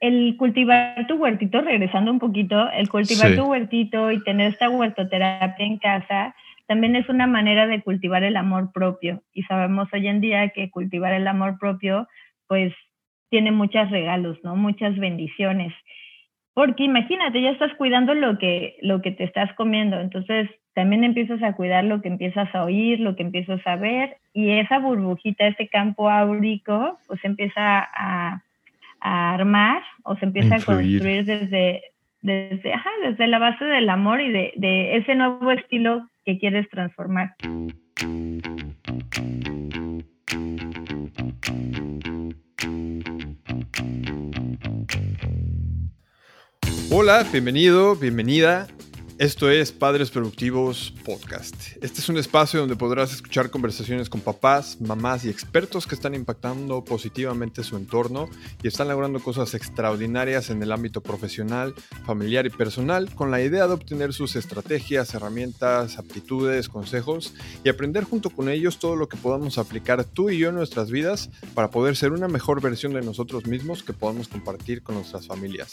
el 0.00 0.36
cultivar 0.36 1.06
tu 1.06 1.16
huertito, 1.16 1.60
regresando 1.60 2.10
un 2.10 2.18
poquito, 2.18 2.70
el 2.70 2.88
cultivar 2.88 3.34
tu 3.34 3.44
huertito 3.46 4.12
y 4.12 4.22
tener 4.22 4.52
esta 4.52 4.70
huertoterapia 4.70 5.66
en 5.66 5.78
casa 5.78 6.34
también 6.68 6.96
es 6.96 7.08
una 7.08 7.26
manera 7.26 7.66
de 7.66 7.82
cultivar 7.82 8.22
el 8.22 8.36
amor 8.36 8.72
propio. 8.72 9.22
Y 9.32 9.42
sabemos 9.44 9.88
hoy 9.92 10.06
en 10.06 10.20
día 10.20 10.50
que 10.50 10.70
cultivar 10.70 11.14
el 11.14 11.26
amor 11.26 11.58
propio, 11.58 12.06
pues 12.46 12.74
tiene 13.30 13.50
muchos 13.50 13.90
regalos, 13.90 14.38
¿no? 14.44 14.54
Muchas 14.54 14.96
bendiciones. 14.98 15.72
Porque 16.52 16.84
imagínate, 16.84 17.40
ya 17.40 17.50
estás 17.50 17.72
cuidando 17.74 18.14
lo 18.14 18.38
que, 18.38 18.76
lo 18.82 19.00
que 19.00 19.12
te 19.12 19.24
estás 19.24 19.52
comiendo, 19.54 19.98
entonces 19.98 20.50
también 20.74 21.04
empiezas 21.04 21.42
a 21.42 21.54
cuidar 21.54 21.84
lo 21.84 22.02
que 22.02 22.08
empiezas 22.08 22.54
a 22.54 22.64
oír, 22.64 23.00
lo 23.00 23.16
que 23.16 23.22
empiezas 23.22 23.66
a 23.66 23.76
ver, 23.76 24.18
y 24.34 24.50
esa 24.50 24.78
burbujita, 24.78 25.46
ese 25.46 25.68
campo 25.68 26.10
áurico, 26.10 26.98
pues 27.06 27.24
empieza 27.24 27.88
a, 27.94 28.42
armar 29.00 29.82
o 30.04 30.16
se 30.16 30.24
empieza 30.24 30.56
a, 30.56 30.64
construir 30.64 31.24
desde, 31.24 31.82
desde, 32.22 32.72
ajá, 32.72 32.90
desde 33.02 33.26
la 33.26 33.38
base 33.38 33.64
del 33.64 33.88
amor 33.88 34.20
y 34.20 34.30
de, 34.30 34.52
de 34.56 34.96
ese 34.96 35.14
nuevo 35.14 35.50
estilo 35.50 36.06
que 36.24 36.38
quieres 36.38 36.68
transformar. 36.70 37.34
Hola, 46.90 47.24
bienvenido, 47.30 47.96
bienvenida 47.96 48.66
esto 49.18 49.50
es 49.50 49.72
Padres 49.72 50.10
Productivos 50.12 50.94
Podcast. 51.04 51.54
Este 51.82 52.00
es 52.00 52.08
un 52.08 52.18
espacio 52.18 52.60
donde 52.60 52.76
podrás 52.76 53.12
escuchar 53.12 53.50
conversaciones 53.50 54.08
con 54.08 54.20
papás, 54.20 54.80
mamás 54.80 55.24
y 55.24 55.28
expertos 55.28 55.88
que 55.88 55.96
están 55.96 56.14
impactando 56.14 56.84
positivamente 56.84 57.64
su 57.64 57.76
entorno 57.76 58.30
y 58.62 58.68
están 58.68 58.86
logrando 58.86 59.18
cosas 59.18 59.54
extraordinarias 59.54 60.50
en 60.50 60.62
el 60.62 60.70
ámbito 60.70 61.00
profesional, 61.00 61.74
familiar 62.06 62.46
y 62.46 62.50
personal 62.50 63.12
con 63.12 63.32
la 63.32 63.42
idea 63.42 63.66
de 63.66 63.72
obtener 63.72 64.12
sus 64.12 64.36
estrategias, 64.36 65.12
herramientas, 65.14 65.98
aptitudes, 65.98 66.68
consejos 66.68 67.34
y 67.64 67.70
aprender 67.70 68.04
junto 68.04 68.30
con 68.30 68.48
ellos 68.48 68.78
todo 68.78 68.94
lo 68.94 69.08
que 69.08 69.16
podamos 69.16 69.58
aplicar 69.58 70.04
tú 70.04 70.30
y 70.30 70.38
yo 70.38 70.50
en 70.50 70.54
nuestras 70.54 70.92
vidas 70.92 71.28
para 71.54 71.70
poder 71.70 71.96
ser 71.96 72.12
una 72.12 72.28
mejor 72.28 72.60
versión 72.60 72.92
de 72.92 73.02
nosotros 73.02 73.46
mismos 73.46 73.82
que 73.82 73.92
podamos 73.92 74.28
compartir 74.28 74.84
con 74.84 74.94
nuestras 74.94 75.26
familias. 75.26 75.72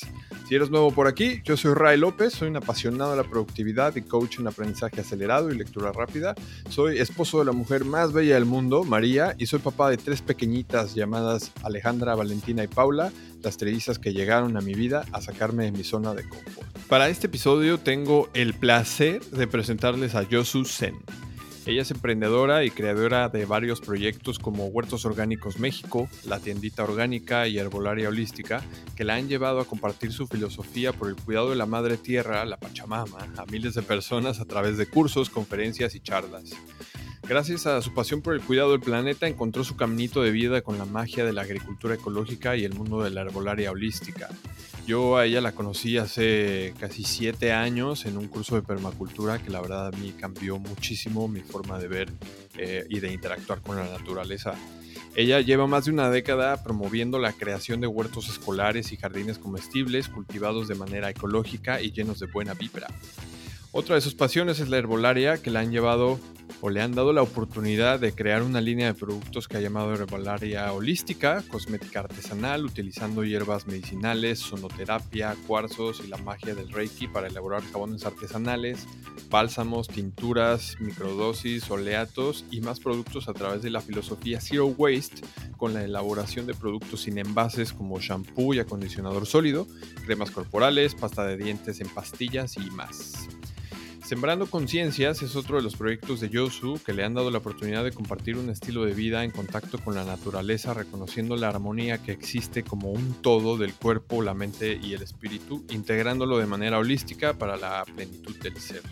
Si 0.49 0.55
eres 0.55 0.71
nuevo 0.71 0.91
por 0.91 1.05
aquí, 1.05 1.41
yo 1.43 1.55
soy 1.57 1.75
Ray 1.75 1.99
López, 1.99 2.33
soy 2.33 2.49
un 2.49 2.57
apasionado 2.57 3.11
de 3.11 3.17
la 3.17 3.34
productividad 3.35 3.93
y 3.97 4.01
coach 4.01 4.39
en 4.39 4.47
aprendizaje 4.47 5.01
acelerado 5.01 5.51
y 5.51 5.57
lectura 5.57 5.91
rápida. 5.91 6.35
Soy 6.69 6.99
esposo 6.99 7.39
de 7.39 7.45
la 7.45 7.51
mujer 7.51 7.83
más 7.83 8.13
bella 8.13 8.35
del 8.35 8.45
mundo, 8.45 8.85
María, 8.85 9.35
y 9.37 9.47
soy 9.47 9.59
papá 9.59 9.89
de 9.89 9.97
tres 9.97 10.21
pequeñitas 10.21 10.95
llamadas 10.95 11.51
Alejandra, 11.61 12.15
Valentina 12.15 12.63
y 12.63 12.67
Paula, 12.67 13.11
las 13.43 13.57
trellizas 13.57 13.99
que 13.99 14.13
llegaron 14.13 14.55
a 14.55 14.61
mi 14.61 14.73
vida 14.73 15.03
a 15.11 15.21
sacarme 15.21 15.65
de 15.65 15.73
mi 15.73 15.83
zona 15.83 16.13
de 16.13 16.29
confort. 16.29 16.69
Para 16.87 17.09
este 17.09 17.27
episodio 17.27 17.77
tengo 17.77 18.29
el 18.33 18.53
placer 18.53 19.21
de 19.25 19.47
presentarles 19.47 20.15
a 20.15 20.23
Yosu 20.23 20.63
Sen. 20.63 20.95
Ella 21.65 21.81
es 21.81 21.89
emprendedora 21.89 22.63
y 22.63 22.69
creadora 22.69 23.27
de 23.29 23.45
varios 23.45 23.81
proyectos 23.81 24.37
como 24.37 24.67
Huertos 24.67 25.03
Orgánicos 25.03 25.57
México, 25.57 26.07
la 26.23 26.39
tiendita 26.39 26.83
orgánica 26.83 27.47
y 27.47 27.57
herbolaria 27.57 28.09
holística, 28.09 28.63
que 28.95 29.03
la 29.03 29.15
han 29.15 29.27
llevado 29.27 29.59
a 29.59 29.65
compartir 29.65 30.11
su 30.11 30.27
filosofía 30.27 30.93
por 30.93 31.09
el 31.09 31.15
cuidado 31.15 31.49
de 31.49 31.55
la 31.55 31.65
madre 31.65 31.97
tierra, 31.97 32.45
la 32.45 32.57
Pachamama, 32.57 33.17
a 33.35 33.45
miles 33.47 33.73
de 33.73 33.81
personas 33.81 34.39
a 34.39 34.45
través 34.45 34.77
de 34.77 34.85
cursos, 34.85 35.31
conferencias 35.31 35.95
y 35.95 36.01
charlas. 36.01 36.51
Gracias 37.27 37.65
a 37.65 37.81
su 37.81 37.91
pasión 37.95 38.21
por 38.21 38.35
el 38.35 38.41
cuidado 38.41 38.73
del 38.73 38.81
planeta, 38.81 39.27
encontró 39.27 39.63
su 39.63 39.75
caminito 39.75 40.21
de 40.21 40.29
vida 40.29 40.61
con 40.61 40.77
la 40.77 40.85
magia 40.85 41.25
de 41.25 41.33
la 41.33 41.41
agricultura 41.41 41.95
ecológica 41.95 42.55
y 42.55 42.63
el 42.63 42.75
mundo 42.75 43.01
de 43.01 43.09
la 43.09 43.21
herbolaria 43.21 43.71
holística. 43.71 44.29
Yo 44.85 45.17
a 45.17 45.25
ella 45.25 45.41
la 45.41 45.53
conocí 45.53 45.97
hace 45.97 46.75
casi 46.79 47.03
siete 47.03 47.51
años 47.51 48.05
en 48.05 48.17
un 48.17 48.27
curso 48.27 48.55
de 48.55 48.61
permacultura 48.61 49.39
que 49.39 49.49
la 49.49 49.59
verdad 49.59 49.87
a 49.87 49.91
mí 49.91 50.13
cambió 50.19 50.59
muchísimo 50.59 51.27
mi 51.27 51.41
forma 51.41 51.79
de 51.79 51.87
ver 51.87 52.13
eh, 52.55 52.85
y 52.87 52.99
de 52.99 53.11
interactuar 53.11 53.61
con 53.61 53.77
la 53.77 53.85
naturaleza. 53.85 54.53
Ella 55.15 55.41
lleva 55.41 55.65
más 55.65 55.85
de 55.85 55.91
una 55.91 56.11
década 56.11 56.61
promoviendo 56.61 57.17
la 57.17 57.33
creación 57.33 57.81
de 57.81 57.87
huertos 57.87 58.29
escolares 58.29 58.91
y 58.91 58.97
jardines 58.97 59.39
comestibles 59.39 60.07
cultivados 60.07 60.67
de 60.67 60.75
manera 60.75 61.09
ecológica 61.09 61.81
y 61.81 61.91
llenos 61.91 62.19
de 62.19 62.27
buena 62.27 62.53
vibra. 62.53 62.87
Otra 63.71 63.95
de 63.95 64.01
sus 64.01 64.13
pasiones 64.13 64.59
es 64.59 64.69
la 64.69 64.77
herbolaria 64.77 65.41
que 65.41 65.49
la 65.49 65.61
han 65.61 65.71
llevado 65.71 66.19
o 66.65 66.71
le 66.71 66.81
han 66.81 66.93
dado 66.93 67.13
la 67.13 67.21
oportunidad 67.21 67.99
de 67.99 68.11
crear 68.13 68.41
una 68.41 68.59
línea 68.59 68.87
de 68.87 68.95
productos 68.95 69.47
que 69.47 69.55
ha 69.55 69.61
llamado 69.61 69.93
herbolaria 69.93 70.73
holística, 70.73 71.43
cosmética 71.47 71.99
artesanal, 71.99 72.65
utilizando 72.65 73.23
hierbas 73.23 73.67
medicinales, 73.67 74.39
sonoterapia, 74.39 75.35
cuarzos 75.45 76.01
y 76.03 76.07
la 76.07 76.17
magia 76.17 76.55
del 76.55 76.71
Reiki 76.71 77.07
para 77.07 77.27
elaborar 77.27 77.61
jabones 77.71 78.03
artesanales, 78.03 78.87
bálsamos, 79.29 79.87
tinturas, 79.87 80.75
microdosis, 80.79 81.69
oleatos 81.69 82.45
y 82.49 82.61
más 82.61 82.79
productos 82.79 83.29
a 83.29 83.33
través 83.33 83.61
de 83.61 83.69
la 83.69 83.81
filosofía 83.81 84.41
Zero 84.41 84.65
Waste 84.65 85.21
con 85.57 85.75
la 85.75 85.83
elaboración 85.83 86.47
de 86.47 86.55
productos 86.55 87.01
sin 87.01 87.19
envases 87.19 87.73
como 87.73 87.99
shampoo 87.99 88.55
y 88.55 88.59
acondicionador 88.59 89.27
sólido, 89.27 89.67
cremas 90.03 90.31
corporales, 90.31 90.95
pasta 90.95 91.27
de 91.27 91.37
dientes 91.37 91.79
en 91.79 91.89
pastillas 91.89 92.57
y 92.57 92.71
más. 92.71 93.34
Sembrando 94.05 94.45
Conciencias 94.45 95.23
es 95.23 95.35
otro 95.35 95.55
de 95.55 95.63
los 95.63 95.75
proyectos 95.75 96.19
de 96.19 96.29
Yosu 96.29 96.79
que 96.85 96.93
le 96.93 97.03
han 97.03 97.15
dado 97.15 97.31
la 97.31 97.39
oportunidad 97.39 97.83
de 97.83 97.91
compartir 97.91 98.37
un 98.37 98.51
estilo 98.51 98.85
de 98.85 98.93
vida 98.93 99.23
en 99.23 99.31
contacto 99.31 99.79
con 99.79 99.95
la 99.95 100.03
naturaleza, 100.03 100.75
reconociendo 100.75 101.35
la 101.35 101.49
armonía 101.49 101.97
que 101.97 102.11
existe 102.11 102.61
como 102.61 102.91
un 102.91 103.19
todo 103.23 103.57
del 103.57 103.73
cuerpo, 103.73 104.21
la 104.21 104.35
mente 104.35 104.79
y 104.79 104.93
el 104.93 105.01
espíritu, 105.01 105.65
integrándolo 105.71 106.37
de 106.37 106.45
manera 106.45 106.77
holística 106.77 107.33
para 107.33 107.57
la 107.57 107.83
plenitud 107.83 108.37
del 108.43 108.55
ser. 108.59 108.83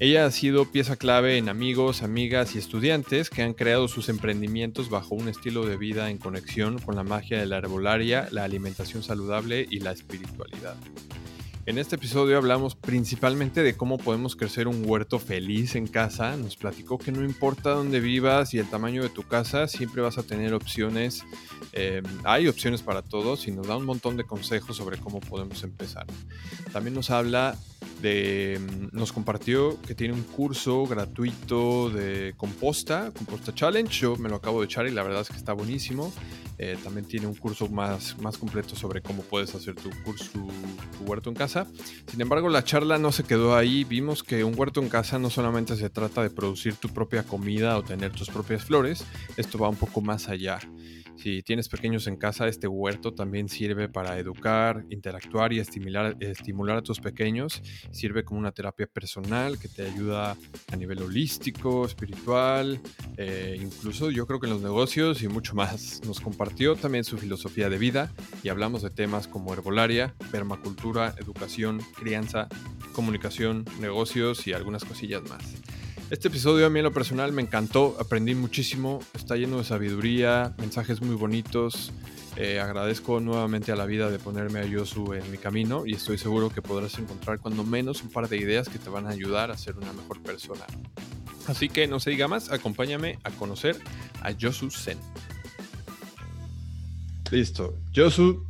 Ella 0.00 0.26
ha 0.26 0.32
sido 0.32 0.64
pieza 0.64 0.96
clave 0.96 1.38
en 1.38 1.48
amigos, 1.48 2.02
amigas 2.02 2.56
y 2.56 2.58
estudiantes 2.58 3.30
que 3.30 3.42
han 3.42 3.54
creado 3.54 3.86
sus 3.86 4.08
emprendimientos 4.08 4.90
bajo 4.90 5.14
un 5.14 5.28
estilo 5.28 5.64
de 5.64 5.76
vida 5.76 6.10
en 6.10 6.18
conexión 6.18 6.80
con 6.80 6.96
la 6.96 7.04
magia 7.04 7.38
de 7.38 7.46
la 7.46 7.58
herbolaria, 7.58 8.26
la 8.32 8.42
alimentación 8.42 9.04
saludable 9.04 9.64
y 9.70 9.78
la 9.78 9.92
espiritualidad. 9.92 10.76
En 11.66 11.78
este 11.78 11.96
episodio 11.96 12.36
hablamos 12.36 12.74
principalmente 12.74 13.62
de 13.62 13.74
cómo 13.74 13.96
podemos 13.96 14.36
crecer 14.36 14.68
un 14.68 14.82
huerto 14.84 15.18
feliz 15.18 15.76
en 15.76 15.86
casa. 15.86 16.36
Nos 16.36 16.56
platicó 16.56 16.98
que 16.98 17.10
no 17.10 17.24
importa 17.24 17.70
dónde 17.70 18.00
vivas 18.00 18.52
y 18.52 18.58
el 18.58 18.68
tamaño 18.68 19.02
de 19.02 19.08
tu 19.08 19.22
casa, 19.22 19.66
siempre 19.66 20.02
vas 20.02 20.18
a 20.18 20.22
tener 20.24 20.52
opciones. 20.52 21.24
Eh, 21.72 22.02
hay 22.24 22.48
opciones 22.48 22.82
para 22.82 23.00
todos 23.00 23.48
y 23.48 23.50
nos 23.50 23.66
da 23.66 23.78
un 23.78 23.86
montón 23.86 24.18
de 24.18 24.24
consejos 24.24 24.76
sobre 24.76 24.98
cómo 24.98 25.20
podemos 25.20 25.62
empezar. 25.64 26.06
También 26.70 26.92
nos 26.92 27.10
habla 27.10 27.56
mm, 28.02 28.96
nos 28.96 29.12
compartió 29.12 29.80
que 29.82 29.94
tiene 29.94 30.14
un 30.14 30.22
curso 30.22 30.84
gratuito 30.86 31.90
de 31.90 32.34
composta, 32.36 33.12
Composta 33.16 33.54
Challenge. 33.54 33.92
Yo 33.92 34.16
me 34.16 34.28
lo 34.28 34.36
acabo 34.36 34.60
de 34.60 34.66
echar 34.66 34.86
y 34.86 34.90
la 34.90 35.02
verdad 35.02 35.22
es 35.22 35.28
que 35.28 35.36
está 35.36 35.52
buenísimo. 35.52 36.12
Eh, 36.56 36.76
también 36.84 37.06
tiene 37.06 37.26
un 37.26 37.34
curso 37.34 37.68
más, 37.68 38.16
más 38.18 38.38
completo 38.38 38.76
sobre 38.76 39.02
cómo 39.02 39.22
puedes 39.22 39.54
hacer 39.54 39.74
tu 39.74 39.90
curso, 40.04 40.30
tu 40.32 41.04
huerto 41.04 41.28
en 41.30 41.36
casa. 41.36 41.66
Sin 42.06 42.20
embargo, 42.20 42.48
la 42.48 42.62
charla 42.62 42.98
no 42.98 43.10
se 43.10 43.24
quedó 43.24 43.56
ahí. 43.56 43.84
Vimos 43.84 44.22
que 44.22 44.44
un 44.44 44.58
huerto 44.58 44.80
en 44.80 44.88
casa 44.88 45.18
no 45.18 45.30
solamente 45.30 45.76
se 45.76 45.90
trata 45.90 46.22
de 46.22 46.30
producir 46.30 46.76
tu 46.76 46.88
propia 46.88 47.24
comida 47.24 47.76
o 47.76 47.82
tener 47.82 48.12
tus 48.12 48.28
propias 48.28 48.64
flores, 48.64 49.04
esto 49.36 49.58
va 49.58 49.68
un 49.68 49.76
poco 49.76 50.00
más 50.00 50.28
allá. 50.28 50.60
Si 51.16 51.42
tienes 51.42 51.68
pequeños 51.68 52.06
en 52.06 52.16
casa, 52.16 52.48
este 52.48 52.66
huerto 52.66 53.14
también 53.14 53.48
sirve 53.48 53.88
para 53.88 54.18
educar, 54.18 54.84
interactuar 54.90 55.52
y 55.52 55.60
estimular, 55.60 56.16
estimular 56.20 56.78
a 56.78 56.82
tus 56.82 57.00
pequeños. 57.00 57.62
Sirve 57.90 58.24
como 58.24 58.40
una 58.40 58.52
terapia 58.52 58.86
personal 58.86 59.58
que 59.58 59.68
te 59.68 59.86
ayuda 59.86 60.36
a 60.72 60.76
nivel 60.76 61.02
holístico, 61.02 61.86
espiritual, 61.86 62.80
eh, 63.16 63.58
incluso 63.60 64.10
yo 64.10 64.26
creo 64.26 64.40
que 64.40 64.46
en 64.46 64.52
los 64.52 64.62
negocios 64.62 65.22
y 65.22 65.28
mucho 65.28 65.54
más. 65.54 66.00
Nos 66.04 66.20
compartió 66.20 66.76
también 66.76 67.04
su 67.04 67.16
filosofía 67.16 67.68
de 67.68 67.78
vida 67.78 68.12
y 68.42 68.48
hablamos 68.48 68.82
de 68.82 68.90
temas 68.90 69.28
como 69.28 69.52
herbolaria, 69.52 70.14
permacultura, 70.30 71.14
educación, 71.18 71.80
crianza, 71.96 72.48
comunicación, 72.92 73.64
negocios 73.80 74.46
y 74.46 74.52
algunas 74.52 74.84
cosillas 74.84 75.22
más. 75.28 75.42
Este 76.14 76.28
episodio 76.28 76.64
a 76.64 76.70
mí 76.70 76.78
en 76.78 76.84
lo 76.84 76.92
personal 76.92 77.32
me 77.32 77.42
encantó, 77.42 77.96
aprendí 77.98 78.36
muchísimo, 78.36 79.00
está 79.14 79.34
lleno 79.34 79.58
de 79.58 79.64
sabiduría, 79.64 80.54
mensajes 80.58 81.02
muy 81.02 81.16
bonitos. 81.16 81.92
Eh, 82.36 82.60
agradezco 82.60 83.18
nuevamente 83.18 83.72
a 83.72 83.76
la 83.76 83.84
vida 83.84 84.08
de 84.08 84.20
ponerme 84.20 84.60
a 84.60 84.64
Yosu 84.64 85.14
en 85.14 85.28
mi 85.32 85.38
camino 85.38 85.84
y 85.84 85.94
estoy 85.94 86.16
seguro 86.16 86.50
que 86.50 86.62
podrás 86.62 86.96
encontrar 87.00 87.40
cuando 87.40 87.64
menos 87.64 88.00
un 88.04 88.10
par 88.10 88.28
de 88.28 88.36
ideas 88.36 88.68
que 88.68 88.78
te 88.78 88.88
van 88.90 89.08
a 89.08 89.10
ayudar 89.10 89.50
a 89.50 89.58
ser 89.58 89.76
una 89.76 89.92
mejor 89.92 90.22
persona. 90.22 90.64
Así 91.48 91.68
que 91.68 91.88
no 91.88 91.98
se 91.98 92.10
diga 92.10 92.28
más, 92.28 92.48
acompáñame 92.52 93.18
a 93.24 93.32
conocer 93.32 93.76
a 94.22 94.30
Yosu 94.30 94.70
Zen. 94.70 94.98
Listo. 97.32 97.76
Yosu, 97.90 98.46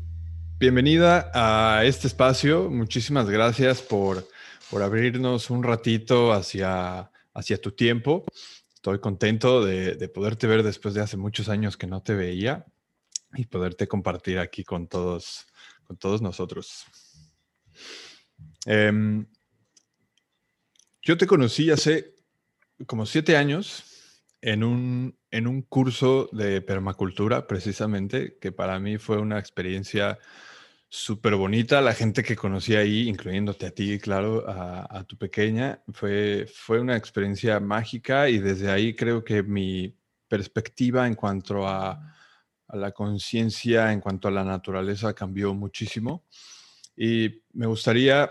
bienvenida 0.59 1.31
a 1.33 1.83
este 1.87 2.09
espacio. 2.09 2.69
Muchísimas 2.69 3.31
gracias 3.31 3.81
por, 3.81 4.29
por 4.71 4.83
abrirnos 4.83 5.49
un 5.49 5.63
ratito 5.63 6.35
hacia 6.35 7.09
hacia 7.35 7.61
tu 7.61 7.73
tiempo. 7.73 8.25
Estoy 8.75 9.01
contento 9.01 9.65
de, 9.65 10.09
poderte 10.09 10.47
ver 10.47 10.63
después 10.63 10.95
de 10.95 11.03
hace 11.03 11.17
muchos 11.17 11.49
años 11.49 11.77
que 11.77 11.87
no 11.87 12.03
te 12.03 12.15
veía 12.15 12.65
y 13.35 13.47
poderte 13.47 13.89
compartir 13.89 14.39
aquí 14.39 14.65
con 14.65 14.89
todos, 14.89 15.47
con 15.85 15.97
todos 15.97 16.23
nosotros. 16.23 16.85
Em, 18.67 19.27
yo 21.03 21.19
te 21.19 21.27
conocí 21.27 21.71
hace 21.71 22.15
como 22.87 23.07
siete 23.07 23.37
años 23.37 23.85
en 24.41 24.63
un, 24.63 25.19
en 25.31 25.47
un 25.47 25.63
curso 25.63 26.29
de 26.33 26.61
permacultura, 26.61 27.47
precisamente, 27.47 28.39
que 28.39 28.53
para 28.53 28.79
mí 28.79 28.99
fue 28.99 29.19
una 29.19 29.39
experiencia 29.39 30.19
súper 30.95 31.35
bonita. 31.35 31.81
La 31.81 31.93
gente 31.93 32.23
que 32.23 32.37
conocí 32.37 32.77
ahí, 32.77 33.09
incluyéndote 33.09 33.67
a 33.67 33.71
ti, 33.73 33.99
claro, 33.99 34.45
a, 34.49 35.03
tu 35.05 35.19
pequeña, 35.19 35.83
fue, 35.93 36.47
fue 36.47 36.81
una 36.81 36.97
experiencia 36.97 37.59
mágica 37.59 38.29
y 38.29 38.39
desde 38.39 38.71
ahí 38.71 38.95
creo 38.95 39.25
que 39.25 39.43
mi 39.43 39.97
perspectiva 40.29 41.07
en 41.07 41.17
cuanto 41.17 41.67
a, 41.67 42.15
a 42.69 42.77
la 42.77 42.93
conciencia, 42.93 43.93
en 43.93 44.01
cuanto 44.01 44.29
a 44.29 44.31
la 44.31 44.45
naturaleza, 44.45 45.15
cambió 45.15 45.53
muchísimo. 45.53 46.25
Y 46.97 47.43
me 47.53 47.67
gustaría 47.67 48.31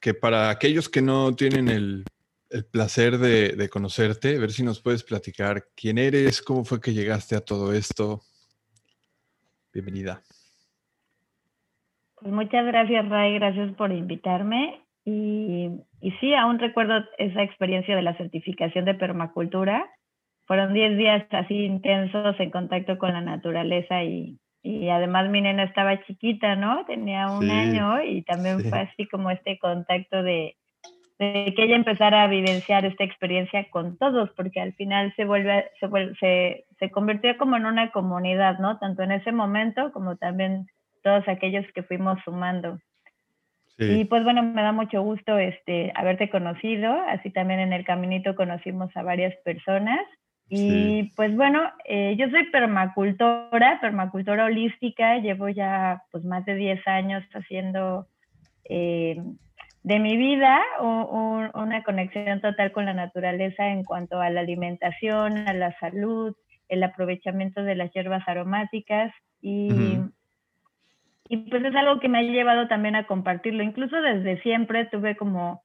que 0.00 0.14
para 0.14 0.48
aquellos 0.48 0.88
que 0.88 1.02
no 1.02 1.36
tienen 1.36 1.68
el, 1.68 2.04
el 2.48 2.64
placer 2.64 3.18
de, 3.18 3.50
de, 3.50 3.68
conocerte, 3.68 4.38
ver 4.38 4.52
si 4.52 4.62
nos 4.62 4.80
puedes 4.80 5.02
platicar 5.02 5.68
quién 5.76 5.98
eres, 5.98 6.40
cómo 6.40 6.64
fue 6.64 6.80
que 6.80 6.94
llegaste 6.94 7.36
a 7.36 7.42
todo 7.42 7.74
esto. 7.74 8.22
Bienvenida. 9.70 10.22
Pues 12.20 12.32
muchas 12.32 12.66
gracias, 12.66 13.08
Ray, 13.08 13.34
gracias 13.34 13.72
por 13.74 13.92
invitarme. 13.92 14.80
Y, 15.04 15.70
y 16.00 16.10
sí, 16.20 16.34
aún 16.34 16.58
recuerdo 16.58 17.04
esa 17.16 17.42
experiencia 17.42 17.96
de 17.96 18.02
la 18.02 18.16
certificación 18.16 18.84
de 18.84 18.94
permacultura. 18.94 19.88
Fueron 20.46 20.74
10 20.74 20.98
días 20.98 21.26
así 21.30 21.64
intensos 21.64 22.38
en 22.40 22.50
contacto 22.50 22.98
con 22.98 23.12
la 23.12 23.20
naturaleza 23.20 24.02
y, 24.02 24.38
y 24.62 24.88
además 24.88 25.30
mi 25.30 25.40
nena 25.40 25.64
estaba 25.64 26.02
chiquita, 26.04 26.56
¿no? 26.56 26.84
Tenía 26.86 27.30
un 27.30 27.50
año 27.50 28.02
y 28.02 28.22
también 28.22 28.60
fue 28.60 28.80
así 28.80 29.06
como 29.08 29.30
este 29.30 29.58
contacto 29.58 30.22
de, 30.22 30.56
de, 31.18 31.54
que 31.54 31.64
ella 31.64 31.76
empezara 31.76 32.22
a 32.22 32.28
vivenciar 32.28 32.84
esta 32.84 33.04
experiencia 33.04 33.68
con 33.70 33.96
todos, 33.98 34.30
porque 34.36 34.60
al 34.60 34.72
final 34.74 35.12
se 35.16 35.24
vuelve, 35.24 35.70
se, 35.80 35.88
se, 36.18 36.64
se 36.78 36.90
convirtió 36.90 37.36
como 37.38 37.56
en 37.56 37.66
una 37.66 37.90
comunidad, 37.92 38.58
¿no? 38.58 38.78
Tanto 38.78 39.02
en 39.02 39.12
ese 39.12 39.32
momento 39.32 39.92
como 39.92 40.16
también 40.16 40.66
todos 41.02 41.26
aquellos 41.28 41.64
que 41.74 41.82
fuimos 41.82 42.18
sumando. 42.24 42.78
Y 43.80 44.06
pues 44.06 44.24
bueno, 44.24 44.42
me 44.42 44.60
da 44.60 44.72
mucho 44.72 45.02
gusto 45.02 45.38
este, 45.38 45.92
haberte 45.94 46.28
conocido, 46.30 46.92
así 47.08 47.30
también 47.30 47.60
en 47.60 47.72
el 47.72 47.84
caminito 47.84 48.34
conocimos 48.34 48.90
a 48.96 49.02
varias 49.02 49.36
personas. 49.44 50.00
Y 50.48 51.12
pues 51.14 51.36
bueno, 51.36 51.60
eh, 51.84 52.16
yo 52.18 52.28
soy 52.30 52.50
permacultora, 52.50 53.78
permacultora 53.80 54.46
holística, 54.46 55.18
llevo 55.18 55.48
ya 55.48 56.02
pues 56.10 56.24
más 56.24 56.44
de 56.44 56.56
10 56.56 56.88
años 56.88 57.22
haciendo 57.34 58.08
eh, 58.64 59.22
de 59.84 59.98
mi 60.00 60.16
vida 60.16 60.60
una 60.80 61.82
conexión 61.84 62.40
total 62.40 62.72
con 62.72 62.86
la 62.86 62.94
naturaleza 62.94 63.68
en 63.68 63.84
cuanto 63.84 64.20
a 64.20 64.28
la 64.30 64.40
alimentación, 64.40 65.46
a 65.46 65.52
la 65.52 65.78
salud, 65.78 66.34
el 66.68 66.82
aprovechamiento 66.82 67.62
de 67.62 67.74
las 67.74 67.92
hierbas 67.92 68.26
aromáticas 68.26 69.12
y 69.40 69.98
y 71.28 71.36
pues 71.48 71.64
es 71.64 71.74
algo 71.74 72.00
que 72.00 72.08
me 72.08 72.18
ha 72.18 72.22
llevado 72.22 72.68
también 72.68 72.96
a 72.96 73.06
compartirlo. 73.06 73.62
Incluso 73.62 74.00
desde 74.00 74.40
siempre 74.42 74.86
tuve 74.86 75.16
como, 75.16 75.62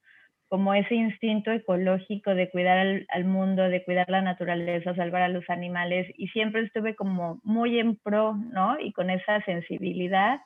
como 0.50 0.74
ese 0.74 0.95
instinto 0.95 1.51
ecológico 1.51 2.36
de 2.36 2.50
cuidar 2.50 3.06
al, 3.07 3.25
mundo, 3.25 3.63
de 3.63 3.83
cuidar 3.83 4.10
la 4.10 4.21
naturaleza, 4.21 4.95
salvar 4.95 5.21
a 5.24 5.30
los 5.30 5.50
animales 5.50 6.07
y 6.18 6.27
siempre 6.27 6.62
estuve 6.62 6.95
como 6.95 7.39
muy 7.44 7.80
en 7.80 7.95
pro, 7.95 8.36
¿no? 8.36 8.77
Y 8.80 8.92
con 8.92 9.10
esa 9.10 9.42
sensibilidad 9.45 10.39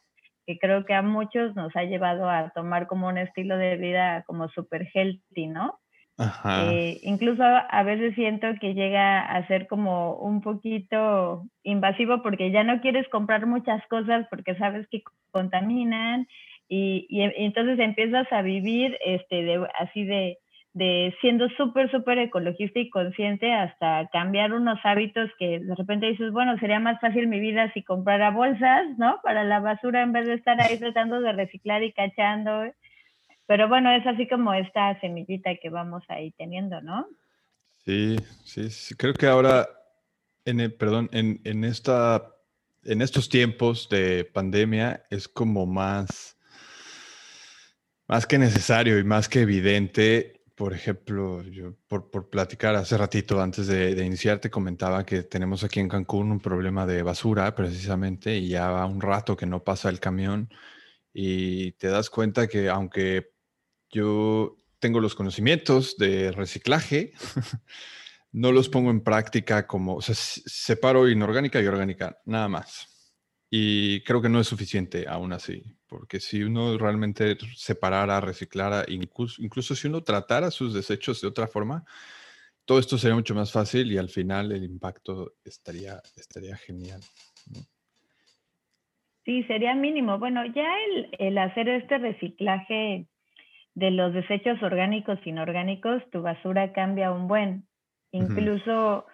que 0.45 0.59
creo 0.59 0.85
que 0.85 0.93
a 0.93 1.01
muchos 1.01 1.55
nos 1.55 1.75
ha 1.75 1.83
llevado 1.83 2.29
a 2.29 2.51
tomar 2.51 2.87
como 2.87 3.07
un 3.07 3.17
estilo 3.17 3.57
de 3.57 3.75
vida 3.75 4.23
como 4.27 4.47
super 4.49 4.87
healthy, 4.93 5.47
¿no? 5.47 5.79
Eh, 6.19 6.99
incluso 7.03 7.43
a 7.43 7.83
veces 7.83 8.15
siento 8.15 8.47
que 8.59 8.73
llega 8.73 9.21
a 9.21 9.45
ser 9.47 9.67
como 9.67 10.15
un 10.15 10.41
poquito 10.41 11.43
invasivo 11.63 12.23
porque 12.23 12.49
ya 12.49 12.63
no 12.63 12.81
quieres 12.81 13.07
comprar 13.09 13.45
muchas 13.45 13.85
cosas 13.87 14.25
porque 14.29 14.55
sabes 14.55 14.87
que 14.87 15.03
contaminan 15.29 16.27
y, 16.67 17.05
y, 17.09 17.21
entonces 17.21 17.77
empiezas 17.79 18.31
a 18.31 18.41
vivir 18.41 18.97
este, 19.05 19.43
de, 19.43 19.67
así 19.79 20.05
de, 20.05 20.39
de 20.73 21.15
siendo 21.21 21.49
súper, 21.49 21.89
súper 21.91 22.17
ecologista 22.17 22.79
y 22.79 22.89
consciente 22.89 23.53
hasta 23.53 24.07
cambiar 24.11 24.53
unos 24.53 24.79
hábitos 24.83 25.29
que 25.37 25.59
de 25.59 25.75
repente 25.75 26.07
dices, 26.07 26.31
bueno, 26.31 26.57
sería 26.57 26.79
más 26.79 26.99
fácil 26.99 27.27
mi 27.27 27.39
vida 27.39 27.71
si 27.73 27.83
comprara 27.83 28.31
bolsas, 28.31 28.97
¿no? 28.97 29.19
Para 29.21 29.43
la 29.43 29.59
basura 29.59 30.01
en 30.01 30.13
vez 30.13 30.25
de 30.25 30.33
estar 30.33 30.59
ahí 30.59 30.77
tratando 30.77 31.21
de 31.21 31.31
reciclar 31.33 31.83
y 31.83 31.93
cachando. 31.93 32.63
Pero 33.47 33.69
bueno, 33.69 33.89
es 33.91 34.05
así 34.05 34.27
como 34.27 34.53
esta 34.53 34.99
semillita 34.99 35.55
que 35.55 35.69
vamos 35.69 36.03
ahí 36.09 36.31
teniendo, 36.31 36.81
¿no? 36.81 37.07
Sí, 37.85 38.17
sí, 38.43 38.69
sí. 38.69 38.93
Creo 38.95 39.13
que 39.13 39.25
ahora, 39.25 39.69
en 40.43 40.75
perdón, 40.77 41.09
en, 41.13 41.39
en, 41.45 41.63
esta, 41.63 42.35
en 42.83 43.01
estos 43.01 43.29
tiempos 43.29 43.87
de 43.87 44.25
pandemia 44.25 45.05
es 45.09 45.29
como 45.29 45.65
más, 45.65 46.37
más 48.09 48.27
que 48.27 48.37
necesario 48.37 48.99
y 48.99 49.05
más 49.05 49.29
que 49.29 49.41
evidente. 49.41 50.43
Por 50.53 50.73
ejemplo, 50.73 51.41
yo 51.43 51.75
por, 51.87 52.11
por 52.11 52.29
platicar 52.29 52.75
hace 52.75 52.97
ratito 52.97 53.41
antes 53.41 53.67
de, 53.67 53.95
de 53.95 54.05
iniciar 54.05 54.39
te 54.39 54.49
comentaba 54.49 55.05
que 55.05 55.23
tenemos 55.23 55.63
aquí 55.63 55.79
en 55.79 55.87
Cancún 55.87 56.31
un 56.31 56.39
problema 56.41 56.85
de 56.85 57.01
basura 57.03 57.55
precisamente 57.55 58.35
y 58.35 58.49
ya 58.49 58.71
va 58.71 58.85
un 58.85 58.99
rato 58.99 59.37
que 59.37 59.45
no 59.45 59.63
pasa 59.63 59.87
el 59.87 60.01
camión 60.01 60.49
y 61.13 61.71
te 61.73 61.87
das 61.87 62.09
cuenta 62.09 62.47
que 62.47 62.69
aunque 62.69 63.36
yo 63.89 64.57
tengo 64.79 64.99
los 64.99 65.15
conocimientos 65.15 65.97
de 65.97 66.31
reciclaje, 66.31 67.13
no 68.31 68.51
los 68.51 68.69
pongo 68.69 68.91
en 68.91 69.01
práctica 69.01 69.65
como, 69.65 69.95
o 69.95 70.01
sea, 70.01 70.15
separo 70.15 71.09
inorgánica 71.09 71.61
y 71.61 71.67
orgánica, 71.67 72.19
nada 72.25 72.47
más. 72.47 72.93
Y 73.49 74.01
creo 74.03 74.21
que 74.21 74.29
no 74.29 74.39
es 74.39 74.47
suficiente 74.47 75.05
aún 75.07 75.31
así, 75.31 75.63
porque 75.87 76.19
si 76.19 76.43
uno 76.43 76.77
realmente 76.77 77.37
separara, 77.55 78.19
reciclara, 78.19 78.83
incluso, 78.87 79.41
incluso 79.41 79.73
si 79.73 79.87
uno 79.87 80.03
tratara 80.03 80.51
sus 80.51 80.73
desechos 80.73 81.21
de 81.21 81.27
otra 81.29 81.47
forma, 81.47 81.85
todo 82.65 82.79
esto 82.79 82.97
sería 82.97 83.15
mucho 83.15 83.33
más 83.33 83.51
fácil 83.51 83.89
y 83.91 83.97
al 83.97 84.09
final 84.09 84.51
el 84.51 84.65
impacto 84.65 85.35
estaría, 85.45 86.01
estaría 86.17 86.57
genial. 86.57 86.99
Sí, 89.23 89.43
sería 89.43 89.73
mínimo. 89.73 90.19
Bueno, 90.19 90.45
ya 90.45 90.67
el, 90.85 91.09
el 91.17 91.37
hacer 91.37 91.69
este 91.69 91.97
reciclaje 91.97 93.07
de 93.77 93.91
los 93.91 94.11
desechos 94.11 94.61
orgánicos 94.63 95.19
e 95.23 95.29
inorgánicos, 95.29 96.01
tu 96.09 96.23
basura 96.23 96.73
cambia 96.73 97.11
un 97.11 97.27
buen. 97.27 97.67
Incluso 98.11 99.05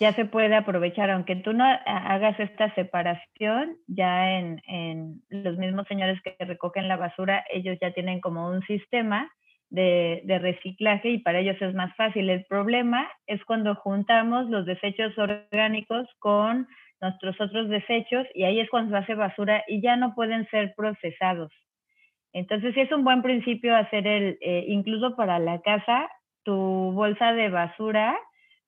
ya 0.00 0.12
se 0.14 0.24
puede 0.24 0.56
aprovechar, 0.56 1.10
aunque 1.10 1.36
tú 1.36 1.52
no 1.52 1.64
hagas 1.64 2.40
esta 2.40 2.74
separación, 2.74 3.76
ya 3.86 4.32
en, 4.32 4.60
en, 4.66 5.22
los 5.30 5.56
mismos 5.58 5.86
señores 5.86 6.20
que 6.22 6.34
recogen 6.44 6.88
la 6.88 6.96
basura, 6.96 7.44
ellos 7.52 7.78
ya 7.80 7.92
tienen 7.92 8.20
como 8.20 8.48
un 8.48 8.62
sistema 8.62 9.30
de, 9.70 10.22
de, 10.24 10.40
reciclaje 10.40 11.10
y 11.10 11.18
para 11.18 11.38
ellos 11.38 11.62
es 11.62 11.72
más 11.72 11.94
fácil. 11.94 12.28
El 12.30 12.44
problema 12.46 13.08
es 13.28 13.44
cuando 13.44 13.76
juntamos 13.76 14.50
los 14.50 14.66
desechos 14.66 15.16
orgánicos 15.16 16.08
con 16.18 16.66
nuestros 17.00 17.40
otros 17.40 17.68
desechos 17.68 18.26
y 18.34 18.42
ahí 18.42 18.58
es 18.58 18.68
cuando 18.70 18.90
se 18.90 19.04
hace 19.04 19.14
basura 19.14 19.62
y 19.68 19.80
ya 19.80 19.94
no 19.94 20.16
pueden 20.16 20.48
ser 20.48 20.74
procesados. 20.76 21.52
Entonces, 22.34 22.74
sí 22.74 22.80
es 22.80 22.92
un 22.92 23.04
buen 23.04 23.22
principio 23.22 23.74
hacer 23.74 24.06
el, 24.06 24.38
eh, 24.40 24.64
incluso 24.68 25.16
para 25.16 25.38
la 25.38 25.62
casa, 25.62 26.10
tu 26.42 26.54
bolsa 26.92 27.32
de 27.32 27.48
basura 27.48 28.18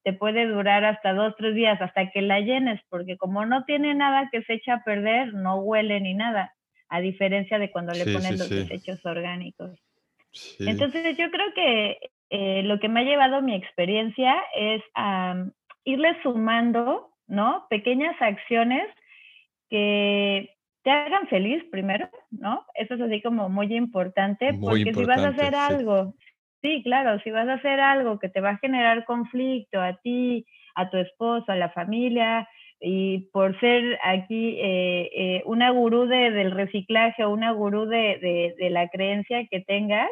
te 0.05 0.13
puede 0.13 0.47
durar 0.47 0.85
hasta 0.85 1.13
dos, 1.13 1.35
tres 1.37 1.57
días, 1.57 1.83
hasta 1.83 2.11
que 2.13 2.23
la 2.23 2.39
llenes, 2.39 2.81
porque 2.89 3.17
como 3.17 3.45
no 3.45 3.65
tiene 3.65 3.93
nada 3.93 4.29
que 4.31 4.41
se 4.43 4.55
echa 4.55 4.75
a 4.75 4.85
perder, 4.85 5.35
no 5.35 5.57
huele 5.57 6.01
ni 6.01 6.15
nada, 6.15 6.55
a 6.89 7.01
diferencia 7.01 7.59
de 7.59 7.73
cuando 7.73 7.93
le 7.93 8.05
ponen 8.05 8.39
los 8.39 8.49
desechos 8.49 9.05
orgánicos. 9.05 9.77
Entonces, 10.61 11.17
yo 11.19 11.29
creo 11.33 11.53
que 11.55 11.99
eh, 12.31 12.63
lo 12.63 12.79
que 12.79 12.89
me 12.89 13.01
ha 13.01 13.03
llevado 13.03 13.43
mi 13.43 13.57
experiencia 13.57 14.37
es 14.55 14.81
a 14.95 15.45
irle 15.83 16.17
sumando, 16.23 17.11
¿no? 17.27 17.67
Pequeñas 17.69 18.15
acciones 18.21 18.87
que 19.69 20.56
te 20.87 20.93
hagan 20.93 21.27
feliz 21.27 21.65
primero, 21.73 22.09
¿no? 22.31 22.65
Eso 22.77 22.95
es 22.95 23.01
así 23.01 23.21
como 23.21 23.49
muy 23.49 23.75
importante, 23.75 24.55
porque 24.55 24.95
si 24.95 25.05
vas 25.05 25.19
a 25.19 25.29
hacer 25.31 25.57
algo, 25.57 26.15
sí, 26.63 26.81
claro, 26.85 27.19
si 27.25 27.33
vas 27.33 27.49
a 27.49 27.55
hacer 27.55 27.81
algo 27.81 28.21
que 28.21 28.29
te 28.29 28.41
va 28.41 28.51
a 28.51 28.59
generar 28.59 29.05
conflicto 29.05 29.81
a 29.83 29.97
ti, 29.97 30.47
a 30.77 30.89
tu 30.89 30.99
esposo, 30.99 31.51
a 31.51 31.57
la 31.57 31.71
familia, 31.71 32.49
y 32.79 33.29
por 33.33 33.59
ser 33.59 33.99
aquí 34.05 34.61
eh, 34.61 35.11
eh, 35.13 35.43
una 35.45 35.71
gurú 35.71 36.07
de, 36.07 36.31
del 36.31 36.53
reciclaje 36.53 37.25
o 37.25 37.31
una 37.31 37.51
gurú 37.51 37.87
de, 37.87 38.21
de, 38.23 38.55
de 38.57 38.71
la 38.71 38.87
creencia 38.87 39.45
que 39.51 39.63
tengas, 39.63 40.09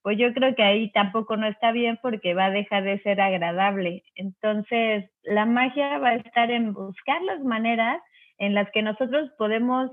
pues 0.00 0.16
yo 0.16 0.32
creo 0.32 0.54
que 0.54 0.62
ahí 0.62 0.90
tampoco 0.92 1.36
no 1.36 1.46
está 1.46 1.70
bien 1.70 1.98
porque 2.00 2.32
va 2.32 2.46
a 2.46 2.50
dejar 2.50 2.82
de 2.82 2.98
ser 3.02 3.20
agradable. 3.20 4.04
Entonces, 4.14 5.10
la 5.22 5.44
magia 5.44 5.98
va 5.98 6.10
a 6.10 6.16
estar 6.16 6.50
en 6.50 6.72
buscar 6.72 7.20
las 7.24 7.40
maneras 7.40 8.00
en 8.38 8.54
las 8.54 8.70
que 8.72 8.82
nosotros 8.82 9.30
podemos 9.36 9.90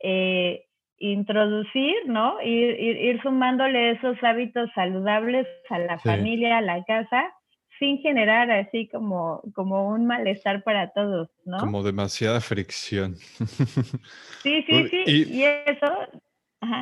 eh, 0.00 0.64
introducir, 0.98 1.94
¿no? 2.06 2.40
Ir, 2.42 2.78
ir, 2.80 3.22
sumándole 3.22 3.92
esos 3.92 4.16
hábitos 4.22 4.70
saludables 4.74 5.46
a 5.70 5.78
la 5.78 5.98
familia, 5.98 6.58
a 6.58 6.62
la 6.62 6.84
casa, 6.84 7.32
sin 7.78 7.98
generar 7.98 8.50
así 8.50 8.88
como, 8.88 9.42
como 9.54 9.88
un 9.88 10.06
malestar 10.06 10.64
para 10.64 10.90
todos, 10.92 11.28
¿no? 11.44 11.58
Como 11.58 11.82
demasiada 11.82 12.40
fricción. 12.40 13.16
Sí, 14.42 14.64
sí, 14.68 14.88
sí. 14.88 15.02
Y, 15.06 15.42
eso. 15.42 15.92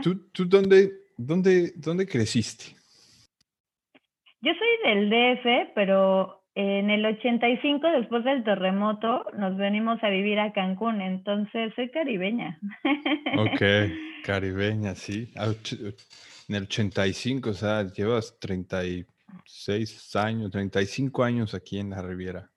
¿Tú, 0.02 0.28
tú 0.30 0.46
dónde, 0.46 0.92
dónde, 1.16 1.72
dónde 1.74 2.06
creciste? 2.06 2.76
Yo 4.42 4.52
soy 4.52 4.92
del 4.92 5.08
DF, 5.10 5.72
pero 5.74 6.45
en 6.58 6.88
el 6.88 7.04
85, 7.04 7.86
después 7.88 8.24
del 8.24 8.42
terremoto, 8.42 9.26
nos 9.36 9.58
venimos 9.58 10.02
a 10.02 10.08
vivir 10.08 10.40
a 10.40 10.54
Cancún, 10.54 11.02
entonces 11.02 11.70
soy 11.76 11.90
caribeña. 11.90 12.58
Ok, 13.36 13.60
caribeña, 14.24 14.94
sí. 14.94 15.30
Ah, 15.36 15.52
en 16.48 16.54
el 16.54 16.62
85, 16.62 17.50
o 17.50 17.52
sea, 17.52 17.82
llevas 17.92 18.38
36 18.40 20.16
años, 20.16 20.50
35 20.50 21.24
años 21.24 21.52
aquí 21.52 21.78
en 21.78 21.90
la 21.90 22.00
Riviera. 22.00 22.50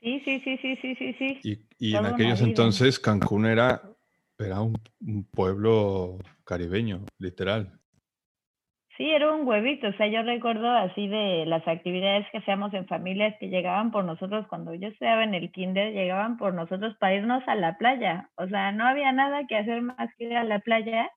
Sí, 0.00 0.20
sí, 0.24 0.40
sí, 0.40 0.58
sí, 0.60 0.76
sí, 0.82 0.96
sí, 0.96 1.14
sí. 1.20 1.40
Y, 1.78 1.92
y 1.92 1.94
en 1.94 2.06
aquellos 2.06 2.40
entonces 2.40 2.98
Cancún 2.98 3.46
era, 3.46 3.80
era 4.40 4.60
un 4.60 4.74
pueblo 5.30 6.18
caribeño, 6.42 7.04
literal. 7.18 7.78
Sí, 8.96 9.10
era 9.10 9.32
un 9.32 9.46
huevito, 9.48 9.88
o 9.88 9.92
sea, 9.94 10.06
yo 10.06 10.22
recuerdo 10.22 10.70
así 10.70 11.08
de 11.08 11.46
las 11.46 11.66
actividades 11.66 12.26
que 12.30 12.38
hacíamos 12.38 12.74
en 12.74 12.86
familias 12.86 13.34
que 13.40 13.48
llegaban 13.48 13.90
por 13.90 14.04
nosotros 14.04 14.46
cuando 14.48 14.74
yo 14.74 14.88
estaba 14.88 15.24
en 15.24 15.32
el 15.34 15.50
kinder, 15.50 15.92
llegaban 15.94 16.36
por 16.36 16.52
nosotros 16.52 16.94
para 16.98 17.14
irnos 17.14 17.42
a 17.48 17.54
la 17.54 17.78
playa, 17.78 18.28
o 18.36 18.46
sea, 18.48 18.70
no 18.72 18.86
había 18.86 19.10
nada 19.12 19.46
que 19.48 19.56
hacer 19.56 19.80
más 19.80 20.10
que 20.18 20.24
ir 20.24 20.36
a 20.36 20.44
la 20.44 20.58
playa 20.58 21.10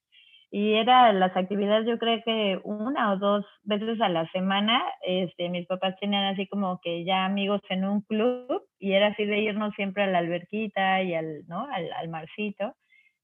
y 0.52 0.76
era 0.76 1.12
las 1.14 1.36
actividades 1.36 1.86
yo 1.88 1.98
creo 2.00 2.22
que 2.24 2.60
una 2.64 3.12
o 3.14 3.18
dos 3.18 3.46
veces 3.64 4.00
a 4.02 4.08
la 4.10 4.26
semana, 4.32 4.82
este, 5.06 5.50
mis 5.50 5.68
papás 5.68 5.96
tenían 6.00 6.26
así 6.34 6.48
como 6.48 6.80
que 6.82 7.04
ya 7.04 7.26
amigos 7.26 7.62
en 7.70 7.84
un 7.86 8.02
club 8.02 8.64
y 8.80 8.94
era 8.94 9.08
así 9.08 9.26
de 9.26 9.40
irnos 9.40 9.74
siempre 9.76 10.04
a 10.04 10.08
la 10.08 10.20
alberquita 10.20 11.04
y 11.04 11.14
al, 11.14 11.46
¿no? 11.48 11.68
al, 11.72 11.92
al 11.94 12.10
marcito 12.10 12.74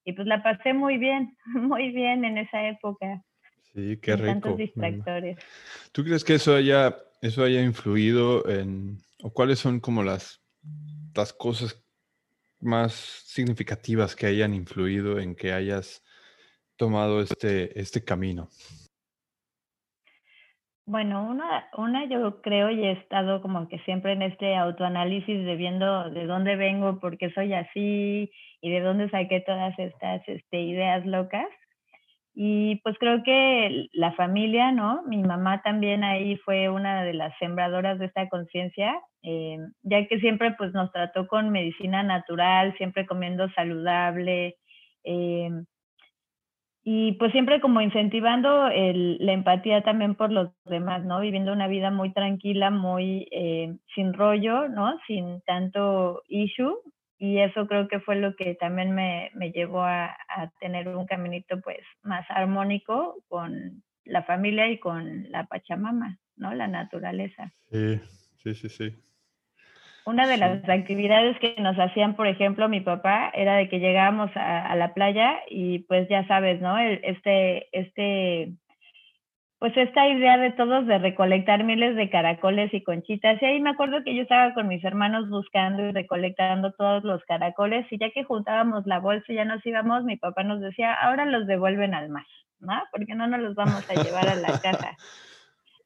y 0.06 0.14
pues 0.14 0.28
la 0.28 0.44
pasé 0.44 0.74
muy 0.74 0.98
bien, 0.98 1.38
muy 1.56 1.92
bien 1.92 2.26
en 2.26 2.38
esa 2.38 2.68
época. 2.68 3.22
Sí, 3.74 3.98
qué 4.02 4.16
rico. 4.16 4.26
Tantos 4.28 4.58
distractores. 4.58 5.38
¿Tú 5.92 6.04
crees 6.04 6.24
que 6.24 6.36
eso 6.36 6.56
haya, 6.56 6.98
eso 7.22 7.44
haya 7.44 7.62
influido 7.62 8.48
en, 8.50 8.98
o 9.22 9.32
cuáles 9.32 9.60
son 9.60 9.80
como 9.80 10.04
las, 10.04 10.44
las 11.16 11.34
cosas 11.34 11.82
más 12.60 12.94
significativas 12.94 14.16
que 14.16 14.28
hayan 14.28 14.54
influido 14.54 15.20
en 15.20 15.36
que 15.36 15.54
hayas 15.54 16.04
tomado 16.76 17.22
este, 17.22 17.80
este 17.80 18.04
camino? 18.04 18.50
Bueno, 20.86 21.24
una, 21.30 21.70
una 21.78 22.06
yo 22.10 22.42
creo 22.42 22.70
y 22.70 22.84
he 22.84 22.92
estado 22.92 23.42
como 23.42 23.70
que 23.70 23.80
siempre 23.80 24.14
en 24.14 24.24
este 24.24 24.58
autoanálisis 24.58 25.46
de 25.46 25.56
viendo 25.56 26.10
de 26.10 26.26
dónde 26.26 26.56
vengo, 26.56 27.00
por 27.00 27.18
qué 27.18 27.32
soy 27.32 27.54
así 27.54 28.32
y 28.62 28.70
de 28.70 28.82
dónde 28.82 29.10
saqué 29.10 29.42
todas 29.42 29.78
estas 29.80 30.28
este, 30.28 30.62
ideas 30.62 31.06
locas. 31.06 31.48
Y 32.34 32.78
pues 32.78 32.96
creo 32.98 33.24
que 33.24 33.88
la 33.92 34.14
familia, 34.14 34.72
¿no? 34.72 35.04
Mi 35.04 35.22
mamá 35.22 35.62
también 35.64 36.04
ahí 36.04 36.38
fue 36.38 36.70
una 36.70 37.04
de 37.04 37.14
las 37.14 37.38
sembradoras 37.40 38.00
de 38.00 38.06
esta 38.06 38.30
conciencia, 38.30 39.00
eh, 39.24 39.58
ya 39.84 40.08
que 40.08 40.20
siempre 40.20 40.54
pues 40.58 40.74
nos 40.74 40.92
trató 40.92 41.28
con 41.28 41.50
medicina 41.50 42.04
natural, 42.04 42.74
siempre 42.78 43.06
comiendo 43.06 43.50
saludable, 43.52 44.56
eh, 45.04 45.50
y 46.84 47.12
pues 47.14 47.32
siempre 47.32 47.62
como 47.62 47.80
incentivando 47.82 48.68
la 48.70 49.34
empatía 49.34 49.84
también 49.84 50.16
por 50.16 50.32
los 50.32 50.50
demás, 50.66 51.06
¿no? 51.06 51.20
Viviendo 51.20 51.54
una 51.54 51.68
vida 51.68 51.92
muy 51.92 52.12
tranquila, 52.12 52.72
muy 52.72 53.28
eh, 53.32 53.76
sin 53.94 54.14
rollo, 54.14 54.68
¿no? 54.68 54.98
Sin 55.06 55.42
tanto 55.42 56.24
issue, 56.28 56.76
y 57.22 57.38
eso 57.38 57.68
creo 57.68 57.88
que 57.88 58.00
fue 58.00 58.16
lo 58.16 58.36
que 58.36 58.56
también 58.56 58.96
me, 58.96 59.30
me 59.36 59.52
llevó 59.52 59.84
a, 59.84 60.06
a, 60.28 60.50
tener 60.60 60.88
un 60.88 61.06
caminito 61.06 61.62
pues 61.62 61.78
más 62.02 62.26
armónico 62.32 63.18
con 63.28 63.84
la 64.06 64.24
familia 64.24 64.68
y 64.72 64.80
con 64.80 65.30
la 65.30 65.46
Pachamama, 65.46 66.18
¿no? 66.36 66.52
La 66.56 66.68
naturaleza. 66.68 67.54
Sí, 67.70 68.02
sí, 68.42 68.56
sí, 68.56 68.70
sí. 68.70 69.04
Una 70.04 70.26
de 70.28 70.38
las 70.38 70.68
actividades 70.68 71.38
que 71.38 71.54
nos 71.60 71.78
hacían, 71.78 72.16
por 72.16 72.26
ejemplo, 72.26 72.68
mi 72.68 72.82
papá, 72.82 73.30
era 73.36 73.56
de 73.56 73.70
que 73.70 73.80
llegábamos 73.80 74.36
a, 74.36 74.66
a 74.66 74.76
la 74.76 74.96
playa 74.96 75.42
y 75.48 75.80
pues 75.84 76.10
ya 76.10 76.26
sabes, 76.28 76.60
¿no? 76.60 76.80
este, 76.80 77.68
este 77.72 78.54
pues 79.62 79.78
esta 79.78 80.08
idea 80.08 80.40
de 80.40 80.50
todos 80.54 80.88
de 80.88 80.98
recolectar 80.98 81.64
miles 81.64 81.96
de 81.96 82.10
caracoles 82.10 82.74
y 82.74 82.82
conchitas. 82.82 83.40
Y 83.40 83.46
ahí 83.46 83.62
me 83.62 83.70
acuerdo 83.70 84.04
que 84.04 84.16
yo 84.16 84.24
estaba 84.24 84.56
con 84.56 84.68
mis 84.68 84.84
hermanos 84.84 85.30
buscando 85.30 85.86
y 85.86 85.92
recolectando 85.92 86.72
todos 86.72 87.04
los 87.04 87.24
caracoles 87.26 87.86
y 87.92 88.00
ya 88.00 88.10
que 88.10 88.24
juntábamos 88.24 88.88
la 88.88 88.98
bolsa 88.98 89.32
y 89.32 89.36
ya 89.36 89.46
nos 89.46 89.64
íbamos, 89.64 90.04
mi 90.04 90.18
papá 90.18 90.44
nos 90.44 90.62
decía, 90.62 90.96
ahora 90.96 91.26
los 91.26 91.46
devuelven 91.46 91.94
al 91.94 92.10
mar, 92.10 92.26
¿no? 92.60 92.74
Porque 92.92 93.14
no 93.14 93.28
nos 93.28 93.40
los 93.40 93.54
vamos 93.54 93.88
a 93.88 94.02
llevar 94.02 94.30
a 94.30 94.36
la 94.36 94.60
casa. 94.60 94.98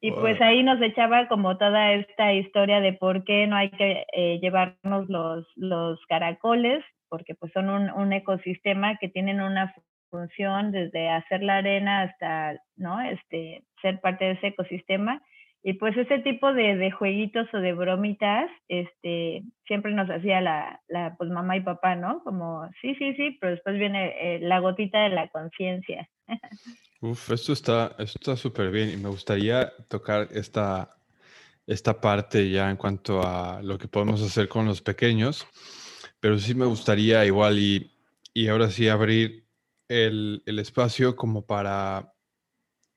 Y 0.02 0.12
pues 0.12 0.40
ahí 0.42 0.62
nos 0.62 0.80
echaba 0.82 1.26
como 1.26 1.56
toda 1.56 1.94
esta 1.94 2.32
historia 2.32 2.80
de 2.80 2.92
por 2.92 3.24
qué 3.24 3.46
no 3.46 3.56
hay 3.56 3.70
que 3.70 4.04
eh, 4.12 4.38
llevarnos 4.40 5.08
los, 5.08 5.46
los 5.56 5.98
caracoles, 6.06 6.84
porque 7.08 7.34
pues 7.34 7.50
son 7.52 7.70
un, 7.70 7.90
un 7.90 8.12
ecosistema 8.12 8.98
que 8.98 9.08
tienen 9.08 9.40
una 9.40 9.74
función 10.16 10.72
desde 10.72 11.10
hacer 11.10 11.42
la 11.42 11.58
arena 11.58 12.02
hasta, 12.02 12.60
¿no? 12.76 13.00
Este, 13.00 13.64
ser 13.82 14.00
parte 14.00 14.24
de 14.24 14.30
ese 14.32 14.48
ecosistema. 14.48 15.22
Y 15.62 15.74
pues 15.74 15.96
ese 15.96 16.20
tipo 16.20 16.52
de, 16.52 16.76
de 16.76 16.90
jueguitos 16.92 17.48
o 17.52 17.58
de 17.58 17.72
bromitas, 17.72 18.48
este, 18.68 19.42
siempre 19.66 19.92
nos 19.92 20.08
hacía 20.08 20.40
la, 20.40 20.80
la, 20.88 21.16
pues 21.16 21.28
mamá 21.28 21.56
y 21.56 21.60
papá, 21.60 21.96
¿no? 21.96 22.22
Como, 22.22 22.68
sí, 22.80 22.94
sí, 22.94 23.14
sí, 23.14 23.36
pero 23.40 23.52
después 23.52 23.76
viene 23.76 24.14
eh, 24.20 24.38
la 24.40 24.60
gotita 24.60 25.00
de 25.00 25.10
la 25.10 25.28
conciencia. 25.28 26.08
Uf, 27.00 27.30
esto 27.30 27.52
está 27.52 27.94
está 27.98 28.36
súper 28.36 28.70
bien 28.70 28.90
y 28.90 28.96
me 28.96 29.10
gustaría 29.10 29.72
tocar 29.88 30.28
esta, 30.30 30.96
esta 31.66 32.00
parte 32.00 32.48
ya 32.48 32.70
en 32.70 32.76
cuanto 32.76 33.22
a 33.22 33.60
lo 33.62 33.76
que 33.76 33.88
podemos 33.88 34.22
hacer 34.22 34.48
con 34.48 34.66
los 34.66 34.80
pequeños, 34.80 35.46
pero 36.20 36.38
sí 36.38 36.54
me 36.54 36.64
gustaría 36.64 37.24
igual 37.26 37.58
y, 37.58 37.90
y 38.32 38.48
ahora 38.48 38.70
sí 38.70 38.88
abrir 38.88 39.45
el, 39.88 40.42
espacio 40.46 41.16
como 41.16 41.46
para, 41.46 42.12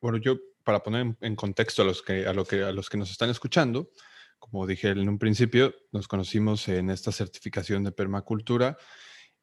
bueno, 0.01 0.17
yo 0.17 0.37
para 0.63 0.83
poner 0.83 1.15
en, 1.21 1.35
contexto 1.35 1.81
a 1.81 1.85
los, 1.85 2.01
que, 2.01 2.25
a, 2.25 2.33
lo 2.33 2.45
que, 2.45 2.63
a 2.63 2.71
los 2.71 2.89
que 2.89 2.97
nos 2.97 3.11
están 3.11 3.29
escuchando, 3.29 3.91
como 4.39 4.65
dije 4.65 4.89
en 4.89 5.07
un 5.09 5.19
principio, 5.19 5.73
nos 5.91 6.07
conocimos 6.07 6.67
en 6.67 6.89
esta 6.89 7.11
certificación 7.11 7.83
de 7.83 7.91
permacultura 7.91 8.77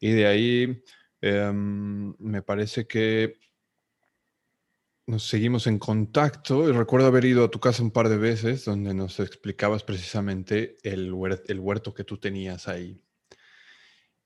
y 0.00 0.12
de 0.12 0.26
ahí 0.26 0.82
em, 1.20 2.14
me 2.18 2.42
parece 2.42 2.86
que 2.86 3.38
nos 5.06 5.28
seguimos 5.28 5.66
en 5.66 5.78
contacto 5.78 6.68
y 6.68 6.72
recuerdo 6.72 7.06
haber 7.06 7.24
ido 7.24 7.44
a 7.44 7.50
tu 7.50 7.60
casa 7.60 7.82
un 7.82 7.92
par 7.92 8.08
de 8.08 8.16
veces 8.16 8.64
donde 8.64 8.92
nos 8.92 9.20
explicabas 9.20 9.84
precisamente 9.84 10.76
el, 10.82 11.14
el 11.46 11.60
huerto 11.60 11.94
que 11.94 12.04
tú 12.04 12.18
tenías 12.18 12.66
ahí. 12.66 13.00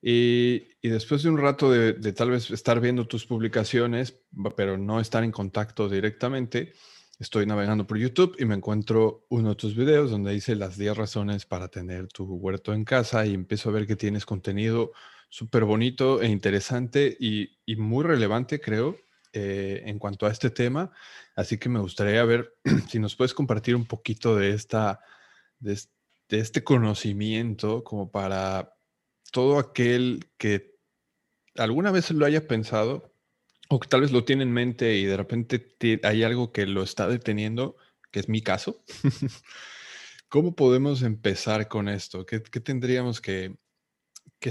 Y, 0.02 0.88
después 0.88 1.23
de 1.23 1.28
un 1.28 1.38
rato 1.38 1.71
de, 1.71 2.12
tal 2.12 2.30
vez 2.30 2.50
estar 2.50 2.80
viendo 2.80 3.07
tus 3.07 3.26
publicaciones, 3.26 4.19
pero 4.57 4.78
no 4.78 5.00
estar 5.00 5.25
en 5.25 5.33
contacto 5.33 5.88
directamente, 5.88 6.73
estoy 7.19 7.45
navegando 7.45 7.87
por 7.87 7.99
YouTube 7.99 8.35
y 8.38 8.47
me 8.47 8.54
encuentro 8.54 9.26
uno 9.28 9.50
de 9.50 9.57
tus 9.57 9.76
videos 9.76 10.11
donde 10.11 10.33
dice 10.33 10.57
las 10.57 10.78
10 10.78 10.97
razones 10.97 11.45
para 11.45 11.69
tener 11.69 12.09
tu 12.09 12.25
huerto 12.25 12.73
en 12.73 12.85
casa 12.85 13.26
y 13.26 13.35
empiezo 13.35 13.69
a 13.69 13.73
ver 13.73 13.87
que 13.87 13.97
tienes 13.97 14.25
contenido 14.25 14.92
súper 15.28 15.64
bonito 15.64 16.23
e 16.23 16.28
interesante 16.28 17.16
y, 17.21 17.50
muy 17.76 18.04
relevante, 18.04 18.59
creo, 18.61 18.97
eh, 19.33 19.83
en 19.85 19.99
cuanto 19.99 20.26
a 20.26 20.30
este 20.30 20.50
tema. 20.50 20.90
Así 21.37 21.59
que 21.59 21.69
me 21.69 21.78
gustaría 21.78 22.25
ver 22.25 22.54
si 22.88 22.99
nos 22.99 23.14
puedes 23.16 23.35
compartir 23.35 23.76
un 23.76 23.87
poquito 23.87 24.35
de, 24.35 24.54
esta, 24.54 25.00
de 25.59 25.78
este 26.30 26.64
conocimiento 26.64 27.85
como 27.85 28.11
para 28.11 28.73
todo 29.30 29.58
aquel 29.58 30.26
que 30.38 30.75
alguna 31.56 31.90
vez 31.90 32.10
lo 32.10 32.26
haya 32.26 32.46
pensado 32.46 33.12
o 33.68 33.78
que 33.78 33.88
tal 33.88 34.00
vez 34.00 34.12
lo 34.12 34.25
tiene 34.25 34.42
en 34.42 34.52
mente 34.52 34.96
y 34.96 35.04
de 35.04 35.16
repente 35.16 36.00
hay 36.02 36.25
algo 36.25 36.52
que 36.52 36.66
lo 36.66 36.82
está 36.82 37.06
deteniendo, 37.06 37.76
que 38.10 38.20
es 38.20 38.28
mi 38.28 38.42
caso. 38.42 38.76
¿Cómo 40.28 40.54
podemos 40.54 41.02
empezar 41.02 41.68
con 41.68 41.88
esto? 41.88 42.26
¿Qué, 42.26 42.40
tendríamos 42.40 43.20
que, 43.20 43.56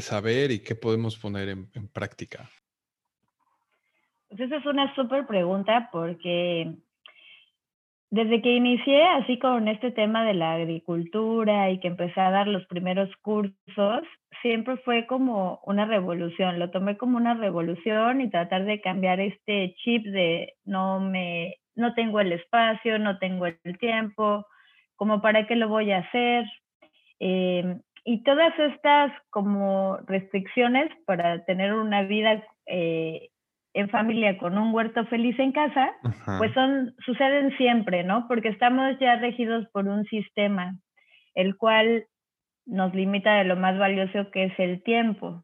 saber 0.01 0.51
y 0.51 0.59
qué 0.59 0.75
podemos 0.75 1.17
poner 1.17 1.49
en, 1.49 1.87
práctica? 1.89 2.49
Pues 4.27 4.41
esa 4.41 4.57
es 4.57 4.65
una 4.65 4.93
súper 4.95 5.25
pregunta 5.25 5.89
porque 5.91 6.75
desde 8.11 8.41
que 8.41 8.55
inicié 8.55 9.03
así 9.03 9.37
con 9.37 9.67
este 9.67 9.91
tema 9.91 10.25
de 10.25 10.33
la 10.33 10.53
agricultura 10.53 11.69
y 11.69 11.79
que 11.79 11.87
empecé 11.87 12.19
a 12.19 12.31
dar 12.31 12.47
los 12.47 12.65
primeros 12.65 13.09
cursos, 13.21 14.03
siempre 14.41 14.77
fue 14.77 15.05
como 15.05 15.59
una 15.63 15.85
revolución. 15.85 16.57
Lo 16.57 16.71
tomé 16.71 16.97
como 16.97 17.17
una 17.17 17.35
revolución 17.35 18.21
y 18.21 18.29
tratar 18.29 18.65
de 18.65 18.81
cambiar 18.81 19.19
este 19.19 19.75
chip 19.83 20.05
de 20.05 20.53
no 20.65 20.99
me, 20.99 21.57
no 21.75 21.93
tengo 21.93 22.19
el 22.19 22.31
espacio, 22.31 22.97
no 22.97 23.19
tengo 23.19 23.45
el 23.45 23.77
tiempo, 23.79 24.45
como 24.95 25.21
para 25.21 25.45
qué 25.45 25.55
lo 25.55 25.69
voy 25.69 25.91
a 25.91 25.99
hacer. 25.99 26.45
Eh, 27.19 27.77
y 28.05 28.23
todas 28.23 28.57
estas 28.57 29.11
como 29.29 29.97
restricciones 30.07 30.89
para 31.05 31.45
tener 31.45 31.73
una 31.73 32.03
vida 32.03 32.43
eh, 32.65 33.29
en 33.73 33.89
familia 33.89 34.37
con 34.37 34.57
un 34.57 34.73
huerto 34.73 35.05
feliz 35.05 35.37
en 35.39 35.51
casa, 35.51 35.91
pues 36.37 36.53
son, 36.53 36.95
suceden 37.05 37.55
siempre, 37.57 38.03
¿no? 38.03 38.27
Porque 38.27 38.49
estamos 38.49 38.97
ya 38.99 39.17
regidos 39.17 39.67
por 39.71 39.87
un 39.87 40.05
sistema, 40.05 40.75
el 41.35 41.55
cual 41.55 42.05
nos 42.65 42.93
limita 42.93 43.35
de 43.35 43.43
lo 43.45 43.55
más 43.55 43.77
valioso 43.77 44.31
que 44.31 44.45
es 44.45 44.59
el 44.59 44.83
tiempo. 44.83 45.43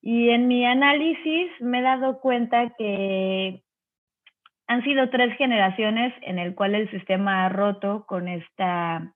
Y 0.00 0.30
en 0.30 0.48
mi 0.48 0.64
análisis 0.64 1.50
me 1.60 1.78
he 1.78 1.82
dado 1.82 2.20
cuenta 2.20 2.72
que 2.76 3.62
han 4.66 4.82
sido 4.82 5.10
tres 5.10 5.36
generaciones 5.36 6.14
en 6.22 6.38
el 6.38 6.54
cual 6.54 6.74
el 6.74 6.90
sistema 6.90 7.44
ha 7.44 7.48
roto 7.48 8.04
con 8.06 8.28
esta, 8.28 9.12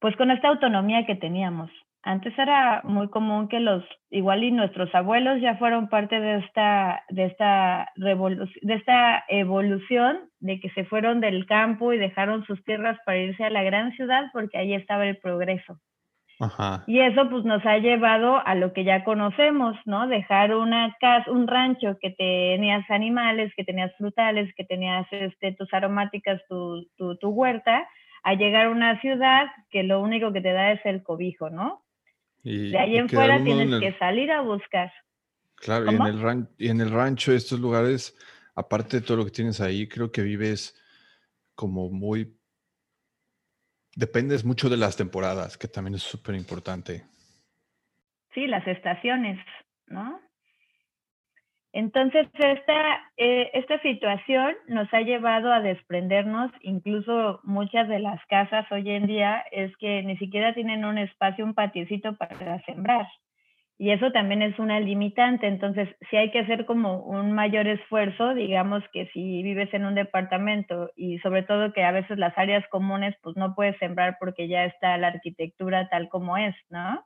pues 0.00 0.16
con 0.16 0.30
esta 0.30 0.48
autonomía 0.48 1.06
que 1.06 1.14
teníamos. 1.14 1.70
Antes 2.06 2.38
era 2.38 2.82
muy 2.84 3.08
común 3.08 3.48
que 3.48 3.58
los, 3.58 3.82
igual 4.10 4.44
y 4.44 4.52
nuestros 4.52 4.94
abuelos 4.94 5.40
ya 5.40 5.56
fueron 5.56 5.88
parte 5.88 6.20
de 6.20 6.38
esta, 6.38 7.02
de 7.08 7.24
esta, 7.24 7.90
de 7.96 8.74
esta 8.74 9.24
evolución, 9.26 10.30
de 10.38 10.60
que 10.60 10.70
se 10.70 10.84
fueron 10.84 11.20
del 11.20 11.46
campo 11.46 11.92
y 11.92 11.98
dejaron 11.98 12.44
sus 12.46 12.62
tierras 12.62 12.96
para 13.04 13.18
irse 13.18 13.42
a 13.42 13.50
la 13.50 13.64
gran 13.64 13.90
ciudad 13.96 14.26
porque 14.32 14.56
ahí 14.56 14.72
estaba 14.72 15.04
el 15.04 15.16
progreso. 15.16 15.80
Y 16.86 17.00
eso 17.00 17.28
pues 17.28 17.44
nos 17.44 17.66
ha 17.66 17.78
llevado 17.78 18.40
a 18.46 18.54
lo 18.54 18.72
que 18.72 18.84
ya 18.84 19.02
conocemos, 19.02 19.76
¿no? 19.84 20.06
Dejar 20.06 20.54
una 20.54 20.94
casa, 21.00 21.28
un 21.28 21.48
rancho 21.48 21.96
que 22.00 22.10
tenías 22.10 22.88
animales, 22.88 23.52
que 23.56 23.64
tenías 23.64 23.92
frutales, 23.96 24.54
que 24.54 24.62
tenías 24.62 25.08
este, 25.10 25.54
tus 25.54 25.74
aromáticas, 25.74 26.40
tu, 26.48 26.86
tu, 26.96 27.16
tu 27.16 27.30
huerta, 27.30 27.84
a 28.22 28.34
llegar 28.34 28.66
a 28.66 28.70
una 28.70 29.00
ciudad 29.00 29.46
que 29.70 29.82
lo 29.82 30.00
único 30.00 30.32
que 30.32 30.40
te 30.40 30.52
da 30.52 30.70
es 30.70 30.86
el 30.86 31.02
cobijo, 31.02 31.50
¿no? 31.50 31.82
De 32.46 32.78
ahí 32.78 32.96
en 32.96 33.08
fuera 33.08 33.42
tienes 33.42 33.80
que 33.80 33.98
salir 33.98 34.30
a 34.30 34.40
buscar. 34.40 34.92
Claro, 35.56 35.90
y 35.90 35.94
en, 35.94 36.02
el 36.02 36.48
y 36.58 36.68
en 36.68 36.80
el 36.80 36.90
rancho, 36.90 37.32
estos 37.32 37.58
lugares, 37.58 38.16
aparte 38.54 39.00
de 39.00 39.06
todo 39.06 39.16
lo 39.16 39.24
que 39.24 39.30
tienes 39.30 39.60
ahí, 39.60 39.88
creo 39.88 40.12
que 40.12 40.22
vives 40.22 40.80
como 41.54 41.90
muy... 41.90 42.38
Dependes 43.94 44.44
mucho 44.44 44.68
de 44.68 44.76
las 44.76 44.96
temporadas, 44.96 45.56
que 45.56 45.68
también 45.68 45.94
es 45.94 46.02
súper 46.02 46.34
importante. 46.34 47.06
Sí, 48.34 48.46
las 48.46 48.66
estaciones, 48.66 49.38
¿no? 49.86 50.20
Entonces, 51.76 52.26
esta, 52.32 53.02
eh, 53.18 53.50
esta 53.52 53.78
situación 53.82 54.54
nos 54.66 54.88
ha 54.94 55.02
llevado 55.02 55.52
a 55.52 55.60
desprendernos, 55.60 56.50
incluso 56.62 57.40
muchas 57.42 57.86
de 57.86 57.98
las 57.98 58.18
casas 58.28 58.64
hoy 58.72 58.88
en 58.88 59.06
día 59.06 59.44
es 59.52 59.76
que 59.76 60.02
ni 60.02 60.16
siquiera 60.16 60.54
tienen 60.54 60.86
un 60.86 60.96
espacio, 60.96 61.44
un 61.44 61.52
patiecito 61.52 62.16
para 62.16 62.64
sembrar. 62.64 63.06
Y 63.76 63.90
eso 63.90 64.10
también 64.10 64.40
es 64.40 64.58
una 64.58 64.80
limitante. 64.80 65.48
Entonces, 65.48 65.90
si 66.08 66.16
hay 66.16 66.30
que 66.30 66.38
hacer 66.38 66.64
como 66.64 67.02
un 67.02 67.32
mayor 67.32 67.66
esfuerzo, 67.66 68.32
digamos 68.32 68.82
que 68.94 69.08
si 69.08 69.42
vives 69.42 69.68
en 69.74 69.84
un 69.84 69.94
departamento 69.94 70.90
y 70.96 71.18
sobre 71.18 71.42
todo 71.42 71.74
que 71.74 71.84
a 71.84 71.92
veces 71.92 72.16
las 72.16 72.38
áreas 72.38 72.64
comunes, 72.70 73.14
pues 73.22 73.36
no 73.36 73.54
puedes 73.54 73.76
sembrar 73.76 74.16
porque 74.18 74.48
ya 74.48 74.64
está 74.64 74.96
la 74.96 75.08
arquitectura 75.08 75.90
tal 75.90 76.08
como 76.08 76.38
es, 76.38 76.56
¿no? 76.70 77.04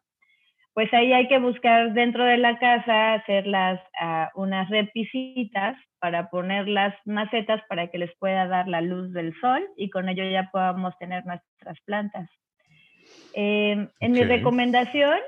Pues 0.75 0.93
ahí 0.95 1.13
hay 1.13 1.29
que 1.29 1.39
buscar 1.39 1.93
dentro 1.93 2.25
de 2.25 2.37
la 2.39 2.59
casa, 2.59 3.15
hacer 3.15 3.47
las, 3.47 3.81
ah, 4.01 4.31
unas 4.35 4.69
repisitas 4.71 5.77
para 5.99 6.31
poner 6.31 6.69
las 6.69 6.95
macetas 7.05 7.61
para 7.69 7.89
que 7.89 7.99
les 7.99 8.17
pueda 8.19 8.47
dar 8.47 8.69
la 8.69 8.81
luz 8.81 9.13
del 9.13 9.35
sol 9.41 9.67
y 9.77 9.91
con 9.91 10.09
ello 10.09 10.25
ya 10.25 10.49
podamos 10.53 10.97
tener 10.99 11.25
nuestras 11.27 11.79
plantas. 11.85 12.31
Em, 13.35 13.89
en 14.01 14.13
mi 14.13 14.23
recomendación, 14.23 15.19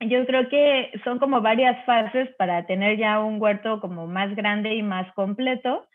yo 0.00 0.24
creo 0.26 0.48
que 0.48 0.90
son 1.04 1.18
como 1.18 1.42
varias 1.42 1.84
fases 1.84 2.28
para 2.36 2.66
tener 2.66 2.96
ya 2.96 3.20
un 3.20 3.40
huerto 3.40 3.80
como 3.80 4.06
más 4.06 4.34
grande 4.34 4.74
y 4.74 4.82
más 4.82 5.12
completo, 5.12 5.86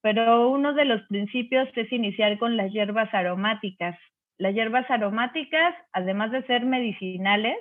pero 0.00 0.48
uno 0.48 0.72
de 0.72 0.86
los 0.86 1.02
principios 1.08 1.68
es 1.76 1.92
iniciar 1.92 2.38
con 2.38 2.56
las 2.56 2.72
hierbas 2.72 3.12
aromáticas. 3.12 3.98
Las 4.38 4.54
hierbas 4.54 4.90
aromáticas, 4.90 5.74
además 5.92 6.30
de 6.30 6.42
ser 6.44 6.64
medicinales, 6.64 7.58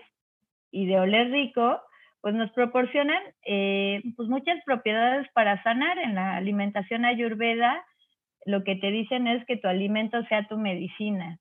y 0.72 0.86
de 0.86 1.00
oler 1.00 1.32
rico, 1.32 1.82
pues 2.22 2.36
nos 2.36 2.52
proporcionan 2.52 3.22
eh, 3.46 4.02
pues 4.16 4.30
muchas 4.30 4.58
propiedades 4.66 5.28
para 5.34 5.62
sanar. 5.64 5.98
En 6.00 6.16
la 6.16 6.36
alimentación 6.36 7.06
ayurveda, 7.06 7.84
lo 8.46 8.64
que 8.64 8.76
te 8.76 8.92
dicen 8.92 9.28
es 9.28 9.46
que 9.46 9.58
tu 9.58 9.68
alimento 9.68 10.24
sea 10.26 10.48
tu 10.48 10.58
medicina. 10.58 11.40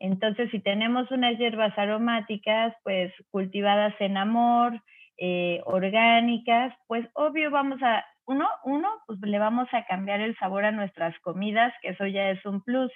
Entonces, 0.00 0.50
si 0.50 0.60
tenemos 0.60 1.10
unas 1.10 1.36
hierbas 1.38 1.76
aromáticas, 1.76 2.74
pues 2.84 3.12
cultivadas 3.30 3.94
en 4.00 4.16
amor, 4.16 4.80
eh, 5.18 5.60
orgánicas, 5.64 6.72
pues 6.86 7.06
obvio 7.14 7.50
vamos 7.50 7.82
a, 7.82 8.04
uno, 8.26 8.46
uno, 8.64 8.88
pues 9.06 9.18
le 9.22 9.38
vamos 9.38 9.68
a 9.72 9.84
cambiar 9.86 10.20
el 10.20 10.36
sabor 10.36 10.64
a 10.64 10.70
nuestras 10.70 11.18
comidas, 11.20 11.74
que 11.82 11.88
eso 11.88 12.06
ya 12.06 12.30
es 12.30 12.44
un 12.46 12.62
plus. 12.62 12.92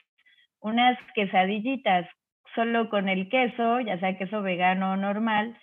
Unas 0.60 0.96
quesadillitas 1.14 2.06
solo 2.54 2.88
con 2.88 3.08
el 3.08 3.28
queso, 3.28 3.80
ya 3.80 3.98
sea 3.98 4.18
queso 4.18 4.42
vegano 4.42 4.92
o 4.92 4.96
normal, 4.96 5.56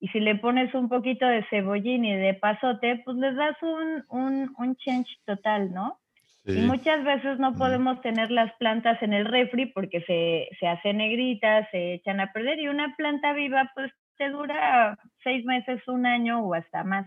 y 0.00 0.08
si 0.08 0.20
le 0.20 0.36
pones 0.36 0.74
un 0.74 0.88
poquito 0.88 1.26
de 1.26 1.44
cebollín 1.48 2.04
y 2.04 2.16
de 2.16 2.34
pasote, 2.34 3.02
pues 3.04 3.16
les 3.16 3.34
das 3.34 3.56
un, 3.62 4.04
un, 4.08 4.54
un 4.58 4.76
change 4.76 5.18
total, 5.24 5.72
¿no? 5.72 5.98
Y 6.48 6.60
muchas 6.60 7.02
veces 7.02 7.40
no 7.40 7.54
podemos 7.54 8.00
tener 8.02 8.30
las 8.30 8.54
plantas 8.54 9.02
en 9.02 9.12
el 9.12 9.24
refri 9.24 9.66
porque 9.66 10.00
se, 10.02 10.48
se 10.60 10.68
hacen 10.68 10.98
negritas, 10.98 11.66
se 11.72 11.94
echan 11.94 12.20
a 12.20 12.32
perder 12.32 12.60
y 12.60 12.68
una 12.68 12.94
planta 12.94 13.32
viva 13.32 13.72
pues 13.74 13.90
te 14.16 14.30
dura 14.30 14.96
seis 15.24 15.44
meses, 15.44 15.80
un 15.88 16.06
año 16.06 16.40
o 16.40 16.54
hasta 16.54 16.84
más. 16.84 17.06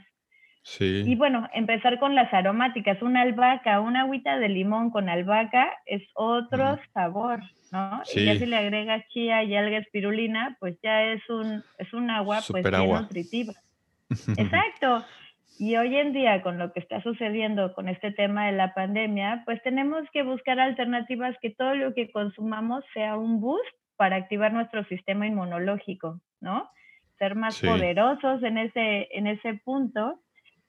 Sí. 0.61 1.03
Y 1.05 1.15
bueno, 1.15 1.47
empezar 1.53 1.99
con 1.99 2.15
las 2.15 2.33
aromáticas. 2.33 3.01
Una 3.01 3.21
albahaca, 3.21 3.79
una 3.79 4.01
agüita 4.01 4.37
de 4.37 4.49
limón 4.49 4.91
con 4.91 5.09
albahaca 5.09 5.71
es 5.85 6.03
otro 6.13 6.79
sabor. 6.93 7.41
¿no? 7.71 8.01
Y 8.13 8.25
ya 8.25 8.35
si 8.35 8.45
le 8.45 8.57
agregas 8.57 9.07
chía 9.09 9.43
y 9.43 9.55
alga 9.55 9.77
espirulina, 9.77 10.57
pues 10.59 10.77
ya 10.81 11.03
es 11.03 11.27
un, 11.29 11.63
es 11.77 11.93
un 11.93 12.09
agua 12.09 12.41
pues 12.47 12.63
bien 12.63 12.89
nutritiva. 12.89 13.53
Exacto. 14.37 15.05
Y 15.59 15.75
hoy 15.75 15.97
en 15.97 16.13
día, 16.13 16.41
con 16.41 16.57
lo 16.57 16.71
que 16.71 16.79
está 16.79 17.03
sucediendo 17.03 17.73
con 17.73 17.89
este 17.89 18.11
tema 18.11 18.45
de 18.45 18.53
la 18.53 18.73
pandemia, 18.73 19.43
pues 19.45 19.61
tenemos 19.61 20.03
que 20.13 20.23
buscar 20.23 20.59
alternativas 20.59 21.35
que 21.41 21.49
todo 21.49 21.75
lo 21.75 21.93
que 21.93 22.11
consumamos 22.11 22.83
sea 22.93 23.17
un 23.17 23.41
boost 23.41 23.75
para 23.97 24.15
activar 24.15 24.53
nuestro 24.53 24.85
sistema 24.85 25.27
inmunológico, 25.27 26.21
¿no? 26.39 26.71
Ser 27.17 27.35
más 27.35 27.59
poderosos 27.59 28.41
en 28.43 28.57
ese, 28.57 29.09
en 29.11 29.27
ese 29.27 29.55
punto 29.55 30.21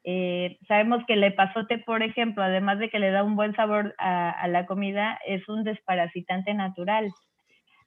eh, 0.04 0.58
sabemos 0.66 1.04
que 1.06 1.14
el 1.14 1.24
epazote, 1.24 1.78
por 1.78 2.02
ejemplo, 2.02 2.42
además 2.42 2.78
de 2.78 2.88
que 2.88 2.98
le 2.98 3.10
da 3.10 3.22
un 3.22 3.36
buen 3.36 3.54
sabor 3.54 3.94
a, 3.98 4.46
la 4.48 4.66
comida, 4.66 5.18
es 5.26 5.48
un 5.48 5.64
desparasitante 5.64 6.54
natural. 6.54 7.10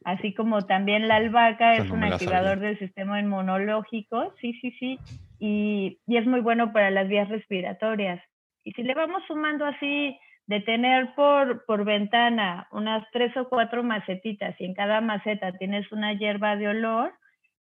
Así 0.06 0.34
como 0.34 0.66
también 0.66 1.08
la 1.08 1.16
albahaca 1.16 1.76
es 1.76 1.90
un 1.90 2.04
activador 2.04 2.60
del 2.60 2.78
sistema 2.78 3.20
inmunológico, 3.20 4.34
sí, 4.42 4.54
sí, 4.60 4.72
sí, 4.80 5.00
y, 5.40 6.00
y, 6.06 6.18
es 6.18 6.28
muy 6.28 6.42
bueno 6.42 6.74
para 6.74 6.92
las 6.92 7.08
vías 7.08 7.30
respiratorias. 7.30 8.22
Y 8.66 8.72
si 8.74 8.84
le 8.84 8.94
vamos 8.94 9.24
sumando 9.28 9.66
así 9.66 10.18
de 10.48 10.60
tener 10.60 11.14
por, 11.16 11.66
por 11.66 11.86
ventana 11.86 12.68
unas 12.72 13.06
tres 13.12 13.36
o 13.38 13.48
cuatro 13.48 13.84
macetitas 13.84 14.60
y 14.60 14.66
en 14.66 14.74
cada 14.74 15.00
maceta 15.02 15.54
tienes 15.54 15.90
una 15.92 16.14
hierba 16.14 16.56
de 16.58 16.68
olor, 16.68 17.14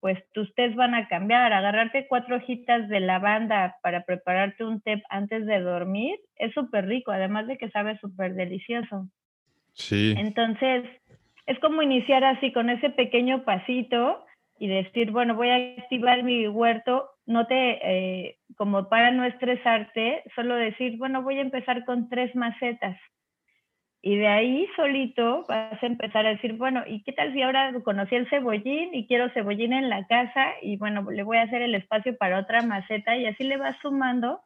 pues 0.08 0.24
tus 0.32 0.56
tés 0.56 0.74
van 0.74 0.96
a 0.96 1.10
cambiar. 1.10 1.52
Agarrarte 1.52 2.08
cuatro 2.08 2.38
hojitas 2.38 2.88
de 2.88 3.02
lavanda 3.02 3.76
para 3.84 4.06
prepararte 4.06 4.64
un 4.64 4.80
té 4.80 5.04
antes 5.10 5.46
de 5.46 5.60
dormir 5.60 6.18
es 6.38 6.54
súper 6.54 6.86
rico, 6.86 7.12
además 7.12 7.46
de 7.46 7.58
que 7.58 7.70
sabe 7.72 7.98
súper 8.00 8.34
delicioso. 8.34 9.10
Sí. 9.74 10.16
Entonces, 10.18 10.86
es 11.46 11.60
como 11.60 11.82
iniciar 11.82 12.24
así 12.24 12.54
con 12.54 12.70
ese 12.70 12.90
pequeño 12.90 13.44
pasito 13.44 14.24
y 14.58 14.70
decir, 14.70 15.12
bueno, 15.12 15.36
voy 15.36 15.50
a 15.50 15.56
activar 15.82 16.24
mi 16.24 16.48
huerto, 16.48 17.10
no 17.26 17.46
te, 17.46 17.58
eh, 17.84 18.38
como 18.56 18.88
para 18.88 19.12
no 19.12 19.26
estresarte, 19.26 20.24
solo 20.36 20.56
decir, 20.56 20.98
bueno, 20.98 21.22
voy 21.22 21.40
a 21.40 21.42
empezar 21.42 21.84
con 21.84 22.08
tres 22.08 22.34
macetas 22.34 22.98
y 24.08 24.16
de 24.16 24.28
ahí 24.28 24.66
solito 24.78 25.44
vas 25.50 25.84
a 25.84 25.86
empezar 25.86 26.26
a 26.26 26.30
decir, 26.30 26.54
bueno, 26.54 26.82
¿y 26.88 27.04
qué 27.04 27.12
tal 27.12 27.34
si 27.34 27.42
ahora 27.42 27.74
conocí 27.84 28.16
el 28.16 28.30
cebollín 28.30 28.96
y 28.96 29.06
quiero 29.06 29.30
cebollín 29.32 29.74
en 29.74 29.90
la 29.90 30.08
casa 30.08 30.54
y 30.62 30.78
bueno, 30.78 31.12
le 31.12 31.24
voy 31.24 31.36
a 31.36 31.42
hacer 31.42 31.62
el 31.62 31.76
espacio 31.76 32.18
para 32.18 32.40
otra 32.40 32.62
maceta 32.62 33.18
y 33.18 33.26
así 33.26 33.44
le 33.44 33.58
vas 33.58 33.76
sumando 33.82 34.40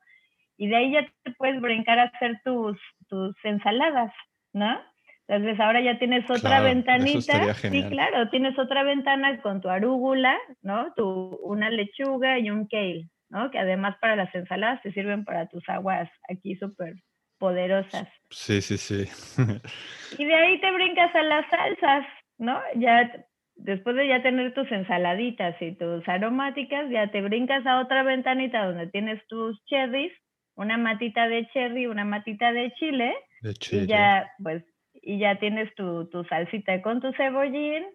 y 0.57 0.65
de 0.65 0.77
ahí 0.77 0.91
ya 0.93 1.05
te 1.21 1.31
puedes 1.33 1.61
brincar 1.61 1.99
a 1.99 2.05
hacer 2.05 2.41
tus, 2.43 2.75
tus 3.07 3.35
ensaladas, 3.43 4.11
¿no? 4.51 4.81
Entonces 5.27 5.59
ahora 5.59 5.79
ya 5.79 5.99
tienes 5.99 6.27
otra 6.27 6.61
ventanita. 6.61 7.53
Sí, 7.53 7.83
claro, 7.87 8.31
tienes 8.31 8.57
otra 8.57 8.81
ventana 8.81 9.43
con 9.43 9.61
tu 9.61 9.69
arúgula, 9.69 10.39
¿no? 10.63 10.91
Tu, 10.95 11.05
una 11.43 11.69
lechuga 11.69 12.39
y 12.39 12.49
un 12.49 12.65
kale, 12.65 13.09
¿no? 13.29 13.51
Que 13.51 13.59
además 13.59 13.95
para 14.01 14.15
las 14.15 14.33
ensaladas 14.33 14.81
te 14.81 14.91
sirven 14.91 15.23
para 15.23 15.45
tus 15.49 15.69
aguas 15.69 16.09
aquí 16.27 16.55
súper 16.55 16.95
poderosas. 17.41 18.07
Sí, 18.29 18.61
sí, 18.61 18.77
sí. 18.77 19.09
y 20.19 20.25
de 20.25 20.35
ahí 20.35 20.61
te 20.61 20.71
brincas 20.71 21.13
a 21.15 21.23
las 21.23 21.45
salsas, 21.49 22.05
¿no? 22.37 22.61
Ya 22.75 23.11
después 23.55 23.95
de 23.95 24.07
ya 24.07 24.21
tener 24.21 24.53
tus 24.53 24.71
ensaladitas 24.71 25.59
y 25.59 25.71
tus 25.75 26.07
aromáticas, 26.07 26.89
ya 26.91 27.09
te 27.09 27.21
brincas 27.21 27.65
a 27.65 27.79
otra 27.79 28.03
ventanita 28.03 28.63
donde 28.63 28.87
tienes 28.87 29.19
tus 29.27 29.59
cherries, 29.65 30.13
una 30.55 30.77
matita 30.77 31.27
de 31.27 31.47
cherry, 31.47 31.87
una 31.87 32.05
matita 32.05 32.53
de 32.53 32.71
chile, 32.73 33.11
de 33.41 33.53
chile. 33.55 33.83
y 33.83 33.87
ya 33.87 34.31
pues 34.41 34.63
y 34.93 35.17
ya 35.17 35.39
tienes 35.39 35.73
tu, 35.73 36.07
tu 36.09 36.23
salsita 36.25 36.79
con 36.83 37.01
tu 37.01 37.11
cebollín, 37.13 37.85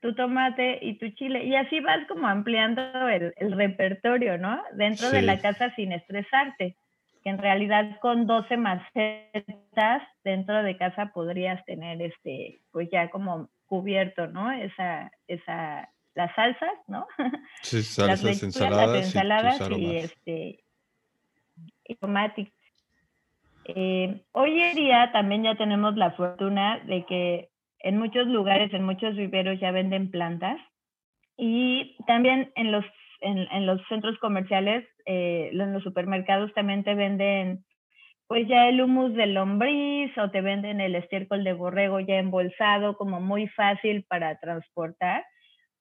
tu 0.00 0.14
tomate 0.14 0.78
y 0.80 0.96
tu 0.98 1.10
chile. 1.10 1.44
Y 1.44 1.54
así 1.56 1.80
vas 1.80 2.06
como 2.08 2.26
ampliando 2.26 2.82
el, 3.08 3.34
el 3.36 3.52
repertorio, 3.52 4.38
¿no? 4.38 4.62
Dentro 4.76 5.10
de 5.10 5.20
la 5.20 5.40
casa 5.40 5.74
sin 5.74 5.92
estresarte. 5.92 6.78
Que 7.24 7.30
en 7.30 7.38
realidad 7.38 7.98
con 8.00 8.26
12 8.26 8.56
macetas 8.58 10.02
dentro 10.22 10.62
de 10.62 10.76
casa 10.76 11.10
podrías 11.14 11.64
tener 11.64 12.00
este, 12.02 12.60
pues 12.70 12.88
ya 12.92 13.10
como 13.10 13.48
cubierto, 13.66 14.26
¿no? 14.26 14.52
Esa, 14.52 15.10
esa, 15.26 15.90
las 16.14 16.34
salsas, 16.34 16.78
¿no? 16.86 17.06
Sí, 17.62 17.82
salsas, 17.82 18.22
las 18.22 18.42
ensaladas, 18.42 18.88
las 18.88 19.06
ensaladas 19.06 19.70
y, 19.78 19.96
este 19.96 20.64
y 21.86 21.96
eh, 23.66 24.22
hoy 24.32 24.60
en 24.60 24.76
día 24.76 25.10
también 25.12 25.42
ya 25.42 25.54
tenemos 25.56 25.96
la 25.96 26.10
fortuna 26.12 26.80
de 26.80 27.04
que 27.06 27.48
en 27.80 27.98
muchos 27.98 28.26
lugares, 28.26 28.72
en 28.72 28.84
muchos 28.84 29.16
viveros 29.16 29.60
ya 29.60 29.70
venden 29.70 30.10
plantas 30.10 30.60
y 31.36 31.96
también 32.06 32.52
en 32.56 32.72
los, 32.72 32.84
en, 33.24 33.66
los 33.66 33.80
centros 33.88 34.18
comerciales, 34.18 34.84
eh, 35.06 35.50
en 35.52 35.72
los 35.72 35.82
supermercados 35.82 36.52
también 36.54 36.84
te 36.84 36.94
venden 36.94 37.64
pues 38.26 38.48
ya 38.48 38.68
el 38.68 38.80
humus 38.80 39.14
de 39.14 39.26
lombriz 39.26 40.16
o 40.16 40.30
te 40.30 40.40
venden 40.40 40.80
el 40.80 40.94
estiércol 40.94 41.44
de 41.44 41.52
borrego 41.52 42.00
ya 42.00 42.16
embolsado 42.16 42.96
como 42.96 43.20
muy 43.20 43.48
fácil 43.48 44.04
para 44.08 44.38
transportar 44.38 45.24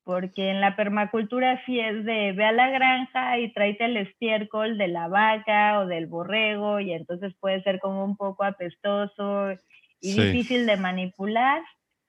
porque 0.04 0.50
en 0.50 0.60
la 0.60 0.76
permacultura 0.76 1.64
sí 1.66 1.80
es 1.80 2.04
de 2.04 2.34
ve 2.34 2.46
a 2.46 2.52
la 2.52 2.70
granja 2.70 3.40
y 3.40 3.54
tráete 3.54 3.86
el 3.86 3.98
estiércol 3.98 4.78
de 4.78 4.90
la 4.90 5.08
vaca 5.08 5.80
o 5.80 5.86
del 5.86 6.08
borrego 6.08 6.80
y 6.80 6.92
entonces 6.94 7.34
puede 7.40 7.64
ser 7.64 7.80
como 7.80 8.04
un 8.04 8.18
poco 8.18 8.44
apestoso 8.44 9.52
y 10.02 10.20
difícil 10.20 10.66
de 10.66 10.76
manipular, 10.76 11.62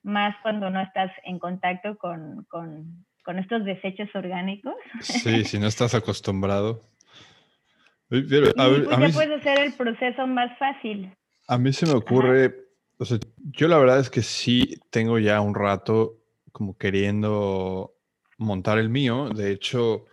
más 0.03 0.35
cuando 0.41 0.69
no 0.69 0.81
estás 0.81 1.11
en 1.23 1.39
contacto 1.39 1.97
con, 1.97 2.45
con, 2.49 3.04
con, 3.25 3.39
estos 3.39 3.65
desechos 3.65 4.09
orgánicos. 4.13 4.75
Sí, 5.01 5.43
si 5.45 5.59
no 5.59 5.67
estás 5.67 5.93
acostumbrado. 5.93 6.81
Pero, 8.07 8.51
a, 8.57 8.67
y 8.69 8.81
pues 8.97 9.15
puedes 9.15 9.39
hacer 9.39 9.59
el 9.59 9.73
proceso 9.73 10.27
más 10.27 10.57
fácil. 10.59 11.11
A 11.47 11.57
mí 11.57 11.73
se 11.73 11.87
me 11.87 11.93
ocurre, 11.93 12.55
o 12.97 13.05
sea, 13.05 13.17
yo 13.51 13.67
la 13.67 13.77
verdad 13.77 13.99
es 13.99 14.09
que 14.09 14.21
sí 14.21 14.79
tengo 14.91 15.17
ya 15.19 15.41
un 15.41 15.55
rato 15.55 16.17
como 16.51 16.77
queriendo 16.77 17.95
montar 18.37 18.77
el 18.77 18.89
mío. 18.89 19.29
De 19.29 19.51
hecho, 19.51 20.05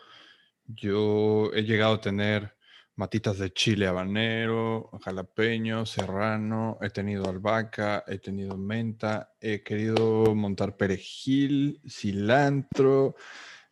yo 0.67 1.53
he 1.55 1.63
llegado 1.63 1.95
a 1.95 2.01
tener 2.01 2.55
matitas 2.97 3.39
de 3.39 3.53
chile 3.53 3.87
habanero, 3.87 4.91
jalapeño, 5.03 5.87
serrano, 5.87 6.79
he 6.81 6.91
tenido 6.91 7.29
albahaca, 7.29 8.05
he 8.07 8.19
tenido 8.19 8.57
menta, 8.57 9.33
he 9.41 9.63
querido 9.63 10.35
montar 10.35 10.77
perejil, 10.77 11.81
cilantro, 11.89 13.15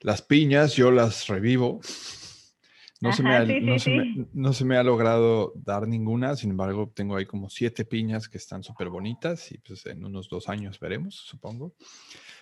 las 0.01 0.23
piñas, 0.23 0.75
yo 0.75 0.91
las 0.91 1.27
revivo. 1.29 1.81
No, 3.03 3.15
se 3.15 3.23
me 3.23 3.35
ha, 3.35 3.45
no, 3.47 4.53
se 4.53 4.65
me, 4.67 4.77
ha, 4.77 4.83
logrado 4.83 5.55
dar 5.57 5.89
ninguna, 5.89 6.37
sin 6.37 6.51
embargo, 6.51 6.93
tengo 6.95 7.17
ahí 7.17 7.25
como 7.25 7.49
siete 7.49 7.87
piñas 7.87 8.29
que 8.29 8.37
están 8.37 8.63
súper 8.63 8.91
bonitas 8.91 9.53
y 9.53 9.59
pues 9.59 9.87
en 9.87 10.05
unos 10.05 10.29
dos 10.29 10.51
años 10.51 10.79
veremos, 10.79 11.15
supongo. 11.15 11.75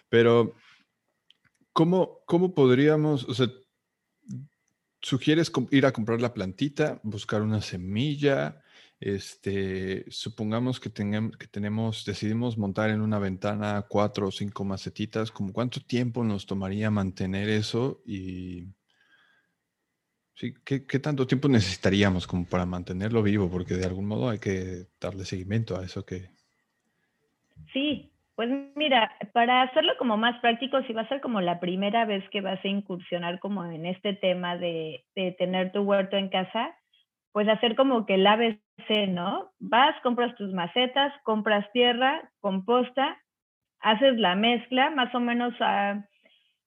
Pero, 0.08 0.56
¿cómo, 1.72 2.22
cómo 2.26 2.54
podríamos, 2.54 3.22
o 3.28 3.34
sea, 3.34 3.48
sugieres 5.00 5.52
ir 5.70 5.86
a 5.86 5.92
comprar 5.92 6.20
la 6.20 6.34
plantita, 6.34 7.00
buscar 7.02 7.42
una 7.42 7.60
semilla, 7.62 8.62
este, 9.00 10.04
supongamos 10.10 10.80
que, 10.80 10.90
tengamos, 10.90 11.36
que 11.36 11.46
tenemos, 11.46 12.04
decidimos 12.04 12.58
montar 12.58 12.90
en 12.90 13.00
una 13.00 13.18
ventana 13.18 13.86
cuatro 13.88 14.28
o 14.28 14.32
cinco 14.32 14.64
macetitas, 14.64 15.30
¿como 15.30 15.52
cuánto 15.52 15.80
tiempo 15.80 16.24
nos 16.24 16.46
tomaría 16.46 16.90
mantener 16.90 17.48
eso? 17.48 18.02
Y 18.04 18.66
sí, 20.34 20.54
¿qué, 20.64 20.84
¿qué, 20.84 20.98
tanto 20.98 21.26
tiempo 21.26 21.48
necesitaríamos 21.48 22.26
como 22.26 22.44
para 22.44 22.66
mantenerlo 22.66 23.22
vivo? 23.22 23.48
Porque 23.48 23.74
de 23.74 23.86
algún 23.86 24.06
modo 24.06 24.30
hay 24.30 24.40
que 24.40 24.88
darle 25.00 25.24
seguimiento 25.24 25.78
a 25.78 25.84
eso 25.84 26.04
que... 26.04 26.30
Sí, 27.72 28.10
pues 28.38 28.50
mira, 28.76 29.10
para 29.32 29.62
hacerlo 29.62 29.94
como 29.98 30.16
más 30.16 30.38
práctico, 30.38 30.80
si 30.84 30.92
va 30.92 31.02
a 31.02 31.08
ser 31.08 31.20
como 31.20 31.40
la 31.40 31.58
primera 31.58 32.04
vez 32.04 32.22
que 32.30 32.40
vas 32.40 32.64
a 32.64 32.68
incursionar 32.68 33.40
como 33.40 33.64
en 33.64 33.84
este 33.84 34.12
tema 34.12 34.56
de, 34.56 35.04
tener 35.38 35.72
tu 35.72 35.80
huerto 35.80 36.16
en 36.16 36.28
casa, 36.28 36.72
pues 37.32 37.48
hacer 37.48 37.74
como 37.74 38.06
que 38.06 38.14
el 38.14 38.24
ABC, 38.24 39.08
¿no? 39.08 39.50
Vas, 39.58 40.00
compras 40.04 40.36
tus 40.36 40.52
macetas, 40.52 41.12
compras 41.24 41.66
tierra, 41.72 42.30
composta, 42.38 43.20
haces 43.80 44.16
la 44.18 44.36
mezcla, 44.36 44.90
más 44.90 45.12
o 45.16 45.18
menos 45.18 45.52
a 45.58 46.06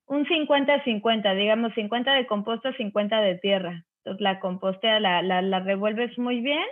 un 0.08 0.26
50-50, 0.26 1.38
digamos 1.38 1.74
50 1.74 2.12
de 2.16 2.28
composta, 2.28 2.74
50 2.74 3.22
de 3.22 3.36
tierra. 3.36 3.86
Entonces 4.00 4.20
la 4.20 4.42
composta 4.42 5.00
la, 5.00 5.22
la 5.22 5.60
revuelves 5.62 6.18
muy 6.18 6.42
bien 6.42 6.66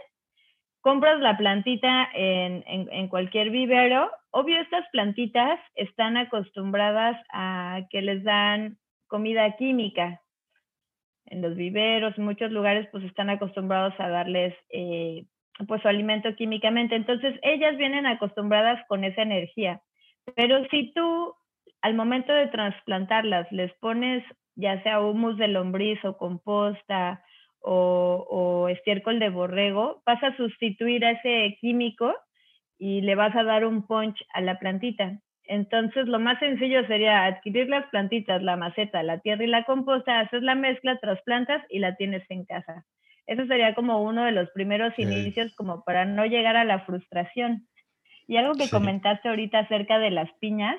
compras 0.82 1.20
la 1.20 1.38
plantita 1.38 2.10
en, 2.14 3.08
cualquier 3.10 3.50
vivero, 3.50 4.12
obvio 4.32 4.60
estas 4.60 4.88
plantitas 4.92 5.60
están 5.76 6.18
acostumbradas 6.18 7.18
a 7.32 7.82
que 7.90 8.02
les 8.02 8.24
dan 8.24 8.78
comida 9.08 9.56
química. 9.58 10.22
En 11.26 11.42
los 11.42 11.56
viveros, 11.56 12.18
en 12.18 12.26
muchos 12.26 12.52
lugares, 12.52 12.88
pues 12.92 13.04
están 13.04 13.30
acostumbrados 13.30 13.94
a 14.00 14.10
darles 14.10 14.56
eh, 14.70 15.26
pues 15.68 15.82
su 15.82 15.88
alimento 15.88 16.34
químicamente. 16.36 16.96
Entonces, 16.96 17.38
ellas 17.44 17.78
vienen 17.78 18.06
acostumbradas 18.06 18.84
con 18.88 19.04
esa 19.04 19.22
energía. 19.22 19.82
Pero 20.36 20.66
si 20.70 20.92
tú, 20.94 21.36
al 21.82 21.94
momento 21.94 22.34
de 22.34 22.48
trasplantarlas, 22.48 23.52
les 23.52 23.72
pones 23.74 24.24
ya 24.56 24.82
sea 24.84 25.02
humus 25.02 25.38
de 25.38 25.48
lombriz 25.48 26.04
o 26.04 26.18
composta 26.18 27.24
o, 27.62 28.68
estiércol 28.70 29.20
de 29.20 29.30
borrego, 29.30 30.02
vas 30.06 30.24
a 30.24 30.36
sustituir 30.38 31.04
a 31.06 31.12
ese 31.12 31.58
químico 31.60 32.16
y 32.78 33.02
le 33.02 33.16
vas 33.16 33.36
a 33.36 33.44
dar 33.44 33.66
un 33.66 33.86
punch 33.86 34.18
a 34.34 34.42
la 34.42 34.60
plantita. 34.60 35.20
Entonces, 35.46 36.08
lo 36.08 36.20
más 36.20 36.38
sencillo 36.40 36.86
sería 36.86 37.26
adquirir 37.26 37.68
las 37.68 37.88
plantitas, 37.88 38.44
la 38.44 38.56
maceta, 38.56 39.02
la 39.02 39.20
tierra 39.20 39.44
y 39.44 39.48
la 39.48 39.64
composta, 39.64 40.20
haces 40.20 40.44
la 40.44 40.56
mezcla, 40.56 41.00
trasplantas 41.00 41.66
y 41.70 41.80
la 41.80 41.96
tienes 41.96 42.24
en 42.30 42.46
casa. 42.46 42.86
Eso 43.26 43.46
sería 43.48 43.74
como 43.74 44.04
uno 44.04 44.24
de 44.26 44.32
los 44.32 44.50
primeros 44.52 44.98
inicios 44.98 45.54
como 45.56 45.84
para 45.84 46.06
no 46.06 46.26
llegar 46.26 46.56
a 46.56 46.66
la 46.66 46.82
frustración. 46.82 47.68
Y 48.28 48.38
algo 48.38 48.54
que 48.54 48.70
comentaste 48.70 49.28
ahorita 49.28 49.60
acerca 49.60 49.98
de 49.98 50.12
las 50.12 50.32
piñas, 50.40 50.78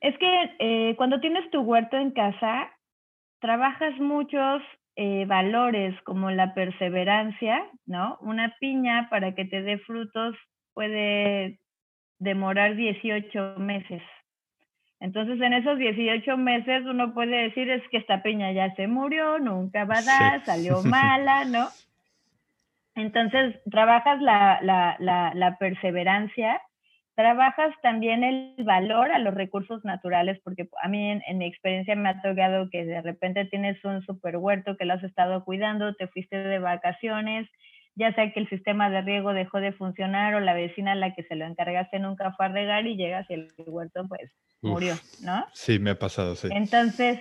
es 0.00 0.16
que 0.18 0.56
eh, 0.58 0.94
cuando 0.96 1.20
tienes 1.20 1.50
tu 1.50 1.60
huerto 1.60 1.96
en 1.96 2.10
casa, 2.10 2.70
trabajas 3.40 3.98
muchos 3.98 4.62
eh, 4.96 5.24
valores 5.26 5.94
como 6.02 6.30
la 6.30 6.54
perseverancia, 6.54 7.64
¿no? 7.86 8.18
Una 8.20 8.54
piña 8.60 9.08
para 9.10 9.34
que 9.34 9.44
te 9.44 9.62
dé 9.62 9.78
frutos 9.78 10.36
puede 10.74 11.58
demorar 12.18 12.76
18 12.76 13.56
meses. 13.58 14.02
Entonces, 15.00 15.40
en 15.40 15.52
esos 15.54 15.78
18 15.78 16.36
meses 16.36 16.84
uno 16.84 17.12
puede 17.12 17.42
decir 17.42 17.68
es 17.70 17.82
que 17.90 17.96
esta 17.96 18.22
piña 18.22 18.52
ya 18.52 18.74
se 18.74 18.86
murió, 18.86 19.38
nunca 19.38 19.84
va 19.84 19.98
a 19.98 20.02
dar, 20.02 20.44
salió 20.44 20.82
mala, 20.84 21.44
¿no? 21.44 21.68
Entonces, 22.94 23.60
trabajas 23.70 24.20
la, 24.20 24.60
la, 24.62 24.96
la, 25.00 25.32
la 25.34 25.56
perseverancia 25.56 26.60
trabajas 27.14 27.74
también 27.82 28.24
el 28.24 28.54
valor 28.64 29.10
a 29.12 29.18
los 29.18 29.34
recursos 29.34 29.84
naturales, 29.84 30.40
porque 30.42 30.68
a 30.82 30.88
mí 30.88 31.10
en, 31.10 31.38
mi 31.38 31.46
experiencia 31.46 31.94
me 31.94 32.08
ha 32.08 32.22
tocado 32.22 32.68
que 32.70 32.84
de 32.84 33.02
repente 33.02 33.44
tienes 33.46 33.82
un 33.84 34.02
super 34.02 34.36
huerto 34.36 34.76
que 34.76 34.84
lo 34.84 34.94
has 34.94 35.04
estado 35.04 35.44
cuidando, 35.44 35.94
te 35.94 36.08
fuiste 36.08 36.36
de 36.36 36.58
vacaciones, 36.58 37.48
ya 37.94 38.14
sea 38.14 38.32
que 38.32 38.40
el 38.40 38.48
sistema 38.48 38.88
de 38.88 39.02
riego 39.02 39.34
dejó 39.34 39.60
de 39.60 39.72
funcionar 39.72 40.34
o 40.34 40.40
la 40.40 40.54
vecina 40.54 40.92
a 40.92 40.96
la 40.96 41.14
que 41.14 41.24
se 41.24 41.36
lo 41.36 41.44
encargaste 41.44 41.98
nunca 41.98 42.32
fue 42.32 42.46
a 42.46 42.48
regar 42.48 42.86
y 42.86 42.96
llegas 42.96 43.28
y 43.28 43.34
el 43.34 43.48
huerto 43.58 44.06
pues 44.08 44.32
murió, 44.62 44.94
¿no? 45.20 45.44
Sí, 45.52 45.78
me 45.78 45.90
ha 45.90 45.98
pasado, 45.98 46.34
sí. 46.34 46.48
Entonces, 46.50 47.18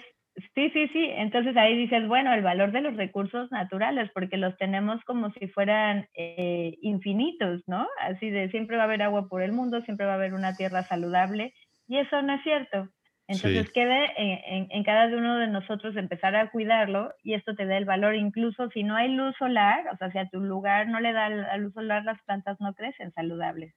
Sí, 0.56 0.70
sí, 0.72 0.88
sí. 0.90 1.10
Entonces 1.16 1.56
ahí 1.58 1.76
dices, 1.78 2.08
bueno, 2.08 2.34
el 2.34 2.42
valor 2.42 2.72
de 2.72 2.82
los 2.82 2.96
recursos 2.96 3.52
naturales, 3.52 4.10
porque 4.14 4.38
los 4.38 4.56
tenemos 4.58 5.04
como 5.04 5.32
si 5.34 5.48
fueran 5.48 6.08
eh, 6.14 6.78
infinitos, 6.82 7.62
¿no? 7.68 7.88
Así 8.00 8.30
de 8.30 8.50
siempre 8.50 8.78
va 8.78 8.84
a 8.84 8.86
haber 8.86 9.02
agua 9.02 9.28
por 9.28 9.42
el 9.42 9.52
mundo, 9.52 9.82
siempre 9.82 10.06
va 10.06 10.14
a 10.14 10.16
haber 10.16 10.34
una 10.34 10.56
tierra 10.56 10.84
saludable, 10.84 11.54
y 11.88 11.98
eso 11.98 12.22
no 12.22 12.34
es 12.36 12.44
cierto. 12.44 12.88
Entonces 13.28 13.72
quede 13.72 14.12
en, 14.18 14.68
en, 14.72 14.84
cada 14.84 15.08
uno 15.08 15.38
de 15.38 15.48
nosotros 15.48 15.96
empezar 15.96 16.36
a 16.36 16.50
cuidarlo 16.50 17.14
y 17.24 17.34
esto 17.34 17.56
te 17.56 17.66
da 17.66 17.78
el 17.78 17.86
valor, 17.86 18.16
incluso 18.16 18.70
si 18.72 18.84
no 18.84 18.96
hay 18.96 19.10
luz 19.10 19.36
solar, 19.38 19.86
o 19.94 19.98
sea, 19.98 20.12
si 20.12 20.18
a 20.18 20.28
tu 20.28 20.42
lugar 20.42 20.88
no 20.88 21.00
le 21.00 21.14
da 21.14 21.30
la 21.30 21.58
luz 21.58 21.74
solar, 21.74 22.04
las 22.04 22.22
plantas 22.24 22.60
no 22.60 22.74
crecen 22.74 23.14
saludables. 23.14 23.74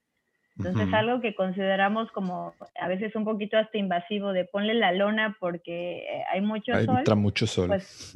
Entonces, 0.56 0.92
algo 0.94 1.20
que 1.20 1.34
consideramos 1.34 2.10
como 2.12 2.54
a 2.80 2.88
veces 2.88 3.14
un 3.16 3.24
poquito 3.24 3.56
hasta 3.58 3.76
invasivo 3.76 4.32
de 4.32 4.44
ponle 4.44 4.74
la 4.74 4.92
lona 4.92 5.36
porque 5.40 5.98
eh, 5.98 6.24
hay 6.32 6.40
mucho 6.42 6.72
sol. 6.84 6.98
Entra 6.98 7.16
mucho 7.16 7.46
sol. 7.46 7.68
Pues, 7.68 8.12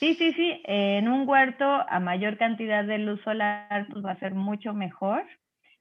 sí, 0.00 0.14
sí, 0.14 0.32
sí. 0.32 0.60
en 0.64 1.08
un 1.08 1.28
huerto 1.28 1.64
a 1.64 2.00
mayor 2.00 2.36
cantidad 2.36 2.84
de 2.84 2.98
luz 2.98 3.20
solar 3.22 3.86
pues 3.92 4.04
va 4.04 4.12
a 4.12 4.18
ser 4.18 4.34
mucho 4.34 4.74
mejor. 4.74 5.24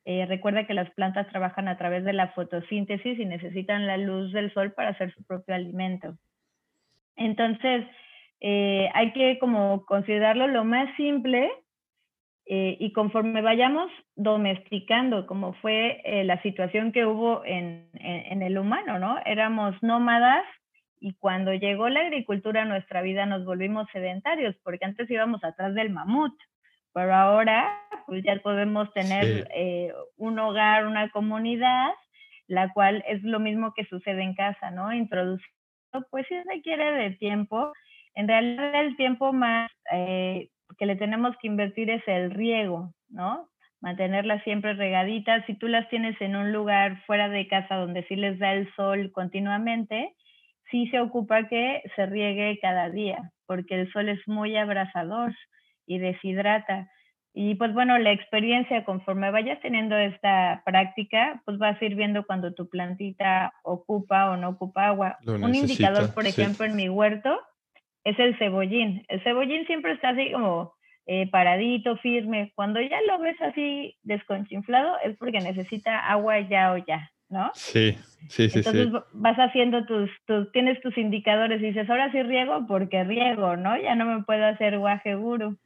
Eh, 0.05 0.25
recuerda 0.27 0.65
que 0.65 0.73
las 0.73 0.89
plantas 0.91 1.27
trabajan 1.29 1.67
a 1.67 1.77
través 1.77 2.03
de 2.03 2.13
la 2.13 2.29
fotosíntesis 2.29 3.19
y 3.19 3.25
necesitan 3.25 3.87
la 3.87 3.97
luz 3.97 4.31
del 4.33 4.53
sol 4.53 4.73
para 4.73 4.89
hacer 4.89 5.13
su 5.13 5.23
propio 5.23 5.55
alimento. 5.55 6.15
Entonces, 7.15 7.85
eh, 8.39 8.89
hay 8.93 9.13
que 9.13 9.37
como 9.39 9.85
considerarlo 9.85 10.47
lo 10.47 10.63
más 10.63 10.95
simple 10.95 11.51
eh, 12.45 12.75
y 12.79 12.91
conforme 12.91 13.41
vayamos 13.41 13.91
domesticando, 14.15 15.27
como 15.27 15.53
fue 15.53 16.01
eh, 16.03 16.23
la 16.23 16.41
situación 16.41 16.91
que 16.91 17.05
hubo 17.05 17.45
en, 17.45 17.89
en, 17.93 18.41
el 18.41 18.57
humano, 18.57 18.99
¿no? 18.99 19.19
Éramos 19.25 19.75
nómadas 19.81 20.43
y 20.99 21.13
cuando 21.13 21.53
llegó 21.53 21.87
la 21.89 22.01
agricultura 22.01 22.63
a 22.63 22.65
nuestra 22.65 23.01
vida 23.01 23.25
nos 23.25 23.45
volvimos 23.45 23.87
sedentarios, 23.91 24.55
porque 24.63 24.85
antes 24.85 25.09
íbamos 25.09 25.43
atrás 25.43 25.73
del 25.75 25.91
mamut, 25.91 26.33
pero 26.93 27.13
ahora 27.13 27.71
pues 28.07 28.23
ya 28.23 28.35
podemos 28.37 28.91
tener 28.93 29.47
eh, 29.55 29.93
un 30.17 30.37
hogar, 30.39 30.87
una 30.87 31.09
comunidad, 31.11 31.91
la 32.47 32.73
cual 32.73 33.03
es 33.07 33.23
lo 33.23 33.39
mismo 33.39 33.73
que 33.73 33.85
sucede 33.85 34.23
en 34.23 34.35
casa, 34.35 34.71
¿no? 34.71 34.91
Introduciendo, 34.91 36.07
pues 36.09 36.25
sí 36.27 36.35
requiere 36.43 36.91
de 36.91 37.11
tiempo. 37.11 37.71
En 38.13 38.27
realidad 38.27 38.81
el 38.81 38.97
tiempo 38.97 39.31
más 39.31 39.71
que 40.77 40.85
le 40.85 40.95
tenemos 40.95 41.35
que 41.41 41.47
invertir 41.47 41.89
es 41.89 42.01
el 42.07 42.31
riego, 42.31 42.93
¿no? 43.09 43.49
Mantenerlas 43.81 44.43
siempre 44.43 44.73
regaditas. 44.73 45.43
Si 45.45 45.55
tú 45.55 45.67
las 45.67 45.89
tienes 45.89 46.19
en 46.21 46.35
un 46.35 46.51
lugar 46.51 47.03
fuera 47.05 47.29
de 47.29 47.47
casa 47.47 47.75
donde 47.75 48.03
sí 48.07 48.15
les 48.15 48.37
da 48.39 48.53
el 48.53 48.71
sol 48.75 49.11
continuamente, 49.11 50.13
sí 50.69 50.87
se 50.87 50.99
ocupa 50.99 51.47
que 51.47 51.81
se 51.95 52.05
riegue 52.05 52.59
cada 52.61 52.89
día, 52.89 53.31
porque 53.45 53.81
el 53.81 53.91
sol 53.91 54.09
es 54.09 54.19
muy 54.27 54.55
abrasador 54.55 55.33
y 55.85 55.99
deshidrata. 55.99 56.89
Y 57.33 57.55
pues 57.55 57.73
bueno, 57.73 57.97
la 57.97 58.11
experiencia 58.11 58.83
conforme 58.83 59.31
vayas 59.31 59.59
teniendo 59.61 59.97
esta 59.97 60.61
práctica, 60.65 61.41
pues 61.45 61.57
vas 61.57 61.81
a 61.81 61.85
ir 61.85 61.95
viendo 61.95 62.25
cuando 62.25 62.53
tu 62.53 62.67
plantita 62.69 63.53
ocupa 63.63 64.29
o 64.31 64.37
no 64.37 64.49
ocupa 64.49 64.87
agua. 64.87 65.17
Un 65.25 65.55
indicador, 65.55 66.13
por 66.13 66.27
ejemplo, 66.27 66.65
en 66.65 66.75
mi 66.75 66.89
huerto, 66.89 67.39
es 68.03 68.17
el 68.19 68.37
cebollín. 68.37 69.05
El 69.07 69.21
cebollín 69.23 69.65
siempre 69.65 69.93
está 69.93 70.09
así 70.09 70.31
como 70.31 70.73
eh, 71.05 71.29
paradito, 71.29 71.97
firme. 71.97 72.51
Cuando 72.55 72.81
ya 72.81 72.99
lo 73.07 73.19
ves 73.19 73.39
así 73.41 73.97
desconchinflado 74.03 74.97
es 75.03 75.17
porque 75.17 75.39
necesita 75.39 75.99
agua 76.09 76.39
ya 76.41 76.73
o 76.73 76.77
ya, 76.77 77.11
¿no? 77.29 77.51
Sí, 77.53 77.97
sí, 78.29 78.49
sí. 78.49 78.59
Entonces 78.59 78.89
vas 79.13 79.37
haciendo 79.37 79.85
tus, 79.85 80.09
tus, 80.25 80.51
tienes 80.51 80.81
tus 80.81 80.97
indicadores 80.97 81.61
y 81.61 81.67
dices, 81.67 81.89
ahora 81.89 82.11
sí 82.11 82.21
riego 82.23 82.65
porque 82.67 83.03
riego, 83.03 83.55
¿no? 83.57 83.77
Ya 83.81 83.95
no 83.95 84.05
me 84.05 84.23
puedo 84.23 84.45
hacer 84.45 84.77
guaje 84.77 85.15
guru. 85.15 85.57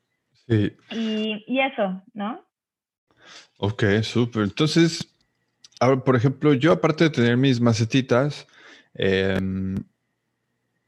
Sí. 0.47 0.73
Y, 0.91 1.43
y 1.47 1.59
eso, 1.59 2.03
¿no? 2.13 2.43
Ok, 3.57 3.83
súper. 4.03 4.43
Entonces, 4.43 5.15
ahora, 5.79 6.03
por 6.03 6.15
ejemplo, 6.15 6.53
yo 6.53 6.71
aparte 6.73 7.05
de 7.05 7.09
tener 7.09 7.37
mis 7.37 7.59
macetitas, 7.59 8.47
eh, 8.93 9.39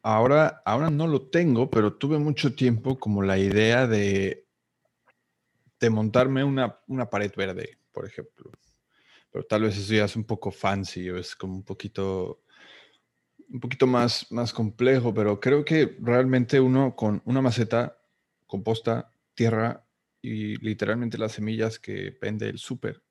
Ahora, 0.10 0.62
ahora 0.64 0.90
no 0.90 1.06
lo 1.06 1.28
tengo, 1.28 1.70
pero 1.70 1.98
tuve 1.98 2.18
mucho 2.18 2.56
tiempo 2.56 2.98
como 2.98 3.22
la 3.24 3.38
idea 3.38 3.88
de, 3.88 4.48
de 5.82 5.90
montarme 5.90 6.46
una, 6.46 6.80
una 6.88 7.10
pared 7.10 7.30
verde, 7.36 7.78
por 7.92 8.06
ejemplo. 8.06 8.50
Pero 9.30 9.44
tal 9.44 9.64
vez 9.64 9.78
eso 9.78 9.94
ya 9.94 10.06
es 10.06 10.16
un 10.16 10.24
poco 10.24 10.50
fancy 10.50 11.10
o 11.10 11.18
es 11.18 11.36
como 11.36 11.56
un 11.56 11.64
poquito, 11.64 12.42
un 13.50 13.60
poquito 13.60 13.86
más, 13.86 14.32
más 14.32 14.54
complejo, 14.54 15.14
pero 15.14 15.42
creo 15.42 15.66
que 15.66 15.98
realmente 16.00 16.62
uno 16.62 16.96
con 16.96 17.22
una 17.26 17.42
maceta, 17.42 18.00
composta, 18.46 19.12
tierra 19.34 19.86
y 20.22 20.56
literalmente 20.64 21.18
las 21.18 21.34
semillas 21.34 21.80
que 21.80 22.18
vende 22.22 22.48
el 22.48 22.60
súper, 22.60 23.04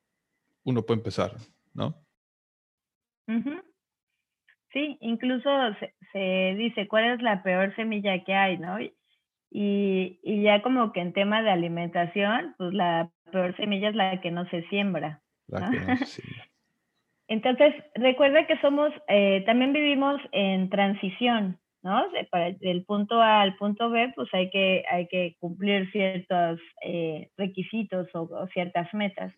uno 0.63 0.83
puede 0.83 1.01
empezar, 1.01 1.37
¿no? 1.75 2.03
Sí, 4.73 4.97
incluso 5.01 5.49
se, 6.11 6.55
dice 6.57 6.87
cuál 6.87 7.13
es 7.13 7.21
la 7.21 7.41
peor 7.41 7.75
semilla 7.75 8.23
que 8.23 8.33
hay, 8.33 8.57
¿no? 8.57 8.79
Y, 8.79 8.93
y, 10.21 10.41
ya 10.41 10.61
como 10.61 10.91
que 10.91 10.99
en 10.99 11.13
tema 11.13 11.41
de 11.41 11.51
alimentación, 11.51 12.53
pues 12.57 12.73
la 12.73 13.09
peor 13.31 13.55
semilla 13.55 13.89
es 13.89 13.95
la 13.95 14.19
que 14.19 14.29
no 14.29 14.47
se 14.49 14.63
siembra. 14.67 15.21
La 15.47 15.71
que 15.71 15.79
no 15.79 15.97
se 15.97 16.05
siembra. 16.05 16.45
Entonces, 17.29 17.73
recuerda 17.95 18.45
que 18.45 18.57
somos, 18.59 18.91
eh, 19.07 19.43
también 19.45 19.73
vivimos 19.73 20.19
en 20.31 20.69
transición, 20.69 21.59
¿no? 21.81 22.05
para, 22.29 22.51
del 22.51 22.85
punto 22.85 23.21
A 23.21 23.41
al 23.41 23.55
punto 23.57 23.89
B, 23.89 24.13
pues 24.15 24.29
hay 24.33 24.49
que, 24.49 24.83
hay 24.89 25.07
que 25.07 25.35
cumplir 25.39 25.91
ciertos 25.91 26.59
eh, 26.83 27.29
requisitos 27.37 28.07
o 28.13 28.47
ciertas 28.53 28.93
metas. 28.93 29.33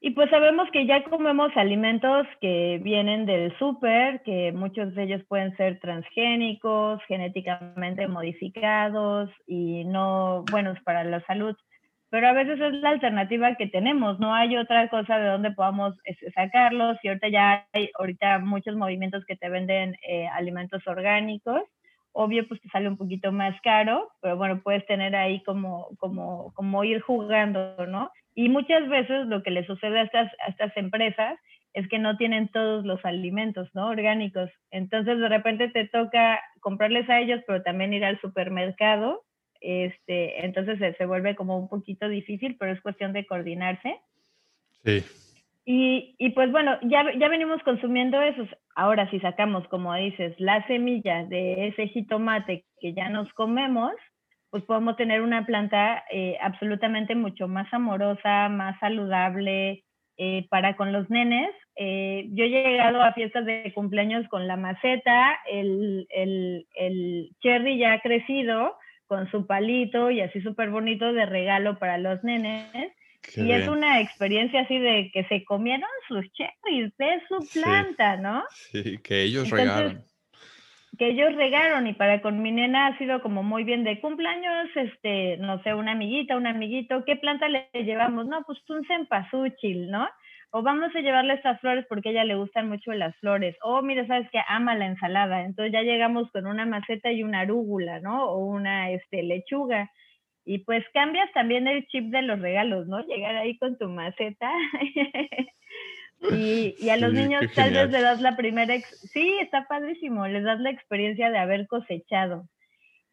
Y 0.00 0.10
pues 0.10 0.28
sabemos 0.30 0.68
que 0.72 0.86
ya 0.86 1.02
comemos 1.04 1.50
alimentos 1.56 2.26
que 2.40 2.78
vienen 2.82 3.24
del 3.24 3.56
súper, 3.58 4.22
que 4.22 4.52
muchos 4.52 4.94
de 4.94 5.04
ellos 5.04 5.22
pueden 5.26 5.56
ser 5.56 5.80
transgénicos, 5.80 7.00
genéticamente 7.08 8.06
modificados 8.06 9.30
y 9.46 9.84
no 9.84 10.44
buenos 10.50 10.78
para 10.84 11.02
la 11.02 11.24
salud. 11.24 11.56
Pero 12.10 12.28
a 12.28 12.32
veces 12.32 12.60
es 12.60 12.72
la 12.74 12.90
alternativa 12.90 13.56
que 13.56 13.66
tenemos, 13.66 14.20
no 14.20 14.32
hay 14.32 14.56
otra 14.56 14.88
cosa 14.88 15.18
de 15.18 15.28
donde 15.28 15.50
podamos 15.50 15.94
este, 16.04 16.30
sacarlos 16.32 16.98
y 17.02 17.08
ahorita 17.08 17.28
ya 17.28 17.66
hay 17.72 17.90
ahorita 17.98 18.38
muchos 18.38 18.76
movimientos 18.76 19.24
que 19.26 19.36
te 19.36 19.48
venden 19.48 19.96
eh, 20.06 20.28
alimentos 20.28 20.86
orgánicos. 20.86 21.62
Obvio, 22.12 22.46
pues 22.48 22.60
te 22.60 22.68
sale 22.68 22.88
un 22.88 22.96
poquito 22.96 23.32
más 23.32 23.60
caro, 23.60 24.08
pero 24.20 24.36
bueno, 24.36 24.60
puedes 24.62 24.86
tener 24.86 25.16
ahí 25.16 25.42
como, 25.42 25.88
como, 25.98 26.52
como 26.54 26.84
ir 26.84 27.00
jugando, 27.00 27.86
¿no? 27.86 28.10
Y 28.36 28.50
muchas 28.50 28.86
veces 28.88 29.26
lo 29.26 29.42
que 29.42 29.50
le 29.50 29.66
sucede 29.66 29.98
a 29.98 30.02
estas, 30.02 30.30
estas 30.46 30.76
empresas 30.76 31.38
es 31.72 31.88
que 31.88 31.98
no 31.98 32.18
tienen 32.18 32.48
todos 32.48 32.84
los 32.84 33.02
alimentos 33.04 33.68
¿no? 33.74 33.88
orgánicos. 33.88 34.50
Entonces 34.70 35.18
de 35.18 35.28
repente 35.28 35.68
te 35.70 35.88
toca 35.88 36.38
comprarles 36.60 37.08
a 37.08 37.18
ellos, 37.18 37.40
pero 37.46 37.62
también 37.62 37.94
ir 37.94 38.04
al 38.04 38.20
supermercado. 38.20 39.22
Este, 39.62 40.44
entonces 40.44 40.78
se, 40.78 40.92
se 40.94 41.06
vuelve 41.06 41.34
como 41.34 41.58
un 41.58 41.68
poquito 41.68 42.10
difícil, 42.10 42.56
pero 42.58 42.72
es 42.72 42.80
cuestión 42.82 43.14
de 43.14 43.24
coordinarse. 43.24 43.98
Sí. 44.84 45.02
Y, 45.64 46.14
y, 46.18 46.30
pues 46.30 46.52
bueno, 46.52 46.78
ya, 46.82 47.04
ya 47.18 47.28
venimos 47.28 47.62
consumiendo 47.62 48.20
esos. 48.20 48.48
Ahora, 48.74 49.10
si 49.10 49.18
sacamos, 49.20 49.66
como 49.68 49.94
dices, 49.94 50.38
la 50.38 50.64
semilla 50.66 51.24
de 51.24 51.68
ese 51.68 51.88
jitomate 51.88 52.66
que 52.80 52.92
ya 52.92 53.08
nos 53.08 53.32
comemos, 53.32 53.92
pues 54.56 54.64
podemos 54.64 54.96
tener 54.96 55.20
una 55.20 55.44
planta 55.44 56.02
eh, 56.10 56.38
absolutamente 56.40 57.14
mucho 57.14 57.46
más 57.46 57.70
amorosa, 57.74 58.48
más 58.48 58.78
saludable 58.80 59.84
eh, 60.16 60.46
para 60.48 60.76
con 60.76 60.94
los 60.94 61.10
nenes. 61.10 61.50
Eh, 61.76 62.26
yo 62.30 62.44
he 62.44 62.48
llegado 62.48 63.02
a 63.02 63.12
fiestas 63.12 63.44
de 63.44 63.70
cumpleaños 63.74 64.26
con 64.28 64.48
la 64.48 64.56
maceta, 64.56 65.38
el, 65.52 66.06
el, 66.08 66.66
el 66.74 67.28
cherry 67.42 67.76
ya 67.76 67.92
ha 67.92 68.00
crecido 68.00 68.78
con 69.06 69.30
su 69.30 69.46
palito 69.46 70.10
y 70.10 70.22
así 70.22 70.40
súper 70.40 70.70
bonito 70.70 71.12
de 71.12 71.26
regalo 71.26 71.78
para 71.78 71.98
los 71.98 72.24
nenes. 72.24 72.72
y 73.36 73.52
es 73.52 73.68
una 73.68 74.00
experiencia 74.00 74.62
así 74.62 74.78
de 74.78 75.10
que 75.12 75.24
se 75.24 75.44
comieron 75.44 75.90
sus 76.08 76.24
cherries 76.32 76.96
de 76.96 77.20
su 77.28 77.60
planta, 77.60 78.16
¿no? 78.16 78.42
Sí, 78.72 78.96
que 79.04 79.20
ellos 79.20 79.50
regalan 79.50 80.02
que 80.98 81.08
ellos 81.08 81.34
regaron 81.34 81.86
y 81.86 81.94
para 81.94 82.20
con 82.20 82.42
mi 82.42 82.52
nena 82.52 82.86
ha 82.86 82.98
sido 82.98 83.22
como 83.22 83.42
muy 83.42 83.64
bien 83.64 83.84
de 83.84 84.00
cumpleaños, 84.00 84.68
este, 84.74 85.36
no 85.38 85.62
sé, 85.62 85.74
una 85.74 85.92
amiguita, 85.92 86.36
un 86.36 86.46
amiguito, 86.46 87.04
¿qué 87.04 87.16
planta 87.16 87.48
le 87.48 87.68
llevamos? 87.72 88.26
No, 88.26 88.42
pues 88.46 88.58
un 88.68 88.84
cempasúchil, 88.84 89.90
¿no? 89.90 90.08
O 90.50 90.62
vamos 90.62 90.94
a 90.94 91.00
llevarle 91.00 91.34
estas 91.34 91.60
flores 91.60 91.84
porque 91.88 92.10
ella 92.10 92.24
le 92.24 92.36
gustan 92.36 92.68
mucho 92.68 92.92
las 92.92 93.16
flores. 93.16 93.56
O 93.62 93.82
mira, 93.82 94.06
sabes 94.06 94.30
que 94.30 94.40
ama 94.48 94.74
la 94.74 94.86
ensalada. 94.86 95.44
Entonces 95.44 95.72
ya 95.72 95.82
llegamos 95.82 96.30
con 96.30 96.46
una 96.46 96.64
maceta 96.64 97.10
y 97.12 97.22
una 97.22 97.40
arúgula, 97.40 98.00
¿no? 98.00 98.26
O 98.30 98.46
una 98.46 98.90
este, 98.90 99.22
lechuga. 99.22 99.90
Y 100.44 100.58
pues 100.58 100.84
cambias 100.94 101.30
también 101.32 101.66
el 101.66 101.86
chip 101.88 102.06
de 102.10 102.22
los 102.22 102.40
regalos, 102.40 102.86
¿no? 102.86 103.00
Llegar 103.04 103.36
ahí 103.36 103.58
con 103.58 103.76
tu 103.76 103.88
maceta 103.88 104.50
Y, 106.20 106.88
a 106.88 106.96
los 106.96 107.12
niños 107.12 107.44
tal 107.54 107.72
vez 107.72 107.90
le 107.90 108.00
das 108.00 108.20
la 108.20 108.36
primera, 108.36 108.74
sí, 108.78 109.38
está 109.40 109.66
padrísimo, 109.68 110.26
les 110.26 110.44
das 110.44 110.60
la 110.60 110.70
experiencia 110.70 111.30
de 111.30 111.38
haber 111.38 111.66
cosechado. 111.66 112.48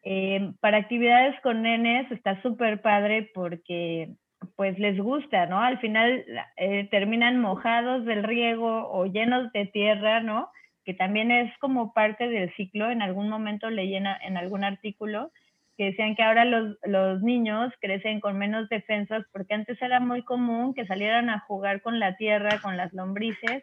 Eh, 0.02 0.52
para 0.60 0.78
actividades 0.78 1.38
con 1.40 1.62
nenes 1.62 2.10
está 2.10 2.40
súper 2.42 2.82
padre 2.82 3.30
porque 3.34 4.10
pues 4.56 4.78
les 4.78 4.98
gusta, 4.98 5.46
¿no? 5.46 5.60
Al 5.60 5.78
final 5.78 6.24
eh, 6.56 6.86
terminan 6.90 7.40
mojados 7.40 8.04
del 8.04 8.22
riego 8.22 8.90
o 8.90 9.06
llenos 9.06 9.50
de 9.52 9.66
tierra, 9.66 10.20
¿no? 10.20 10.50
Que 10.84 10.92
también 10.92 11.30
es 11.30 11.56
como 11.58 11.94
parte 11.94 12.28
del 12.28 12.54
ciclo, 12.54 12.90
en 12.90 13.00
algún 13.00 13.30
momento 13.30 13.70
leí 13.70 13.96
en, 13.96 14.06
en 14.06 14.36
algún 14.36 14.64
artículo 14.64 15.30
que 15.76 15.86
decían 15.86 16.14
que 16.14 16.22
ahora 16.22 16.44
los, 16.44 16.76
los, 16.84 17.22
niños 17.22 17.72
crecen 17.80 18.20
con 18.20 18.38
menos 18.38 18.68
defensas 18.68 19.24
porque 19.32 19.54
antes 19.54 19.80
era 19.82 20.00
muy 20.00 20.22
común 20.22 20.74
que 20.74 20.86
salieran 20.86 21.30
a 21.30 21.40
jugar 21.40 21.82
con 21.82 21.98
la 21.98 22.16
tierra, 22.16 22.60
con 22.62 22.76
las 22.76 22.92
lombrices. 22.92 23.62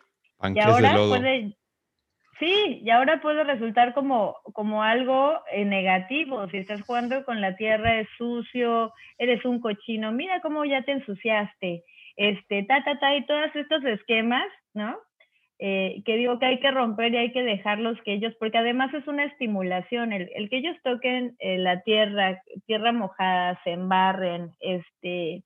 y 0.54 0.60
ahora 0.60 0.96
puede, 0.96 1.56
sí, 2.40 2.82
y 2.84 2.90
ahora 2.90 3.22
puede 3.22 3.44
resultar 3.44 3.94
como, 3.94 4.36
como 4.54 4.84
algo 4.84 5.40
eh, 5.52 5.64
negativo. 5.64 6.48
Si 6.50 6.58
estás 6.58 6.82
jugando 6.82 7.24
con 7.24 7.40
la 7.40 7.56
tierra 7.56 8.00
es 8.00 8.08
sucio, 8.18 8.94
eres 9.18 9.46
un 9.46 9.62
cochino, 9.62 10.12
mira 10.12 10.42
cómo 10.42 10.66
ya 10.66 10.82
te 10.82 10.92
ensuciaste, 10.94 11.84
este, 12.18 12.64
ta, 12.64 12.84
ta, 12.84 13.00
ta, 13.00 13.16
y 13.16 13.26
todos 13.26 13.56
estos 13.56 13.84
esquemas, 13.86 14.46
¿no? 14.74 14.98
Eh, 15.64 16.02
que 16.06 16.18
digo 16.18 16.40
que 16.40 16.48
hay 16.48 16.60
que 16.60 16.72
romper 16.72 17.14
y 17.14 17.18
hay 17.18 17.32
que 17.32 17.44
dejarlos 17.44 17.96
que 18.02 18.14
ellos, 18.14 18.34
porque 18.40 18.58
además 18.58 18.92
es 18.96 19.06
una 19.08 19.26
estimulación, 19.26 20.12
el, 20.12 20.32
el 20.34 20.50
que 20.50 20.58
ellos 20.58 20.76
toquen 20.84 21.36
eh, 21.38 21.60
la 21.60 21.82
tierra, 21.82 22.42
tierra 22.66 22.92
mojada, 22.92 23.62
se 23.64 23.74
embarren, 23.74 24.50
este, 24.60 25.44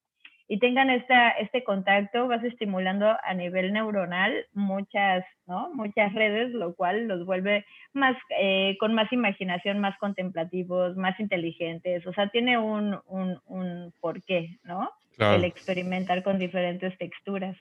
y 0.47 0.59
tengan 0.59 0.89
esta, 0.89 1.31
este 1.31 1.65
contacto, 1.65 2.29
vas 2.29 2.41
estimulando 2.45 3.13
a 3.25 3.33
nivel 3.33 3.73
neuronal 3.73 4.45
muchas, 4.53 5.25
¿no? 5.47 5.73
muchas 5.73 6.13
redes, 6.13 6.53
lo 6.53 6.75
cual 6.75 7.09
los 7.09 7.25
vuelve 7.25 7.65
más, 7.91 8.15
eh, 8.39 8.77
con 8.79 8.93
más 8.93 9.11
imaginación, 9.11 9.79
más 9.79 9.97
contemplativos, 9.97 10.95
más 10.95 11.19
inteligentes, 11.19 12.07
o 12.07 12.13
sea, 12.13 12.29
tiene 12.29 12.57
un, 12.57 12.97
un, 13.07 13.37
un 13.47 13.93
porqué, 13.99 14.59
¿no? 14.63 14.89
El 15.17 15.43
experimentar 15.43 16.23
con 16.23 16.39
diferentes 16.39 16.97
texturas. 16.97 17.57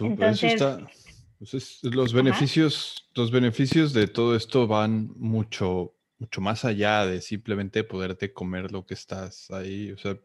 Entonces, 0.00 0.60
los 1.82 2.12
beneficios, 2.12 3.08
los 3.14 3.30
beneficios 3.30 3.92
de 3.92 4.08
todo 4.08 4.36
esto 4.36 4.66
van 4.66 5.12
mucho, 5.16 5.94
mucho 6.18 6.40
más 6.40 6.64
allá 6.64 7.06
de 7.06 7.20
simplemente 7.20 7.84
poderte 7.84 8.32
comer 8.32 8.72
lo 8.72 8.86
que 8.86 8.94
estás 8.94 9.50
ahí. 9.50 9.92
O 9.92 9.98
sea, 9.98 10.18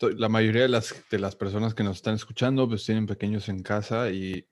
la 0.00 0.28
mayoría 0.28 0.62
de 0.62 0.68
las, 0.68 0.94
de 1.10 1.18
las 1.18 1.36
personas 1.36 1.74
que 1.74 1.84
nos 1.84 1.96
están 1.96 2.14
escuchando 2.14 2.68
pues 2.68 2.84
tienen 2.84 3.06
pequeños 3.06 3.48
en 3.48 3.62
casa 3.62 4.10
y, 4.10 4.46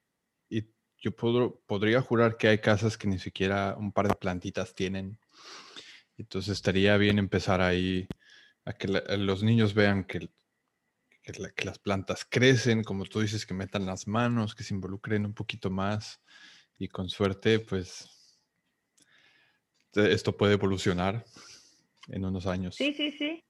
yo 1.02 1.16
podría 1.16 2.02
jurar 2.02 2.36
que 2.36 2.48
hay 2.48 2.58
casas 2.58 2.98
que 2.98 3.08
ni 3.08 3.18
siquiera 3.18 3.74
un 3.78 3.90
par 3.90 4.06
de 4.06 4.14
plantitas 4.14 4.74
tienen. 4.74 5.18
Entonces 6.18 6.52
estaría 6.52 6.98
bien 6.98 7.18
empezar 7.18 7.62
ahí 7.62 8.06
a 8.66 8.74
que 8.74 8.88
los 9.16 9.42
niños 9.42 9.72
vean 9.72 10.04
que 10.04 10.28
que, 11.22 11.64
las 11.64 11.78
plantas 11.78 12.24
crecen, 12.24 12.82
como 12.84 13.04
tú 13.04 13.20
dices, 13.20 13.46
que 13.46 13.54
metan 13.54 13.86
las 13.86 14.06
manos, 14.06 14.54
que 14.54 14.64
se 14.64 14.74
involucren 14.74 15.26
un 15.26 15.34
poquito 15.34 15.70
más 15.70 16.22
y 16.78 16.88
con 16.88 17.08
suerte, 17.08 17.60
pues 17.60 18.08
esto 19.94 20.36
puede 20.36 20.54
evolucionar 20.54 21.24
en 22.08 22.24
unos 22.24 22.46
años. 22.46 22.76
Sí, 22.76 22.94
sí, 22.94 23.12
sí. 23.12 23.44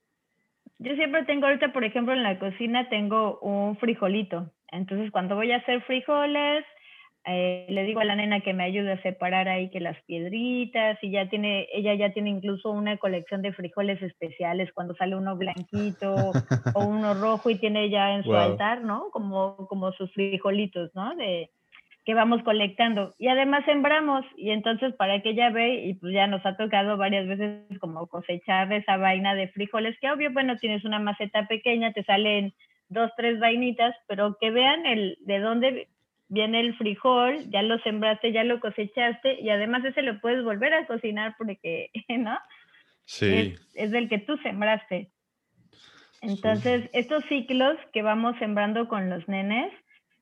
Yo 0.79 0.95
siempre 0.95 1.25
tengo 1.25 1.47
ahorita, 1.47 1.73
por 1.73 1.85
ejemplo, 1.85 2.15
en 2.15 2.23
la 2.23 2.39
cocina 2.39 2.89
tengo 2.89 3.39
un 3.41 3.77
frijolito. 3.77 4.53
Entonces, 4.69 5.11
cuando 5.11 5.35
voy 5.35 5.53
a 5.53 5.57
hacer 5.57 5.83
frijoles, 5.83 6.65
eh, 7.27 7.67
le 7.69 7.85
digo 7.85 8.01
a 8.01 8.05
la 8.05 8.17
nena 8.17 8.41
que 8.41 8.55
me 8.55 8.65
ayude 8.65 8.93
a 8.93 9.03
separar 9.03 9.49
ahí 9.49 9.69
que 9.69 9.81
las 9.81 10.01
piedritas 10.05 10.99
y 11.03 11.11
ya 11.11 11.29
tiene, 11.29 11.69
ella 11.73 11.95
ya 11.95 12.13
tiene 12.13 12.31
incluso 12.31 12.71
una 12.71 12.97
colección 12.97 13.43
de 13.43 13.53
frijoles 13.53 14.01
especiales 14.01 14.73
cuando 14.73 14.95
sale 14.95 15.17
uno 15.17 15.37
blanquito 15.37 16.33
o 16.75 16.85
uno 16.87 17.15
rojo 17.15 17.51
y 17.51 17.57
tiene 17.57 17.91
ya 17.91 18.15
en 18.15 18.25
su 18.25 18.35
altar, 18.35 18.83
¿no? 18.83 19.11
Como, 19.11 19.69
como 19.69 19.93
sus 19.93 20.11
frijolitos, 20.15 20.91
¿no? 20.95 21.15
De, 21.17 21.51
que 22.05 22.15
vamos 22.15 22.43
colectando. 22.43 23.15
Y 23.19 23.29
además 23.29 23.65
sembramos 23.67 24.25
y 24.37 24.51
entonces 24.51 24.95
para 24.95 25.21
que 25.21 25.31
ella 25.31 25.51
ve 25.51 25.85
y 25.85 25.95
pues 25.95 26.15
ya 26.15 26.27
nos 26.27 26.45
ha 26.47 26.57
tocado 26.57 26.97
varias 26.97 27.27
veces 27.27 27.79
como 27.81 28.07
cosechar 28.07 28.73
esa 28.73 28.97
vaina 28.97 29.35
de 29.35 29.49
frijoles, 29.49 29.99
que 30.01 30.11
obvio, 30.11 30.33
bueno, 30.33 30.57
tienes 30.57 30.85
una 30.85 30.99
maceta 30.99 31.47
pequeña, 31.47 31.93
te 31.93 32.03
salen 32.05 32.55
dos, 32.89 33.11
tres 33.17 33.39
vainitas, 33.39 33.95
pero 34.09 34.37
que 34.41 34.51
vean 34.51 34.87
el 34.87 35.19
de 35.21 35.39
dónde 35.39 35.89
viene 36.31 36.61
el 36.61 36.77
frijol, 36.77 37.51
ya 37.51 37.61
lo 37.63 37.79
sembraste, 37.81 38.33
ya 38.33 38.45
lo 38.45 38.61
cosechaste 38.61 39.41
y 39.41 39.51
además 39.51 39.85
ese 39.85 40.01
lo 40.03 40.21
puedes 40.21 40.43
volver 40.45 40.73
a 40.73 40.87
cocinar 40.87 41.35
porque, 41.37 41.91
¿no? 42.09 42.39
Sí. 43.05 43.57
Es, 43.75 43.91
del 43.91 44.09
que 44.09 44.19
tú 44.19 44.37
sembraste. 44.39 45.11
Entonces, 46.23 46.89
estos 46.93 47.25
ciclos 47.25 47.77
que 47.93 48.03
vamos 48.03 48.37
sembrando 48.39 48.87
con 48.89 49.11
los 49.11 49.27
nenes, 49.27 49.73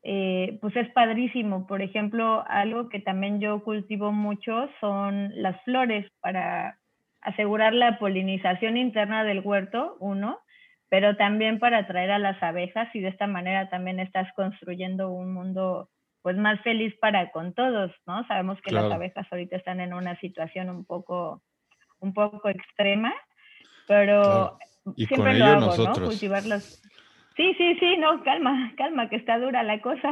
eh, 0.03 0.59
pues 0.63 0.75
es 0.77 0.89
padrísimo. 0.93 1.67
Por 1.67 1.83
ejemplo, 1.83 2.45
algo 2.49 2.89
que 2.89 3.01
también 3.01 3.41
yo 3.41 3.63
cultivo 3.63 4.11
mucho 4.11 4.71
son 4.81 5.31
las 5.35 5.63
flores 5.65 6.11
para 6.21 6.79
asegurar 7.21 7.75
la 7.75 7.99
polinización 7.99 8.79
interna 8.79 9.25
del 9.25 9.41
huerto, 9.41 9.97
uno, 10.01 10.41
pero 10.89 11.17
también 11.17 11.59
para 11.59 11.79
atraer 11.79 12.13
a 12.13 12.19
las 12.19 12.43
abejas 12.43 12.89
y 12.95 13.01
de 13.01 13.09
esta 13.09 13.27
manera 13.27 13.69
también 13.69 14.01
estás 14.01 14.33
construyendo 14.35 15.11
un 15.11 15.35
mundo 15.35 15.91
pues 16.23 16.37
más 16.37 16.61
feliz 16.63 16.95
para 17.01 17.31
con 17.31 17.55
todos, 17.55 17.93
¿no? 18.07 18.27
Sabemos 18.27 18.59
que 18.63 18.73
las 18.73 18.91
abejas 18.91 19.27
ahorita 19.31 19.57
están 19.57 19.81
en 19.81 19.95
una 19.95 20.19
situación 20.21 20.69
un 20.71 20.85
poco, 20.85 21.43
un 22.01 22.13
poco 22.13 22.49
extrema, 22.49 23.15
pero 23.87 24.59
siempre 24.97 25.35
lo 25.39 25.47
hago, 25.47 25.77
¿no? 25.77 25.93
Cultivarlas. 25.93 26.83
Sí, 27.37 27.55
sí, 27.57 27.77
sí, 27.79 27.97
no, 27.99 28.23
calma, 28.25 28.73
calma, 28.77 29.09
que 29.09 29.17
está 29.17 29.39
dura 29.39 29.63
la 29.63 29.81
cosa. 29.81 30.11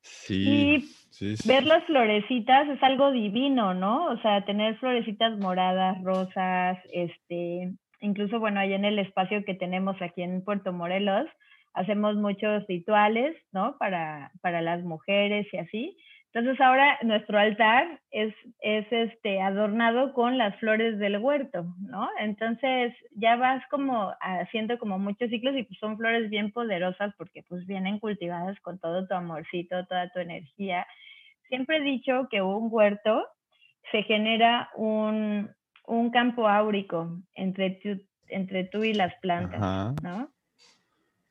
sí. 0.00 0.84
Y 1.18 1.46
ver 1.46 1.64
las 1.64 1.84
florecitas 1.84 2.68
es 2.68 2.82
algo 2.82 3.12
divino, 3.12 3.74
¿no? 3.74 4.06
O 4.06 4.16
sea, 4.22 4.44
tener 4.44 4.78
florecitas 4.78 5.38
moradas, 5.38 6.02
rosas, 6.02 6.78
este, 6.92 7.72
incluso, 8.00 8.40
bueno, 8.40 8.60
ahí 8.60 8.72
en 8.72 8.84
el 8.84 8.98
espacio 8.98 9.44
que 9.44 9.54
tenemos 9.54 10.00
aquí 10.00 10.22
en 10.22 10.42
Puerto 10.42 10.72
Morelos, 10.72 11.26
hacemos 11.74 12.16
muchos 12.16 12.66
rituales, 12.66 13.36
¿no? 13.52 13.76
Para, 13.78 14.32
para 14.40 14.60
las 14.60 14.82
mujeres 14.82 15.46
y 15.52 15.58
así. 15.58 15.96
Entonces 16.34 16.58
ahora 16.62 16.98
nuestro 17.02 17.38
altar 17.38 18.00
es, 18.10 18.34
es 18.60 18.86
este, 18.90 19.42
adornado 19.42 20.14
con 20.14 20.38
las 20.38 20.56
flores 20.56 20.98
del 20.98 21.18
huerto, 21.18 21.66
¿no? 21.78 22.08
Entonces 22.18 22.94
ya 23.14 23.36
vas 23.36 23.62
como 23.70 24.14
haciendo 24.18 24.78
como 24.78 24.98
muchos 24.98 25.28
ciclos 25.28 25.54
y 25.54 25.64
pues 25.64 25.78
son 25.78 25.98
flores 25.98 26.30
bien 26.30 26.50
poderosas 26.50 27.14
porque 27.18 27.42
pues 27.46 27.66
vienen 27.66 27.98
cultivadas 27.98 28.58
con 28.60 28.78
todo 28.78 29.06
tu 29.06 29.14
amorcito, 29.14 29.84
toda 29.84 30.08
tu 30.08 30.20
energía. 30.20 30.86
Siempre 31.48 31.76
he 31.78 31.82
dicho 31.82 32.28
que 32.30 32.40
un 32.40 32.68
huerto 32.70 33.26
se 33.90 34.02
genera 34.04 34.70
un, 34.74 35.50
un 35.86 36.10
campo 36.10 36.48
áurico 36.48 37.18
entre 37.34 37.72
tú, 37.82 38.00
entre 38.28 38.64
tú 38.64 38.84
y 38.84 38.94
las 38.94 39.14
plantas, 39.20 39.60
¿no? 40.02 40.31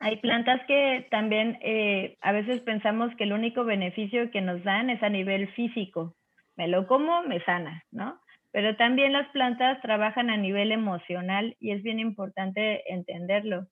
Hay 0.04 0.16
plantas 0.16 0.60
que 0.66 1.06
también 1.12 1.58
eh, 1.62 2.16
a 2.22 2.32
veces 2.32 2.60
pensamos 2.62 3.14
que 3.14 3.22
el 3.22 3.32
único 3.32 3.62
beneficio 3.62 4.32
que 4.32 4.40
nos 4.40 4.64
dan 4.64 4.90
es 4.90 5.00
a 5.00 5.08
nivel 5.08 5.46
físico. 5.52 6.16
Me 6.56 6.66
lo 6.66 6.88
como, 6.88 7.22
me 7.22 7.38
sana, 7.44 7.84
¿no? 7.92 8.18
Pero 8.50 8.74
también 8.74 9.12
las 9.12 9.28
plantas 9.28 9.80
trabajan 9.80 10.28
a 10.28 10.36
nivel 10.36 10.72
emocional 10.72 11.56
y 11.60 11.70
es 11.70 11.84
bien 11.84 12.00
importante 12.00 12.82
entenderlo. 12.92 13.68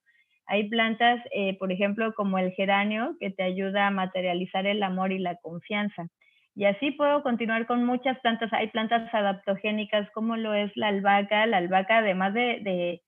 Hay 0.46 0.68
plantas, 0.68 1.20
eh, 1.32 1.58
por 1.58 1.72
ejemplo, 1.72 2.14
como 2.14 2.38
el 2.38 2.52
geranio, 2.52 3.16
que 3.18 3.30
te 3.30 3.42
ayuda 3.42 3.88
a 3.88 3.90
materializar 3.90 4.68
el 4.68 4.84
amor 4.84 5.10
y 5.10 5.18
la 5.18 5.34
confianza. 5.34 6.06
Y 6.54 6.66
así 6.66 6.92
puedo 6.92 7.24
continuar 7.24 7.66
con 7.66 7.84
muchas 7.84 8.20
plantas. 8.20 8.52
Hay 8.52 8.68
plantas 8.68 9.12
adaptogénicas 9.12 10.08
como 10.12 10.36
lo 10.36 10.54
es 10.54 10.70
la 10.76 10.88
albahaca. 10.88 11.44
La 11.46 11.56
albahaca, 11.56 11.98
además 11.98 12.34
de, 12.34 12.60
de 12.60 13.02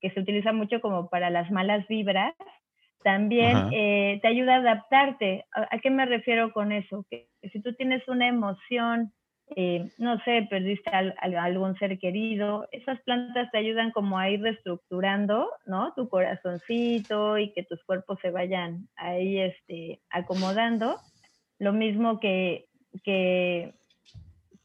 que 0.00 0.10
se 0.10 0.20
utiliza 0.20 0.54
mucho 0.54 0.80
como 0.80 1.10
para 1.10 1.28
las 1.28 1.50
malas 1.50 1.86
vibras, 1.86 2.34
también 3.02 3.68
eh, 3.72 4.18
te 4.22 4.28
ayuda 4.28 4.56
a 4.56 4.58
adaptarte. 4.58 5.44
¿A, 5.52 5.78
qué 5.78 5.90
me 5.90 6.06
refiero 6.06 6.52
con 6.52 6.72
eso? 6.72 7.04
Que, 7.10 7.28
si 7.52 7.60
tú 7.60 7.74
tienes 7.74 8.06
una 8.08 8.28
emoción, 8.28 9.12
eh, 9.56 9.90
no 9.98 10.18
sé, 10.24 10.46
perdiste 10.48 10.90
a, 10.90 11.12
algún 11.42 11.76
ser 11.78 11.98
querido, 11.98 12.68
esas 12.72 13.00
plantas 13.02 13.50
te 13.50 13.58
ayudan 13.58 13.90
como 13.90 14.18
a 14.18 14.30
ir 14.30 14.40
reestructurando, 14.42 15.50
¿no? 15.66 15.92
Tu 15.94 16.08
corazoncito 16.08 17.38
y 17.38 17.52
que 17.52 17.64
tus 17.64 17.82
cuerpos 17.84 18.18
se 18.22 18.30
vayan 18.30 18.88
ahí 18.96 19.40
este, 19.40 20.00
acomodando. 20.10 20.96
Lo 21.58 21.72
mismo 21.72 22.20
que, 22.20 22.66
que, 23.04 23.74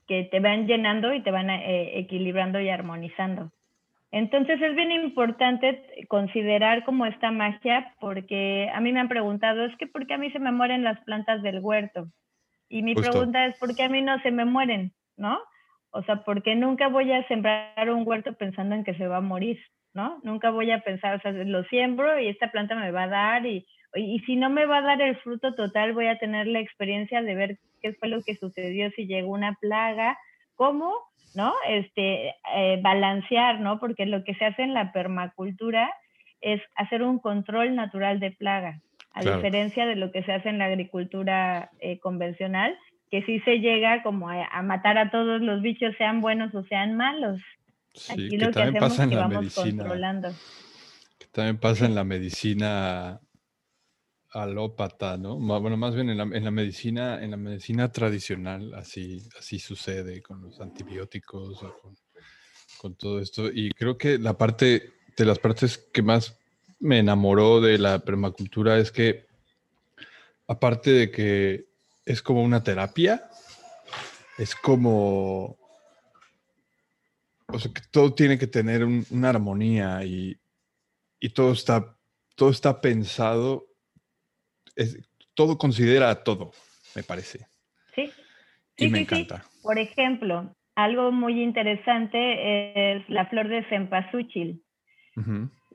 que 0.07 0.23
te 0.23 0.39
van 0.39 0.67
llenando 0.67 1.13
y 1.13 1.21
te 1.21 1.31
van 1.31 1.49
eh, 1.49 1.99
equilibrando 1.99 2.59
y 2.59 2.69
armonizando. 2.69 3.51
Entonces 4.11 4.61
es 4.61 4.75
bien 4.75 4.91
importante 4.91 5.83
considerar 6.07 6.85
como 6.85 7.05
esta 7.05 7.31
magia 7.31 7.93
porque 7.99 8.69
a 8.73 8.79
mí 8.79 8.93
me 8.93 9.01
han 9.01 9.09
preguntado, 9.09 9.65
es 9.65 9.75
que 9.77 9.87
¿por 9.87 10.07
qué 10.07 10.13
a 10.13 10.17
mí 10.17 10.31
se 10.31 10.39
me 10.39 10.51
mueren 10.51 10.83
las 10.83 10.99
plantas 11.01 11.41
del 11.43 11.59
huerto? 11.59 12.07
Y 12.69 12.83
mi 12.83 12.95
pregunta 12.95 13.45
es, 13.45 13.57
¿por 13.59 13.75
qué 13.75 13.83
a 13.83 13.89
mí 13.89 14.01
no 14.01 14.19
se 14.21 14.31
me 14.31 14.45
mueren? 14.45 14.93
¿No? 15.17 15.39
O 15.91 16.03
sea, 16.03 16.23
porque 16.23 16.55
nunca 16.55 16.87
voy 16.89 17.11
a 17.11 17.27
sembrar 17.27 17.89
un 17.89 18.07
huerto 18.07 18.33
pensando 18.33 18.75
en 18.75 18.83
que 18.83 18.93
se 18.95 19.07
va 19.07 19.17
a 19.17 19.21
morir, 19.21 19.59
¿no? 19.93 20.19
Nunca 20.23 20.51
voy 20.51 20.71
a 20.71 20.79
pensar, 20.79 21.15
o 21.15 21.21
sea, 21.21 21.31
lo 21.31 21.63
siembro 21.65 22.19
y 22.19 22.27
esta 22.27 22.51
planta 22.51 22.75
me 22.75 22.91
va 22.91 23.03
a 23.03 23.07
dar 23.07 23.45
y, 23.45 23.65
y 23.95 24.19
si 24.19 24.35
no 24.35 24.49
me 24.49 24.65
va 24.65 24.77
a 24.77 24.81
dar 24.81 25.01
el 25.01 25.17
fruto 25.17 25.55
total, 25.55 25.93
voy 25.93 26.07
a 26.07 26.19
tener 26.19 26.47
la 26.47 26.59
experiencia 26.59 27.21
de 27.21 27.35
ver 27.35 27.57
qué 27.81 27.93
fue 27.93 28.09
lo 28.09 28.21
que 28.21 28.35
sucedió 28.35 28.89
si 28.91 29.07
llegó 29.07 29.31
una 29.31 29.53
plaga, 29.59 30.17
cómo 30.57 30.93
¿no? 31.37 31.53
Este, 31.69 32.33
eh, 32.55 32.79
balancear, 32.81 33.59
¿no? 33.59 33.79
Porque 33.79 34.07
lo 34.07 34.23
que 34.23 34.33
se 34.33 34.45
hace 34.45 34.63
en 34.63 34.73
la 34.73 34.91
permacultura 34.91 35.93
es 36.41 36.59
hacer 36.75 37.03
un 37.03 37.19
control 37.19 37.75
natural 37.75 38.19
de 38.19 38.31
plaga, 38.31 38.81
a 39.13 39.21
diferencia 39.21 39.85
de 39.85 39.95
lo 39.95 40.11
que 40.11 40.23
se 40.23 40.31
hace 40.31 40.49
en 40.49 40.57
la 40.57 40.65
agricultura 40.65 41.69
eh, 41.79 41.99
convencional, 41.99 42.75
que 43.11 43.23
sí 43.23 43.39
se 43.41 43.59
llega 43.59 44.01
como 44.01 44.29
a, 44.29 44.61
matar 44.63 44.97
a 44.97 45.11
todos 45.11 45.39
los 45.41 45.61
bichos, 45.61 45.95
sean 45.97 46.21
buenos 46.21 46.53
o 46.55 46.63
sean 46.63 46.97
malos. 46.97 47.39
Sí, 47.93 48.13
Aquí 48.13 48.29
que 48.29 48.37
lo 48.37 48.47
que 48.47 48.53
también 48.53 48.79
pasa 48.79 49.03
en 49.03 49.15
la 49.15 49.27
medicina. 49.27 49.83
Controlando. 49.83 50.29
Que 51.19 51.27
también 51.31 51.57
pasa 51.57 51.85
en 51.85 51.95
la 51.95 52.03
medicina 52.03 53.19
alópata, 54.32 55.17
¿no? 55.17 55.38
Bueno, 55.38 55.78
más 55.78 55.95
bien 55.95 56.09
en 56.09 56.17
la, 56.17 56.51
medicina, 56.51 57.23
en 57.23 57.32
la 57.32 57.38
medicina 57.38 57.91
tradicional, 57.91 58.73
así, 58.75 59.28
así 59.38 59.59
sucede 59.59 60.21
con 60.21 60.41
los 60.41 60.59
antibióticos, 60.59 61.59
con, 62.80 62.95
todo 62.95 63.19
esto. 63.19 63.47
Y 63.51 63.71
creo 63.71 63.97
que 63.97 64.17
la 64.17 64.38
parte 64.38 64.93
de 65.15 65.25
las 65.25 65.39
partes 65.39 65.78
que 65.78 66.01
más 66.01 66.38
me 66.80 66.99
enamoró 66.99 67.61
de 67.61 67.78
la 67.78 67.99
permacultura 67.99 68.78
es 68.78 68.91
que, 68.91 69.25
aparte 70.47 70.91
de 70.91 71.11
que 71.11 71.67
es 72.05 72.21
como 72.21 72.43
una 72.43 72.63
terapia, 72.63 73.30
es 74.38 74.55
como. 74.55 75.57
O 77.49 77.59
sea, 77.59 77.71
que 77.73 77.82
todo 77.89 78.13
tiene 78.13 78.38
que 78.38 78.47
tener 78.47 78.84
una 78.84 79.30
armonía 79.30 80.03
y, 80.03 80.38
y 81.19 81.30
todo 81.30 81.53
está, 81.53 81.97
todo 82.36 82.49
está 82.49 82.82
pensado 82.82 83.67
todo 85.34 85.57
considera 85.57 86.23
todo, 86.23 86.51
me 86.95 87.03
parece. 87.03 87.47
Sí. 87.95 88.11
Y 88.78 88.89
me 88.89 88.99
encanta. 88.99 89.43
Por 89.63 89.78
ejemplo, 89.80 90.55
algo 90.75 91.11
muy 91.11 91.41
interesante 91.41 92.97
es 92.97 93.09
la 93.09 93.25
flor 93.25 93.47
de 93.47 93.63
cempasúchil. 93.65 94.63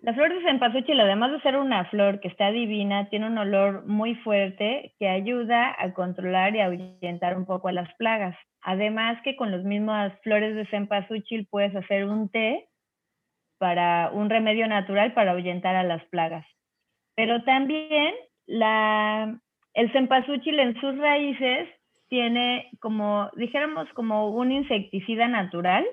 La 0.03 0.15
flor 0.15 0.33
de 0.33 0.43
cempasúchil, 0.43 0.99
además 1.01 1.33
de 1.33 1.41
ser 1.41 1.57
una 1.57 1.85
flor 1.87 2.21
que 2.21 2.29
está 2.29 2.53
divina, 2.53 3.09
tiene 3.09 3.27
un 3.27 3.39
olor 3.39 3.87
muy 3.87 4.15
fuerte 4.17 4.95
que 4.99 5.09
ayuda 5.09 5.75
a 5.79 5.93
controlar 5.93 6.55
y 6.55 6.61
ahuyentar 6.61 7.37
un 7.37 7.47
poco 7.47 7.69
a 7.69 7.73
las 7.73 7.93
plagas. 7.95 8.37
Además 8.63 9.21
que 9.25 9.35
con 9.35 9.51
las 9.51 9.65
mismas 9.65 10.13
flores 10.23 10.55
de 10.55 10.67
cempasúchil 10.67 11.47
puedes 11.49 11.75
hacer 11.75 12.05
un 12.05 12.29
té 12.31 12.69
para 13.59 14.11
un 14.13 14.31
remedio 14.31 14.67
natural 14.69 15.15
para 15.15 15.33
ahuyentar 15.33 15.75
a 15.75 15.83
las 15.83 16.05
plagas. 16.07 16.47
Pero 17.17 17.43
también 17.45 18.15
el 18.61 19.93
cempasúchil 19.93 20.59
en 20.59 20.81
sus 20.81 20.97
raíces 20.99 21.69
tiene 22.09 22.69
como, 22.81 23.31
dijéramos, 23.37 23.89
como 23.95 24.31
un 24.31 24.53
insecticida 24.53 25.29
natural, 25.29 25.85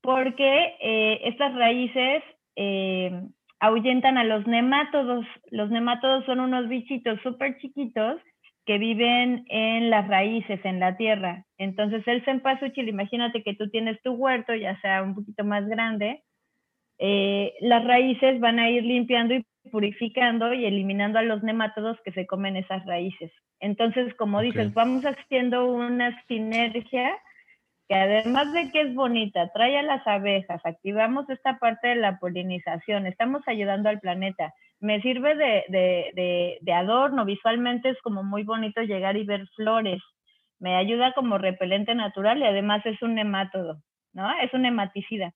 porque 0.00 0.76
eh, 0.80 1.20
estas 1.24 1.54
raíces 1.54 2.22
eh, 2.56 3.22
ahuyentan 3.60 4.18
a 4.18 4.24
los 4.24 4.46
nemátodos. 4.46 5.24
Los 5.50 5.70
nemátodos 5.70 6.24
son 6.24 6.40
unos 6.40 6.68
bichitos 6.68 7.20
súper 7.22 7.58
chiquitos 7.58 8.20
que 8.64 8.78
viven 8.78 9.44
en 9.48 9.90
las 9.90 10.08
raíces, 10.08 10.60
en 10.64 10.80
la 10.80 10.96
tierra. 10.96 11.44
Entonces 11.58 12.02
el 12.06 12.24
cempasúchil, 12.24 12.88
imagínate 12.88 13.42
que 13.42 13.54
tú 13.54 13.68
tienes 13.70 14.00
tu 14.02 14.12
huerto, 14.12 14.54
ya 14.54 14.80
sea 14.80 15.02
un 15.02 15.14
poquito 15.14 15.44
más 15.44 15.66
grande, 15.68 16.22
eh, 16.98 17.54
las 17.60 17.84
raíces 17.84 18.38
van 18.40 18.58
a 18.58 18.70
ir 18.70 18.84
limpiando 18.84 19.34
y 19.34 19.44
purificando 19.70 20.52
y 20.52 20.64
eliminando 20.64 21.18
a 21.18 21.22
los 21.22 21.42
nemátodos 21.42 21.98
que 22.04 22.12
se 22.12 22.26
comen 22.26 22.56
esas 22.56 22.84
raíces. 22.86 23.30
Entonces, 23.60 24.12
como 24.14 24.40
dices, 24.40 24.74
vamos 24.74 25.04
haciendo 25.04 25.66
una 25.66 26.20
sinergia 26.26 27.16
que 27.88 27.94
además 27.94 28.52
de 28.52 28.70
que 28.70 28.80
es 28.82 28.94
bonita, 28.94 29.50
trae 29.52 29.78
a 29.78 29.82
las 29.82 30.06
abejas, 30.06 30.60
activamos 30.64 31.28
esta 31.30 31.58
parte 31.58 31.88
de 31.88 31.96
la 31.96 32.18
polinización, 32.18 33.06
estamos 33.06 33.42
ayudando 33.46 33.88
al 33.88 34.00
planeta. 34.00 34.52
Me 34.80 35.00
sirve 35.00 35.36
de, 35.36 36.58
de 36.60 36.72
adorno, 36.72 37.24
visualmente 37.24 37.90
es 37.90 38.00
como 38.02 38.24
muy 38.24 38.42
bonito 38.42 38.82
llegar 38.82 39.16
y 39.16 39.24
ver 39.24 39.46
flores. 39.54 40.02
Me 40.58 40.76
ayuda 40.76 41.12
como 41.12 41.38
repelente 41.38 41.94
natural 41.94 42.38
y 42.38 42.44
además 42.44 42.84
es 42.86 43.00
un 43.02 43.14
nemátodo, 43.14 43.80
¿no? 44.12 44.28
Es 44.40 44.52
un 44.54 44.62
nematicida. 44.62 45.32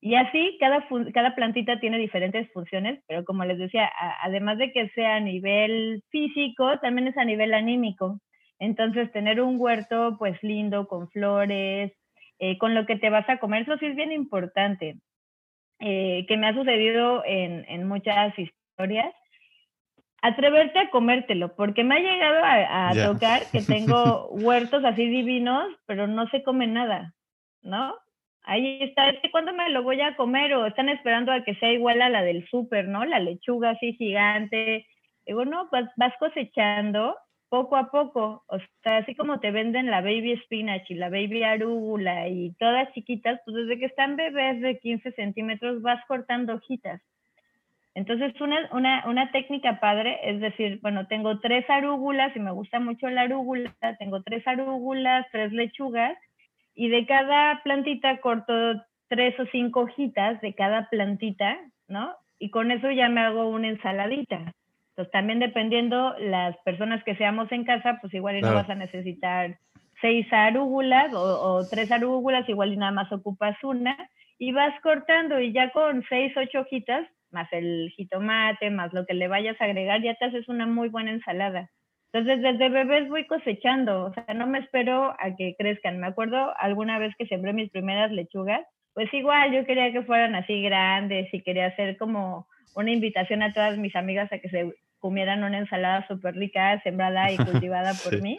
Y 0.00 0.14
así 0.14 0.56
cada, 0.60 0.86
cada 1.12 1.34
plantita 1.34 1.80
tiene 1.80 1.98
diferentes 1.98 2.50
funciones, 2.52 3.02
pero 3.08 3.24
como 3.24 3.44
les 3.44 3.58
decía, 3.58 3.90
además 4.22 4.58
de 4.58 4.72
que 4.72 4.88
sea 4.90 5.16
a 5.16 5.20
nivel 5.20 6.04
físico, 6.10 6.78
también 6.78 7.08
es 7.08 7.16
a 7.16 7.24
nivel 7.24 7.52
anímico. 7.52 8.20
Entonces, 8.60 9.10
tener 9.12 9.40
un 9.40 9.56
huerto 9.58 10.16
pues 10.18 10.40
lindo, 10.42 10.86
con 10.86 11.08
flores, 11.10 11.92
eh, 12.38 12.58
con 12.58 12.74
lo 12.74 12.86
que 12.86 12.96
te 12.96 13.10
vas 13.10 13.28
a 13.28 13.38
comer, 13.38 13.62
eso 13.62 13.76
sí 13.78 13.86
es 13.86 13.96
bien 13.96 14.12
importante, 14.12 14.98
eh, 15.80 16.24
que 16.28 16.36
me 16.36 16.48
ha 16.48 16.54
sucedido 16.54 17.24
en, 17.24 17.64
en, 17.68 17.86
muchas 17.86 18.36
historias. 18.38 19.12
Atreverte 20.22 20.78
a 20.78 20.90
comértelo, 20.90 21.54
porque 21.54 21.82
me 21.84 21.96
ha 21.96 22.00
llegado 22.00 22.44
a, 22.44 22.88
a 22.88 23.12
tocar 23.12 23.42
que 23.50 23.62
tengo 23.66 24.28
huertos 24.28 24.84
así 24.84 25.08
divinos, 25.08 25.66
pero 25.86 26.06
no 26.06 26.28
se 26.28 26.42
come 26.44 26.68
nada, 26.68 27.14
¿no? 27.62 27.94
Ahí 28.48 28.82
está, 28.82 29.10
este 29.10 29.30
cuándo 29.30 29.52
me 29.52 29.68
lo 29.68 29.82
voy 29.82 30.00
a 30.00 30.16
comer 30.16 30.54
o 30.54 30.66
están 30.66 30.88
esperando 30.88 31.30
a 31.30 31.44
que 31.44 31.54
sea 31.56 31.70
igual 31.70 32.00
a 32.00 32.08
la 32.08 32.22
del 32.22 32.48
súper, 32.48 32.88
¿no? 32.88 33.04
La 33.04 33.20
lechuga 33.20 33.70
así 33.70 33.92
gigante. 33.92 34.86
Digo, 35.26 35.44
no, 35.44 35.68
pues 35.70 35.84
vas 35.96 36.14
cosechando 36.18 37.14
poco 37.50 37.76
a 37.76 37.90
poco, 37.90 38.44
o 38.46 38.58
sea, 38.82 38.98
así 38.98 39.14
como 39.14 39.40
te 39.40 39.50
venden 39.50 39.90
la 39.90 40.02
baby 40.02 40.38
spinach 40.44 40.90
y 40.90 40.94
la 40.94 41.08
baby 41.08 41.42
arúgula 41.44 42.28
y 42.28 42.52
todas 42.58 42.92
chiquitas, 42.92 43.40
pues 43.44 43.56
desde 43.56 43.78
que 43.78 43.86
están 43.86 44.16
bebés 44.16 44.60
de 44.60 44.78
15 44.78 45.12
centímetros 45.12 45.80
vas 45.80 46.04
cortando 46.06 46.54
hojitas. 46.54 47.00
Entonces, 47.94 48.38
una, 48.40 48.68
una, 48.72 49.04
una 49.08 49.30
técnica 49.32 49.80
padre 49.80 50.18
es 50.22 50.40
decir, 50.40 50.78
bueno, 50.82 51.06
tengo 51.06 51.40
tres 51.40 51.68
arúgulas 51.68 52.36
y 52.36 52.40
me 52.40 52.50
gusta 52.50 52.80
mucho 52.80 53.08
la 53.08 53.22
arúgula, 53.22 53.74
tengo 53.98 54.22
tres 54.22 54.46
arúgulas, 54.46 55.26
tres 55.32 55.52
lechugas, 55.52 56.16
y 56.78 56.88
de 56.90 57.06
cada 57.06 57.60
plantita 57.64 58.20
corto 58.20 58.54
tres 59.08 59.34
o 59.40 59.46
cinco 59.46 59.80
hojitas 59.80 60.40
de 60.40 60.54
cada 60.54 60.88
plantita, 60.88 61.58
¿no? 61.88 62.14
Y 62.38 62.50
con 62.50 62.70
eso 62.70 62.88
ya 62.92 63.08
me 63.08 63.20
hago 63.20 63.48
una 63.48 63.66
ensaladita. 63.66 64.54
Entonces 64.90 65.10
también 65.10 65.40
dependiendo 65.40 66.14
las 66.20 66.56
personas 66.58 67.02
que 67.02 67.16
seamos 67.16 67.50
en 67.50 67.64
casa, 67.64 67.98
pues 68.00 68.14
igual 68.14 68.36
y 68.36 68.42
no 68.42 68.54
vas 68.54 68.70
a 68.70 68.76
necesitar 68.76 69.58
seis 70.00 70.32
arúgulas 70.32 71.12
o, 71.14 71.66
tres 71.68 71.90
arúgulas, 71.90 72.48
igual 72.48 72.72
y 72.72 72.76
nada 72.76 72.92
más 72.92 73.10
ocupas 73.10 73.56
una 73.64 73.96
y 74.38 74.52
vas 74.52 74.80
cortando 74.80 75.40
y 75.40 75.52
ya 75.52 75.72
con 75.72 76.04
seis, 76.08 76.32
ocho 76.36 76.60
hojitas, 76.60 77.08
más 77.32 77.52
el 77.52 77.92
jitomate, 77.96 78.70
más 78.70 78.92
lo 78.92 79.04
que 79.04 79.14
le 79.14 79.26
vayas 79.26 79.60
a 79.60 79.64
agregar, 79.64 80.00
ya 80.00 80.14
te 80.14 80.26
haces 80.26 80.48
una 80.48 80.64
muy 80.64 80.90
buena 80.90 81.10
ensalada. 81.10 81.70
Entonces, 82.12 82.42
desde 82.42 82.70
bebés 82.70 83.08
voy 83.08 83.26
cosechando, 83.26 84.06
o 84.06 84.14
sea, 84.14 84.32
no 84.34 84.46
me 84.46 84.60
espero 84.60 85.14
a 85.18 85.36
que 85.36 85.54
crezcan. 85.58 85.98
Me 85.98 86.06
acuerdo 86.06 86.54
alguna 86.58 86.98
vez 86.98 87.14
que 87.18 87.26
sembré 87.26 87.52
mis 87.52 87.70
primeras 87.70 88.10
lechugas, 88.10 88.62
pues 88.94 89.12
igual 89.12 89.52
yo 89.52 89.64
quería 89.66 89.92
que 89.92 90.02
fueran 90.02 90.34
así 90.34 90.62
grandes 90.62 91.32
y 91.32 91.42
quería 91.42 91.66
hacer 91.66 91.98
como 91.98 92.46
una 92.74 92.90
invitación 92.90 93.42
a 93.42 93.52
todas 93.52 93.76
mis 93.76 93.94
amigas 93.94 94.32
a 94.32 94.38
que 94.38 94.48
se 94.48 94.74
comieran 94.98 95.44
una 95.44 95.58
ensalada 95.58 96.06
súper 96.08 96.34
rica, 96.34 96.80
sembrada 96.82 97.30
y 97.30 97.36
cultivada 97.36 97.92
por 98.02 98.20
mí. 98.22 98.38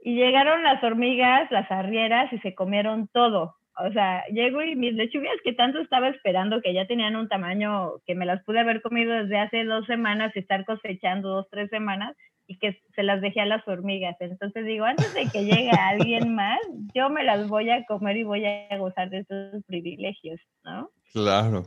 Y 0.00 0.16
llegaron 0.16 0.62
las 0.62 0.82
hormigas, 0.82 1.50
las 1.50 1.70
arrieras 1.70 2.32
y 2.32 2.38
se 2.38 2.54
comieron 2.54 3.08
todo. 3.08 3.56
O 3.76 3.92
sea, 3.92 4.24
llego 4.28 4.62
y 4.62 4.76
mis 4.76 4.94
lechugas 4.94 5.36
que 5.42 5.52
tanto 5.52 5.80
estaba 5.80 6.08
esperando, 6.08 6.62
que 6.62 6.72
ya 6.72 6.86
tenían 6.86 7.16
un 7.16 7.28
tamaño 7.28 7.94
que 8.06 8.14
me 8.14 8.24
las 8.24 8.42
pude 8.44 8.60
haber 8.60 8.80
comido 8.82 9.12
desde 9.12 9.38
hace 9.38 9.64
dos 9.64 9.84
semanas 9.86 10.32
y 10.34 10.38
estar 10.38 10.64
cosechando 10.64 11.28
dos, 11.28 11.48
tres 11.50 11.70
semanas, 11.70 12.16
y 12.46 12.58
que 12.58 12.78
se 12.94 13.02
las 13.02 13.20
dejé 13.20 13.40
a 13.40 13.46
las 13.46 13.66
hormigas. 13.66 14.16
Entonces 14.20 14.66
digo, 14.66 14.84
antes 14.84 15.12
de 15.14 15.26
que 15.26 15.44
llegue 15.44 15.70
alguien 15.70 16.34
más, 16.34 16.60
yo 16.94 17.08
me 17.08 17.24
las 17.24 17.48
voy 17.48 17.70
a 17.70 17.84
comer 17.86 18.16
y 18.18 18.24
voy 18.24 18.44
a 18.44 18.76
gozar 18.78 19.10
de 19.10 19.20
esos 19.20 19.64
privilegios, 19.64 20.40
¿no? 20.64 20.90
Claro. 21.12 21.66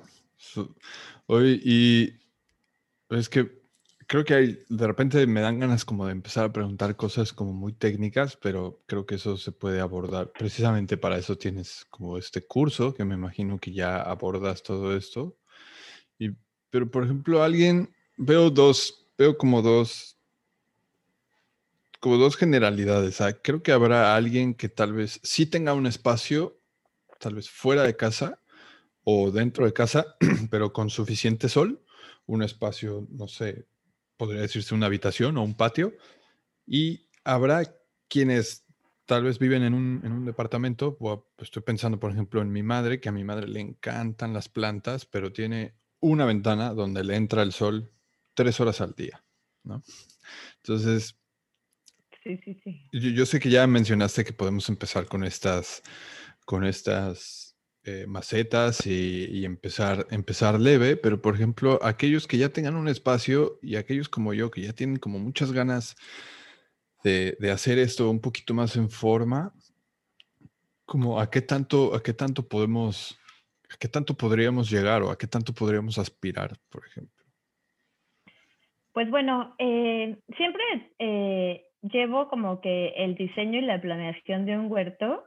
Oye, 1.26 1.60
y 1.64 2.14
es 3.10 3.30
que 3.30 3.50
creo 4.08 4.24
que 4.24 4.34
hay, 4.34 4.60
de 4.70 4.88
repente 4.88 5.28
me 5.28 5.42
dan 5.42 5.60
ganas 5.60 5.84
como 5.84 6.06
de 6.06 6.14
empezar 6.14 6.46
a 6.46 6.54
preguntar 6.54 6.96
cosas 6.96 7.34
como 7.34 7.54
muy 7.54 7.74
técnicas, 7.74 8.38
pero 8.38 8.82
creo 8.86 9.06
que 9.06 9.16
eso 9.16 9.38
se 9.38 9.52
puede 9.52 9.82
abordar. 9.82 10.32
Precisamente 10.32 10.98
para 10.98 11.18
eso 11.18 11.38
tienes 11.38 11.86
como 11.90 12.18
este 12.18 12.46
curso, 12.46 12.94
que 12.94 13.06
me 13.06 13.16
imagino 13.16 13.60
que 13.60 13.74
ya 13.74 14.02
abordas 14.02 14.64
todo 14.64 14.96
esto. 14.96 15.38
Y, 16.18 16.32
pero, 16.70 16.90
por 16.90 17.04
ejemplo, 17.04 17.44
alguien, 17.44 17.94
veo 18.18 18.50
dos, 18.50 19.08
veo 19.18 19.38
como 19.38 19.62
dos, 19.62 20.17
como 22.00 22.18
dos 22.18 22.38
generalidades. 22.38 23.22
Ah, 23.22 23.34
creo 23.34 23.64
que 23.64 23.72
habrá 23.72 24.16
alguien 24.16 24.54
que 24.54 24.70
tal 24.70 24.94
vez 24.94 25.20
sí 25.24 25.46
tenga 25.46 25.74
un 25.74 25.88
espacio, 25.88 26.62
tal 27.20 27.36
vez 27.36 27.50
fuera 27.50 27.84
de 27.84 27.96
casa 27.96 28.42
o 29.04 29.32
dentro 29.32 29.66
de 29.66 29.74
casa, 29.74 30.18
pero 30.52 30.74
con 30.74 30.90
suficiente 30.90 31.50
sol 31.50 31.84
un 32.26 32.44
espacio, 32.44 33.08
no 33.10 33.28
sé, 33.28 33.68
podría 34.18 34.42
decirse 34.42 34.76
una 34.76 34.88
habitación 34.88 35.38
o 35.38 35.44
un 35.44 35.56
patio, 35.56 35.94
y 36.66 37.08
habrá 37.24 37.64
quienes 38.10 38.66
tal 39.06 39.24
vez 39.24 39.40
viven 39.40 39.64
en 39.64 39.74
un, 39.74 40.02
en 40.04 40.12
un 40.12 40.26
departamento, 40.26 40.98
estoy 41.38 41.64
pensando 41.64 42.00
por 42.00 42.12
ejemplo 42.12 42.42
en 42.42 42.52
mi 42.52 42.64
madre, 42.64 43.00
que 43.00 43.08
a 43.08 43.14
mi 43.14 43.24
madre 43.24 43.48
le 43.48 43.62
encantan 43.62 44.34
las 44.34 44.50
plantas, 44.50 45.06
pero 45.06 45.32
tiene 45.32 45.76
una 46.02 46.26
ventana 46.26 46.74
donde 46.74 47.04
le 47.06 47.16
entra 47.16 47.42
el 47.42 47.54
sol 47.54 47.94
tres 48.34 48.60
horas 48.60 48.82
al 48.82 48.94
día, 48.94 49.24
¿no? 49.64 49.82
Entonces, 50.58 51.18
sí, 52.28 52.40
sí, 52.44 52.60
sí. 52.64 52.82
Yo, 52.92 53.10
yo 53.12 53.26
sé 53.26 53.40
que 53.40 53.50
ya 53.50 53.66
mencionaste 53.66 54.26
que 54.26 54.34
podemos 54.34 54.68
empezar 54.70 55.06
con 55.06 55.24
estas, 55.24 55.82
con 56.46 56.66
estas 56.66 57.48
eh, 57.90 58.06
macetas 58.06 58.86
y, 58.86 59.46
empezar, 59.46 60.08
empezar 60.12 60.60
leve, 60.60 60.98
pero 60.98 61.22
por 61.22 61.36
ejemplo, 61.36 61.80
aquellos 61.82 62.28
que 62.28 62.38
ya 62.38 62.50
tengan 62.50 62.76
un 62.76 62.90
espacio 62.90 63.60
y 63.62 63.78
aquellos 63.78 64.10
como 64.10 64.34
yo 64.34 64.52
que 64.52 64.60
ya 64.60 64.74
tienen 64.74 64.98
como 64.98 65.20
muchas 65.20 65.54
ganas 65.54 65.96
de, 67.02 67.38
hacer 67.50 67.80
esto 67.80 68.10
un 68.10 68.20
poquito 68.20 68.54
más 68.54 68.76
en 68.76 68.90
forma, 68.90 69.54
como 70.86 71.18
a 71.18 71.30
qué 71.30 71.42
tanto, 71.42 71.96
a 71.96 72.04
qué 72.04 72.12
tanto 72.12 72.46
podemos, 72.46 73.18
a 73.70 73.78
qué 73.78 73.88
tanto 73.88 74.16
podríamos 74.16 74.70
llegar 74.70 75.02
o 75.02 75.10
a 75.10 75.18
qué 75.18 75.28
tanto 75.28 75.54
podríamos 75.54 75.98
aspirar, 75.98 76.58
por 76.68 76.86
ejemplo. 76.86 77.24
Pues 78.92 79.10
bueno, 79.10 79.56
eh, 79.60 80.20
siempre 80.36 80.64
eh, 81.00 81.67
llevo 81.90 82.28
como 82.30 82.62
que 82.62 82.90
el 82.98 83.16
diseño 83.16 83.60
y 83.60 83.64
la 83.64 83.82
planeación 83.82 84.46
de 84.46 84.58
un 84.58 84.72
huerto 84.72 85.24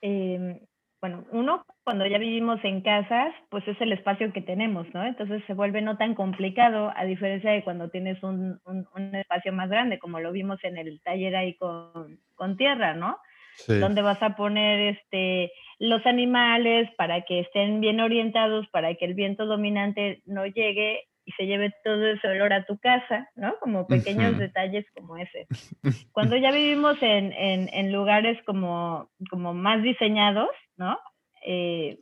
em, 0.00 0.60
bueno, 1.00 1.24
uno, 1.30 1.64
cuando 1.84 2.06
ya 2.06 2.18
vivimos 2.18 2.58
en 2.64 2.80
casas, 2.80 3.32
pues 3.50 3.66
es 3.68 3.80
el 3.80 3.92
espacio 3.92 4.32
que 4.32 4.40
tenemos, 4.40 4.86
¿no? 4.94 5.04
Entonces 5.04 5.42
se 5.46 5.54
vuelve 5.54 5.82
no 5.82 5.96
tan 5.98 6.14
complicado, 6.14 6.92
a 6.96 7.04
diferencia 7.04 7.50
de 7.52 7.62
cuando 7.62 7.90
tienes 7.90 8.22
un, 8.22 8.58
un, 8.64 9.14
espacio 9.14 9.52
más 9.52 9.68
grande, 9.68 9.98
como 9.98 10.20
lo 10.20 10.32
vimos 10.32 10.58
en 10.64 10.78
el 10.78 11.00
taller 11.02 11.36
ahí 11.36 11.54
con, 11.58 12.18
con 12.34 12.56
tierra, 12.56 12.94
¿no? 12.94 13.18
Sí. 13.54 13.78
Donde 13.78 14.02
vas 14.02 14.22
a 14.22 14.36
poner 14.36 14.96
este, 14.96 15.52
los 15.78 16.04
animales 16.06 16.90
para 16.96 17.22
que 17.22 17.40
estén 17.40 17.80
bien 17.80 18.00
orientados, 18.00 18.66
para 18.68 18.94
que 18.94 19.04
el 19.04 19.14
viento 19.14 19.46
dominante 19.46 20.22
no 20.24 20.46
llegue 20.46 21.04
y 21.26 21.32
se 21.32 21.46
lleve 21.46 21.74
todo 21.84 22.06
ese 22.06 22.28
olor 22.28 22.52
a 22.52 22.64
tu 22.64 22.78
casa, 22.78 23.28
¿no? 23.34 23.58
Como 23.58 23.88
pequeños 23.88 24.38
detalles 24.38 24.86
como 24.94 25.16
ese. 25.16 25.46
Cuando 26.12 26.36
ya 26.36 26.52
vivimos 26.52 26.96
en, 27.02 27.32
en, 27.32 27.68
en, 27.72 27.92
lugares 27.92 28.38
como, 28.46 29.10
como 29.28 29.52
más 29.52 29.82
diseñados, 29.82 30.48
¿no? 30.76 30.96
Eh, 31.44 31.98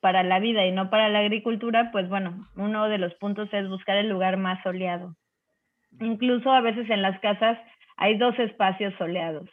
para 0.00 0.22
la 0.22 0.38
vida 0.38 0.66
y 0.66 0.72
no 0.72 0.88
para 0.88 1.10
la 1.10 1.20
agricultura, 1.20 1.90
pues 1.92 2.08
bueno, 2.08 2.48
uno 2.56 2.88
de 2.88 2.98
los 2.98 3.14
puntos 3.14 3.48
es 3.52 3.68
buscar 3.68 3.98
el 3.98 4.08
lugar 4.08 4.38
más 4.38 4.62
soleado. 4.62 5.14
Incluso 6.00 6.50
a 6.50 6.62
veces 6.62 6.88
en 6.88 7.02
las 7.02 7.20
casas 7.20 7.58
hay 7.98 8.16
dos 8.16 8.38
espacios 8.38 8.94
soleados. 8.96 9.48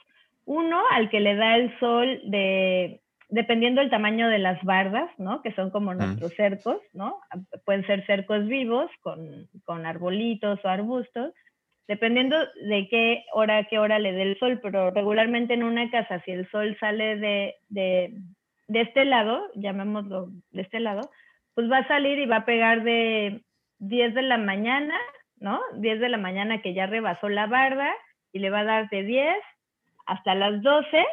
Uno 0.45 0.81
al 0.91 1.09
que 1.09 1.19
le 1.19 1.35
da 1.35 1.55
el 1.55 1.77
sol 1.79 2.21
de 2.25 3.01
dependiendo 3.31 3.79
del 3.79 3.89
tamaño 3.89 4.27
de 4.27 4.39
las 4.39 4.61
bardas, 4.63 5.09
¿no? 5.17 5.41
Que 5.41 5.53
son 5.53 5.71
como 5.71 5.93
nuestros 5.93 6.33
cercos, 6.35 6.77
¿no? 6.93 7.21
Pueden 7.65 7.87
ser 7.87 8.05
cercos 8.05 8.45
vivos 8.45 8.91
con, 8.99 9.47
con, 9.63 9.85
arbolitos 9.85 10.59
o 10.63 10.67
arbustos, 10.67 11.33
dependiendo 11.87 12.37
de 12.61 12.89
qué 12.89 13.23
hora, 13.33 13.63
qué 13.69 13.79
hora 13.79 13.99
le 13.99 14.11
dé 14.11 14.23
el 14.23 14.37
sol, 14.37 14.59
pero 14.61 14.91
regularmente 14.91 15.53
en 15.53 15.63
una 15.63 15.89
casa, 15.89 16.21
si 16.25 16.31
el 16.31 16.49
sol 16.51 16.77
sale 16.79 17.15
de, 17.17 17.55
de, 17.69 18.17
de 18.67 18.81
este 18.81 19.05
lado, 19.05 19.47
llamémoslo 19.55 20.27
de 20.51 20.61
este 20.61 20.81
lado, 20.81 21.09
pues 21.55 21.71
va 21.71 21.79
a 21.79 21.87
salir 21.87 22.19
y 22.19 22.25
va 22.25 22.37
a 22.37 22.45
pegar 22.45 22.83
de 22.83 23.43
10 23.79 24.13
de 24.13 24.21
la 24.23 24.37
mañana, 24.37 24.99
¿no? 25.39 25.61
10 25.77 26.01
de 26.01 26.09
la 26.09 26.17
mañana 26.17 26.61
que 26.61 26.73
ya 26.73 26.85
rebasó 26.85 27.29
la 27.29 27.47
barda 27.47 27.93
y 28.33 28.39
le 28.39 28.49
va 28.49 28.59
a 28.59 28.65
dar 28.65 28.89
de 28.89 29.03
10 29.03 29.37
hasta 30.05 30.35
las 30.35 30.61
12 30.61 31.05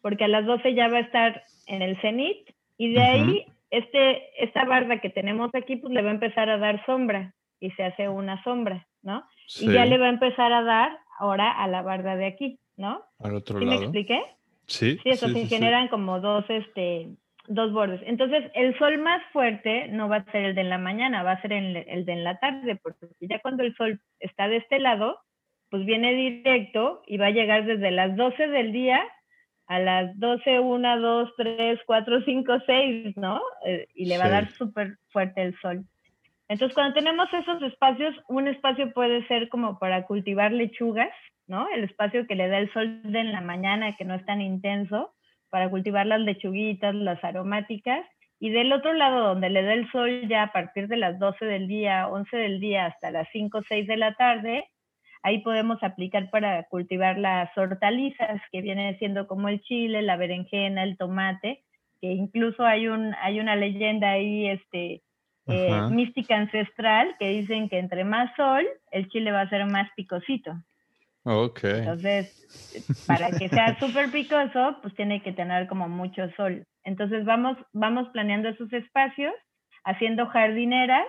porque 0.00 0.24
a 0.24 0.28
las 0.28 0.46
12 0.46 0.74
ya 0.74 0.88
va 0.88 0.98
a 0.98 1.00
estar 1.00 1.42
en 1.66 1.82
el 1.82 2.00
cenit 2.00 2.48
y 2.76 2.92
de 2.92 3.02
ahí 3.02 3.46
este, 3.70 4.42
esta 4.42 4.64
barda 4.64 5.00
que 5.00 5.10
tenemos 5.10 5.50
aquí 5.54 5.76
pues 5.76 5.92
le 5.92 6.02
va 6.02 6.10
a 6.10 6.14
empezar 6.14 6.48
a 6.50 6.58
dar 6.58 6.84
sombra 6.86 7.34
y 7.60 7.70
se 7.72 7.84
hace 7.84 8.08
una 8.08 8.42
sombra, 8.42 8.86
¿no? 9.02 9.24
Y 9.60 9.72
ya 9.72 9.84
le 9.84 9.98
va 9.98 10.06
a 10.06 10.10
empezar 10.10 10.52
a 10.52 10.62
dar 10.62 10.98
ahora 11.18 11.50
a 11.50 11.68
la 11.68 11.82
barda 11.82 12.16
de 12.16 12.26
aquí, 12.26 12.58
¿no? 12.76 13.02
Al 13.18 13.34
otro 13.34 13.58
¿Sí 13.58 13.64
lado. 13.64 13.78
me 13.78 13.84
expliqué? 13.84 14.22
Sí. 14.66 14.98
Sí, 15.02 15.10
eso 15.10 15.28
se 15.28 15.46
generan 15.46 15.88
como 15.88 16.20
dos, 16.20 16.44
este, 16.48 17.08
dos 17.48 17.72
bordes. 17.72 18.00
Entonces, 18.06 18.50
el 18.54 18.78
sol 18.78 18.98
más 18.98 19.22
fuerte 19.32 19.88
no 19.88 20.08
va 20.08 20.16
a 20.16 20.32
ser 20.32 20.44
el 20.44 20.54
de 20.54 20.64
la 20.64 20.78
mañana, 20.78 21.22
va 21.22 21.32
a 21.32 21.42
ser 21.42 21.52
el, 21.52 21.76
el 21.76 22.04
de 22.06 22.12
en 22.12 22.24
la 22.24 22.38
tarde, 22.38 22.76
porque 22.76 23.06
ya 23.20 23.40
cuando 23.40 23.62
el 23.62 23.74
sol 23.76 24.00
está 24.20 24.48
de 24.48 24.58
este 24.58 24.78
lado, 24.78 25.18
pues 25.68 25.84
viene 25.84 26.14
directo 26.14 27.02
y 27.06 27.18
va 27.18 27.26
a 27.26 27.32
llegar 27.32 27.66
desde 27.66 27.90
las 27.90 28.16
12 28.16 28.48
del 28.48 28.72
día 28.72 29.04
a 29.70 29.78
las 29.78 30.18
12, 30.18 30.58
1, 30.58 31.00
2, 31.00 31.30
3, 31.36 31.80
4, 31.86 32.22
5, 32.24 32.58
6, 32.66 33.16
¿no? 33.16 33.40
Eh, 33.64 33.86
y 33.94 34.06
le 34.06 34.18
va 34.18 34.24
a 34.24 34.30
dar 34.30 34.50
súper 34.50 34.96
fuerte 35.12 35.42
el 35.42 35.56
sol. 35.60 35.84
Entonces, 36.48 36.74
cuando 36.74 36.94
tenemos 36.94 37.32
esos 37.32 37.62
espacios, 37.62 38.16
un 38.28 38.48
espacio 38.48 38.92
puede 38.92 39.24
ser 39.28 39.48
como 39.48 39.78
para 39.78 40.06
cultivar 40.06 40.50
lechugas, 40.50 41.12
¿no? 41.46 41.68
El 41.68 41.84
espacio 41.84 42.26
que 42.26 42.34
le 42.34 42.48
da 42.48 42.58
el 42.58 42.72
sol 42.72 43.00
de 43.04 43.20
en 43.20 43.30
la 43.30 43.42
mañana, 43.42 43.94
que 43.96 44.04
no 44.04 44.16
es 44.16 44.26
tan 44.26 44.40
intenso, 44.40 45.14
para 45.50 45.70
cultivar 45.70 46.04
las 46.04 46.20
lechuguitas, 46.20 46.92
las 46.92 47.22
aromáticas. 47.22 48.04
Y 48.40 48.50
del 48.50 48.72
otro 48.72 48.92
lado, 48.92 49.28
donde 49.28 49.50
le 49.50 49.62
da 49.62 49.74
el 49.74 49.88
sol 49.92 50.26
ya 50.26 50.42
a 50.42 50.52
partir 50.52 50.88
de 50.88 50.96
las 50.96 51.16
12 51.20 51.44
del 51.44 51.68
día, 51.68 52.08
11 52.08 52.36
del 52.36 52.58
día, 52.58 52.86
hasta 52.86 53.12
las 53.12 53.28
5, 53.30 53.62
6 53.68 53.86
de 53.86 53.96
la 53.96 54.14
tarde, 54.14 54.64
Ahí 55.22 55.42
podemos 55.42 55.82
aplicar 55.82 56.30
para 56.30 56.64
cultivar 56.64 57.18
las 57.18 57.56
hortalizas, 57.56 58.40
que 58.50 58.62
viene 58.62 58.96
siendo 58.98 59.26
como 59.26 59.48
el 59.48 59.60
chile, 59.62 60.02
la 60.02 60.16
berenjena, 60.16 60.82
el 60.82 60.96
tomate, 60.96 61.62
que 62.00 62.08
incluso 62.12 62.64
hay, 62.64 62.88
un, 62.88 63.14
hay 63.20 63.40
una 63.40 63.56
leyenda 63.56 64.10
ahí 64.10 64.48
este, 64.48 65.02
eh, 65.46 65.80
mística 65.90 66.36
ancestral 66.36 67.16
que 67.18 67.28
dicen 67.28 67.68
que 67.68 67.78
entre 67.78 68.04
más 68.04 68.34
sol, 68.36 68.66
el 68.90 69.08
chile 69.08 69.32
va 69.32 69.42
a 69.42 69.48
ser 69.50 69.66
más 69.66 69.90
picosito. 69.94 70.54
Ok. 71.24 71.64
Entonces, 71.64 73.04
para 73.06 73.30
que 73.30 73.48
sea 73.48 73.78
súper 73.80 74.10
picoso, 74.10 74.78
pues 74.80 74.94
tiene 74.94 75.22
que 75.22 75.32
tener 75.32 75.66
como 75.66 75.88
mucho 75.88 76.30
sol. 76.36 76.64
Entonces 76.84 77.24
vamos, 77.24 77.58
vamos 77.72 78.08
planeando 78.08 78.48
esos 78.48 78.72
espacios, 78.72 79.34
haciendo 79.84 80.26
jardineras 80.26 81.06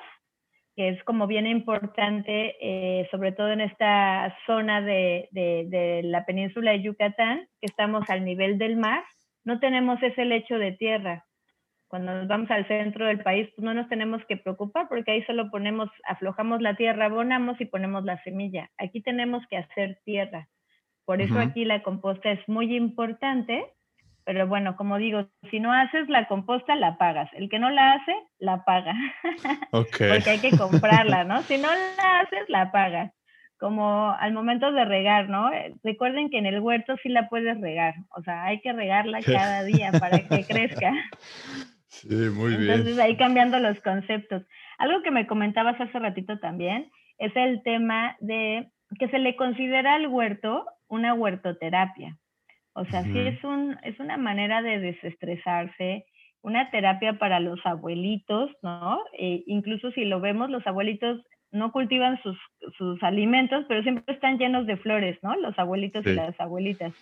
que 0.76 0.90
es 0.90 1.04
como 1.04 1.28
bien 1.28 1.48
importante, 1.48 2.56
eh, 2.62 3.08
sobre 3.12 3.32
todo 3.32 3.52
en 3.52 3.62
esta 3.62 4.36
zona 4.46 4.82
de, 4.82 5.28
de, 5.32 6.02
la 6.04 6.26
península 6.26 6.72
de 6.72 6.82
Yucatán, 6.82 7.48
que 7.60 7.66
estamos 7.66 8.10
al 8.10 8.24
nivel 8.24 8.58
del 8.58 8.78
mar, 8.78 9.04
no 9.44 9.60
tenemos 9.60 10.02
ese 10.02 10.26
lecho 10.26 10.58
de 10.58 10.72
tierra. 10.72 11.26
Cuando 11.88 12.14
nos 12.14 12.28
vamos 12.28 12.50
al 12.52 12.66
centro 12.68 13.06
del 13.06 13.22
país, 13.22 13.50
pues 13.56 13.66
no 13.66 13.74
nos 13.74 13.90
tenemos 13.90 14.24
que 14.26 14.38
preocupar 14.38 14.88
porque 14.88 15.12
ahí 15.12 15.24
solo 15.24 15.52
ponemos, 15.52 15.90
aflojamos 16.06 16.62
la 16.62 16.76
tierra, 16.76 17.06
abonamos 17.06 17.60
y 17.60 17.66
ponemos 17.66 18.06
la 18.06 18.22
semilla. 18.24 18.72
Aquí 18.78 19.02
tenemos 19.02 19.46
que 19.50 19.58
hacer 19.58 20.00
tierra. 20.06 20.48
Por 21.04 21.22
eso 21.22 21.38
aquí 21.40 21.66
la 21.66 21.84
composta 21.84 22.32
es 22.32 22.48
muy 22.48 22.74
importante 22.74 23.66
pero 24.26 24.48
bueno, 24.48 24.76
como 24.76 24.98
digo, 24.98 25.28
si 25.50 25.60
no 25.60 25.74
haces 25.74 26.08
la 26.10 26.28
composta, 26.28 26.76
la 26.76 26.98
pagas. 26.98 27.30
El 27.34 27.50
que 27.50 27.60
no 27.60 27.70
la 27.70 27.94
hace, 27.94 28.14
la 28.40 28.64
paga. 28.64 28.94
Okay. 29.74 30.10
Porque 30.12 30.30
hay 30.32 30.40
que 30.40 30.58
comprarla, 30.58 31.24
¿no? 31.24 31.42
Si 31.44 31.58
no 31.58 31.70
la 31.70 32.20
haces, 32.20 32.50
la 32.50 32.72
pagas. 32.72 33.12
Como 33.58 34.12
al 34.12 34.34
momento 34.34 34.72
de 34.72 34.86
regar, 34.86 35.30
¿no? 35.30 35.52
Eh, 35.54 35.74
recuerden 35.84 36.30
que 36.30 36.40
en 36.40 36.46
el 36.46 36.60
huerto 36.60 36.96
sí 37.02 37.10
la 37.10 37.30
puedes 37.30 37.60
regar. 37.62 37.96
O 38.16 38.22
sea, 38.22 38.44
hay 38.44 38.60
que 38.60 38.74
regarla 38.74 39.22
cada 39.22 39.64
día 39.64 39.92
para 39.92 40.20
que 40.20 40.44
crezca. 40.46 40.94
Sí, 41.92 42.08
muy 42.08 42.56
bien. 42.56 42.72
Entonces 42.72 42.98
ahí 43.00 43.18
cambiando 43.18 43.60
los 43.60 43.80
conceptos. 43.82 44.44
Algo 44.78 45.04
que 45.04 45.12
me 45.12 45.28
comentabas 45.28 45.80
hace 45.80 46.00
ratito 46.00 46.40
también 46.40 46.90
es 47.18 47.36
el 47.36 47.62
tema 47.64 48.16
de 48.22 48.72
que 48.98 49.10
se 49.10 49.20
le 49.20 49.36
considera 49.36 49.96
al 49.96 50.08
huerto 50.08 50.66
una 50.88 51.14
huertoterapia. 51.14 52.18
O 52.74 52.86
sea, 52.86 53.04
sí 53.04 53.20
es, 53.20 53.44
un, 53.44 53.78
es 53.84 54.00
una 54.00 54.18
manera 54.18 54.62
de 54.62 54.80
desestresarse, 54.80 56.06
una 56.42 56.72
terapia 56.72 57.20
para 57.20 57.40
los 57.40 57.60
abuelitos, 57.66 58.50
¿no? 58.64 59.00
E 59.18 59.44
incluso 59.46 59.92
si 59.92 60.06
lo 60.06 60.22
vemos, 60.22 60.50
los 60.50 60.66
abuelitos 60.66 61.22
no 61.52 61.72
cultivan 61.72 62.22
sus, 62.24 62.38
sus 62.78 63.02
alimentos, 63.04 63.66
pero 63.68 63.84
siempre 63.84 64.14
están 64.14 64.38
llenos 64.38 64.66
de 64.68 64.78
flores, 64.78 65.18
¿no? 65.22 65.36
Los 65.36 65.58
abuelitos 65.60 66.06
y 66.06 66.14
las 66.14 66.40
abuelitas 66.40 66.94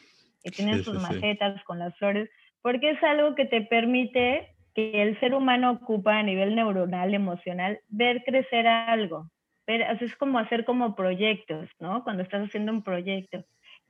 que 0.43 0.51
tienen 0.51 0.83
sus 0.83 1.01
macetas 1.01 1.63
con 1.65 1.79
las 1.79 1.95
flores, 1.97 2.29
porque 2.61 2.91
es 2.91 3.03
algo 3.03 3.35
que 3.35 3.45
te 3.45 3.61
permite 3.61 4.47
que 4.73 5.01
el 5.03 5.19
ser 5.19 5.33
humano 5.33 5.71
ocupa 5.71 6.17
a 6.17 6.23
nivel 6.23 6.55
neuronal, 6.55 7.13
emocional, 7.13 7.79
ver 7.89 8.23
crecer 8.23 8.67
algo. 8.67 9.29
Ver, 9.67 9.81
es 10.01 10.15
como 10.15 10.39
hacer 10.39 10.65
como 10.65 10.95
proyectos, 10.95 11.69
¿no? 11.79 12.03
Cuando 12.03 12.23
estás 12.23 12.47
haciendo 12.47 12.71
un 12.71 12.83
proyecto. 12.83 13.45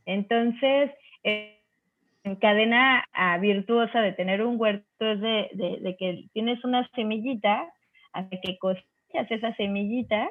Entonces, 0.05 0.91
eh, 1.23 1.58
cadena 2.39 3.05
virtuosa 3.39 4.01
de 4.01 4.13
tener 4.13 4.41
un 4.43 4.59
huerto 4.59 4.85
es 4.99 5.19
de, 5.21 5.49
de, 5.53 5.95
que 5.97 6.25
tienes 6.33 6.63
una 6.63 6.87
semillita, 6.95 7.67
hasta 8.13 8.39
que 8.41 8.57
cosechas 8.57 9.29
esa 9.29 9.53
semillita 9.55 10.29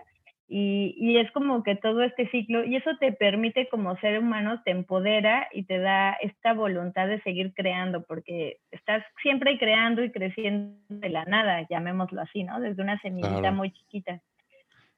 y, 0.50 0.94
y, 0.96 1.18
es 1.18 1.30
como 1.32 1.62
que 1.62 1.76
todo 1.76 2.02
este 2.02 2.26
ciclo, 2.30 2.64
y 2.64 2.76
eso 2.76 2.90
te 2.98 3.12
permite 3.12 3.68
como 3.68 3.98
ser 3.98 4.18
humano, 4.18 4.62
te 4.64 4.70
empodera 4.70 5.46
y 5.52 5.64
te 5.64 5.78
da 5.78 6.12
esta 6.22 6.54
voluntad 6.54 7.06
de 7.06 7.20
seguir 7.20 7.52
creando, 7.52 8.02
porque 8.04 8.56
estás 8.70 9.04
siempre 9.22 9.58
creando 9.58 10.02
y 10.02 10.10
creciendo 10.10 10.78
de 10.88 11.10
la 11.10 11.26
nada, 11.26 11.66
llamémoslo 11.68 12.22
así, 12.22 12.44
¿no? 12.44 12.60
Desde 12.60 12.82
una 12.82 12.98
semillita 13.00 13.50
muy 13.50 13.72
chiquita. 13.72 14.22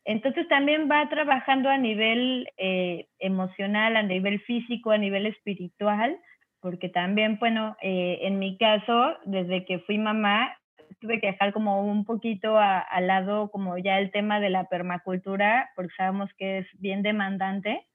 Entonces 0.05 0.47
también 0.47 0.89
va 0.89 1.09
trabajando 1.09 1.69
a 1.69 1.79
nivel 1.79 2.49
eh, 2.57 3.07
emocional, 3.19 3.97
a 3.97 4.03
nivel 4.05 4.41
físico, 4.43 4.93
a 4.93 4.99
nivel 4.99 5.27
espiritual, 5.27 6.17
porque 6.61 6.89
también, 6.89 7.39
bueno, 7.39 7.77
eh, 7.83 8.19
en 8.23 8.39
mi 8.39 8.57
caso, 8.57 9.17
desde 9.25 9.65
que 9.65 9.81
fui 9.81 9.99
mamá, 9.99 10.57
tuve 11.01 11.21
que 11.21 11.29
dejar 11.29 11.53
como 11.53 11.85
un 11.85 12.05
poquito 12.05 12.59
al 12.59 13.07
lado 13.07 13.51
como 13.51 13.79
ya 13.79 13.99
el 13.99 14.11
tema 14.11 14.41
de 14.41 14.51
la 14.51 14.65
permacultura, 14.65 15.71
porque 15.75 15.95
sabemos 15.97 16.31
que 16.37 16.59
es 16.59 16.67
bien 16.79 17.03
demandante. 17.03 17.87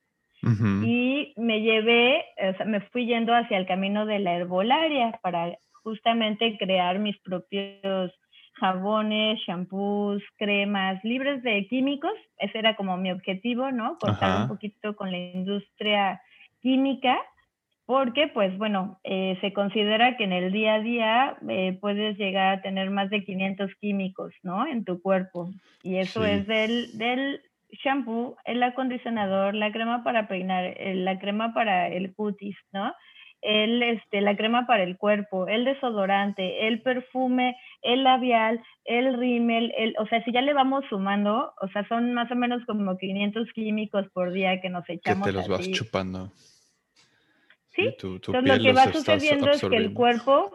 Y 0.83 1.33
me 1.37 1.61
llevé, 1.61 2.23
o 2.37 2.55
sea, 2.55 2.67
me 2.67 2.79
fui 2.79 3.07
yendo 3.07 3.33
hacia 3.33 3.57
el 3.57 3.65
camino 3.65 4.05
de 4.05 4.19
la 4.19 4.35
herbolaria 4.35 5.19
para 5.23 5.57
justamente 5.81 6.55
crear 6.59 6.99
mis 6.99 7.17
propios 7.21 8.13
jabones, 8.53 9.39
shampoos, 9.39 10.21
cremas 10.37 11.03
libres 11.03 11.41
de 11.41 11.65
químicos. 11.65 12.13
Ese 12.37 12.59
era 12.59 12.75
como 12.75 12.95
mi 12.95 13.11
objetivo, 13.11 13.71
¿no? 13.71 13.97
Cortar 13.97 14.43
un 14.43 14.47
poquito 14.47 14.95
con 14.95 15.09
la 15.11 15.17
industria 15.17 16.21
química 16.61 17.17
porque 17.85 18.27
pues 18.27 18.57
bueno, 18.57 18.99
eh, 19.03 19.37
se 19.41 19.53
considera 19.53 20.17
que 20.17 20.23
en 20.23 20.33
el 20.33 20.51
día 20.51 20.75
a 20.75 20.79
día 20.79 21.37
eh, 21.47 21.77
puedes 21.79 22.17
llegar 22.17 22.57
a 22.57 22.61
tener 22.61 22.89
más 22.89 23.09
de 23.09 23.23
500 23.23 23.71
químicos, 23.79 24.33
¿no? 24.41 24.65
En 24.65 24.83
tu 24.83 25.01
cuerpo. 25.01 25.51
Y 25.83 25.97
eso 25.97 26.25
es 26.25 26.47
del, 26.47 26.97
del 26.97 27.41
shampoo, 27.83 28.37
el 28.45 28.63
acondicionador, 28.63 29.53
la 29.53 29.71
crema 29.71 30.03
para 30.03 30.27
peinar, 30.27 30.75
la 30.79 31.19
crema 31.19 31.53
para 31.53 31.87
el 31.87 32.13
cutis, 32.15 32.55
¿no? 32.73 32.91
El, 33.41 33.83
este, 33.83 34.21
la 34.21 34.35
crema 34.35 34.65
para 34.65 34.81
el 34.81 34.97
cuerpo, 34.97 35.47
el 35.47 35.65
desodorante, 35.65 36.67
el 36.67 36.81
perfume, 36.81 37.55
el 37.83 38.03
labial, 38.03 38.59
el 38.85 39.19
rímel, 39.19 39.71
el, 39.77 39.93
o 39.99 40.07
sea, 40.07 40.23
si 40.23 40.31
ya 40.31 40.41
le 40.41 40.53
vamos 40.53 40.83
sumando, 40.89 41.53
o 41.61 41.67
sea, 41.67 41.87
son 41.87 42.15
más 42.15 42.31
o 42.31 42.35
menos 42.35 42.65
como 42.65 42.97
500 42.97 43.47
químicos 43.53 44.07
por 44.13 44.31
día 44.31 44.59
que 44.61 44.69
nos 44.69 44.89
echamos. 44.89 45.27
Que 45.27 45.31
te 45.31 45.37
los 45.37 45.47
vas 45.47 45.69
chupando. 45.69 46.31
Sí, 47.75 47.87
Entonces, 48.01 48.43
lo 48.43 48.63
que 48.63 48.73
va 48.73 48.91
sucediendo 48.91 49.49
es 49.49 49.61
que 49.61 49.75
el 49.75 49.93
cuerpo, 49.93 50.51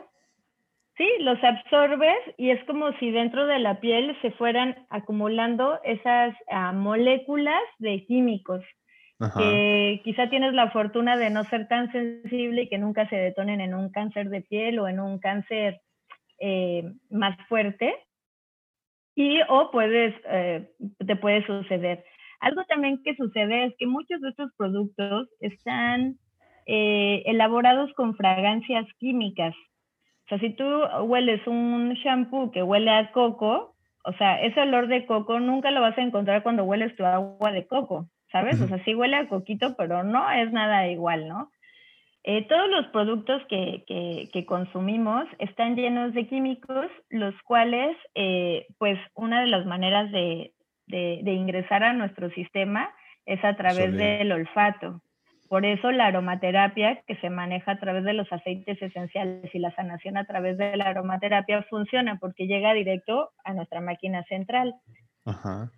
sí, 0.97 1.07
los 1.21 1.43
absorbes 1.45 2.17
y 2.39 2.51
es 2.51 2.65
como 2.65 2.93
si 2.99 3.11
dentro 3.11 3.47
de 3.47 3.59
la 3.59 3.81
piel 3.81 4.17
se 4.23 4.31
fueran 4.33 4.87
acumulando 4.89 5.81
esas 5.85 6.35
ah, 6.51 6.73
moléculas 6.73 7.63
de 7.79 8.05
químicos. 8.07 8.65
Que 9.37 10.01
quizá 10.03 10.31
tienes 10.31 10.55
la 10.55 10.71
fortuna 10.71 11.19
de 11.19 11.29
no 11.29 11.45
ser 11.45 11.69
tan 11.69 11.93
sensible 11.93 12.63
y 12.63 12.69
que 12.71 12.79
nunca 12.79 13.07
se 13.11 13.17
detonen 13.17 13.61
en 13.61 13.75
un 13.75 13.91
cáncer 13.91 14.31
de 14.31 14.41
piel 14.41 14.79
o 14.79 14.89
en 14.89 14.99
un 14.99 15.19
cáncer 15.19 15.83
eh, 16.39 16.91
más 17.11 17.37
fuerte. 17.47 17.95
Y 19.15 19.41
o 19.47 19.71
puedes, 19.71 20.15
eh, 20.25 20.71
te 21.07 21.17
puede 21.17 21.45
suceder. 21.45 22.03
Algo 22.41 22.65
también 22.65 23.03
que 23.03 23.15
sucede 23.15 23.67
es 23.67 23.75
que 23.79 23.87
muchos 23.87 24.23
de 24.23 24.31
estos 24.31 24.51
productos 24.57 25.29
están 25.41 26.19
eh, 26.73 27.25
elaborados 27.27 27.93
con 27.95 28.15
fragancias 28.15 28.87
químicas. 29.01 29.57
O 29.57 30.29
sea, 30.29 30.39
si 30.39 30.51
tú 30.51 30.65
hueles 31.03 31.45
un 31.49 31.95
shampoo 31.95 32.53
que 32.53 32.63
huele 32.63 32.93
a 32.93 33.11
coco, 33.11 33.75
o 34.05 34.13
sea, 34.13 34.41
ese 34.41 34.61
olor 34.61 34.87
de 34.87 35.05
coco 35.05 35.41
nunca 35.41 35.73
lo 35.73 35.81
vas 35.81 35.99
a 35.99 36.03
encontrar 36.03 36.45
cuando 36.45 36.63
hueles 36.63 36.95
tu 36.95 37.05
agua 37.05 37.51
de 37.51 37.67
coco, 37.67 38.07
¿sabes? 38.31 38.61
O 38.61 38.69
sea, 38.69 38.79
sí 38.85 38.95
huele 38.95 39.17
a 39.17 39.29
coquito, 39.29 39.75
pero 39.77 40.05
no 40.05 40.31
es 40.31 40.53
nada 40.53 40.87
igual, 40.87 41.27
¿no? 41.27 41.51
Eh, 42.23 42.47
todos 42.47 42.71
los 42.71 42.87
productos 42.93 43.43
que, 43.49 43.83
que, 44.33 44.47
consumimos 44.47 45.25
están 45.41 45.75
llenos 45.75 46.15
de 46.15 46.29
químicos, 46.29 46.87
los 47.09 47.35
cuales, 47.43 47.97
eh, 48.15 48.69
pues, 48.79 48.97
una 49.15 49.41
de 49.41 49.49
las 49.49 49.67
maneras 49.67 50.13
de, 50.13 50.53
de, 50.87 51.19
de, 51.25 51.33
ingresar 51.33 51.83
a 51.83 51.95
nuestro 51.95 52.31
sistema 52.31 52.95
es 53.27 53.45
a 53.45 53.57
través 53.57 53.93
del 53.97 54.31
olfato. 54.31 55.03
Por 55.51 55.67
eso 55.67 55.91
la 55.91 56.07
aromaterapia, 56.07 57.03
que 57.09 57.17
se 57.17 57.29
maneja 57.29 57.73
a 57.73 57.81
través 57.81 58.05
de 58.05 58.13
los 58.13 58.33
aceites 58.33 58.81
esenciales 58.81 59.53
y 59.53 59.59
la 59.59 59.75
sanación 59.75 60.17
a 60.17 60.25
través 60.25 60.57
de 60.57 60.77
la 60.77 60.85
aromaterapia 60.85 61.65
funciona 61.65 62.21
porque 62.21 62.47
llega 62.47 62.73
directo 62.73 63.31
a 63.43 63.53
nuestra 63.53 63.81
máquina 63.81 64.23
central. 64.29 64.77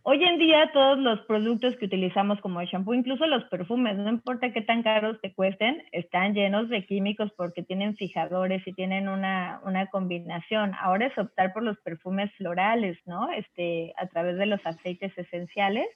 Hoy 0.02 0.22
en 0.24 0.38
día 0.38 0.70
todos 0.74 0.98
los 0.98 1.20
productos 1.20 1.74
que 1.76 1.86
utilizamos 1.86 2.38
como 2.42 2.60
el 2.60 2.68
shampoo, 2.68 2.92
incluso 2.92 3.26
los 3.26 3.44
perfumes, 3.44 3.96
no 3.96 4.10
importa 4.10 4.52
qué 4.52 4.60
tan 4.60 4.82
caros 4.82 5.18
te 5.22 5.32
cuesten, 5.32 5.82
están 5.92 6.34
llenos 6.34 6.68
de 6.68 6.84
químicos 6.84 7.32
porque 7.34 7.62
tienen 7.62 7.96
fijadores 7.96 8.66
y 8.66 8.74
tienen 8.74 9.08
una, 9.08 9.62
una 9.64 9.86
combinación. 9.86 10.74
Ahora 10.82 11.06
es 11.06 11.16
optar 11.16 11.54
por 11.54 11.62
los 11.62 11.78
perfumes 11.78 12.30
florales, 12.36 12.98
¿no? 13.06 13.30
Este, 13.30 13.94
a 13.96 14.06
través 14.06 14.36
de 14.36 14.44
los 14.44 14.60
aceites 14.66 15.16
esenciales 15.16 15.86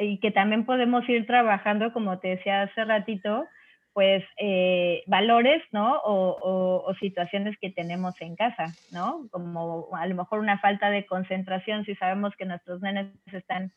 y 0.00 0.18
que 0.18 0.30
también 0.30 0.64
podemos 0.64 1.08
ir 1.08 1.26
trabajando, 1.26 1.92
como 1.92 2.18
te 2.18 2.28
decía 2.28 2.62
hace 2.62 2.84
ratito, 2.84 3.46
pues 3.92 4.24
eh, 4.36 5.02
valores, 5.06 5.62
¿no? 5.72 6.00
O, 6.04 6.94
situaciones 7.00 7.56
que 7.60 7.70
tenemos 7.70 8.14
en 8.20 8.36
casa, 8.36 8.66
¿no? 8.92 9.26
Como 9.30 9.88
a 9.94 10.06
lo 10.06 10.14
mejor 10.14 10.38
una 10.40 10.58
falta 10.58 10.90
de 10.90 11.04
concentración, 11.06 11.84
si 11.84 11.94
sabemos 11.96 12.34
que 12.36 12.44
nuestros 12.44 12.80
nenes 12.80 13.08
están 13.32 13.72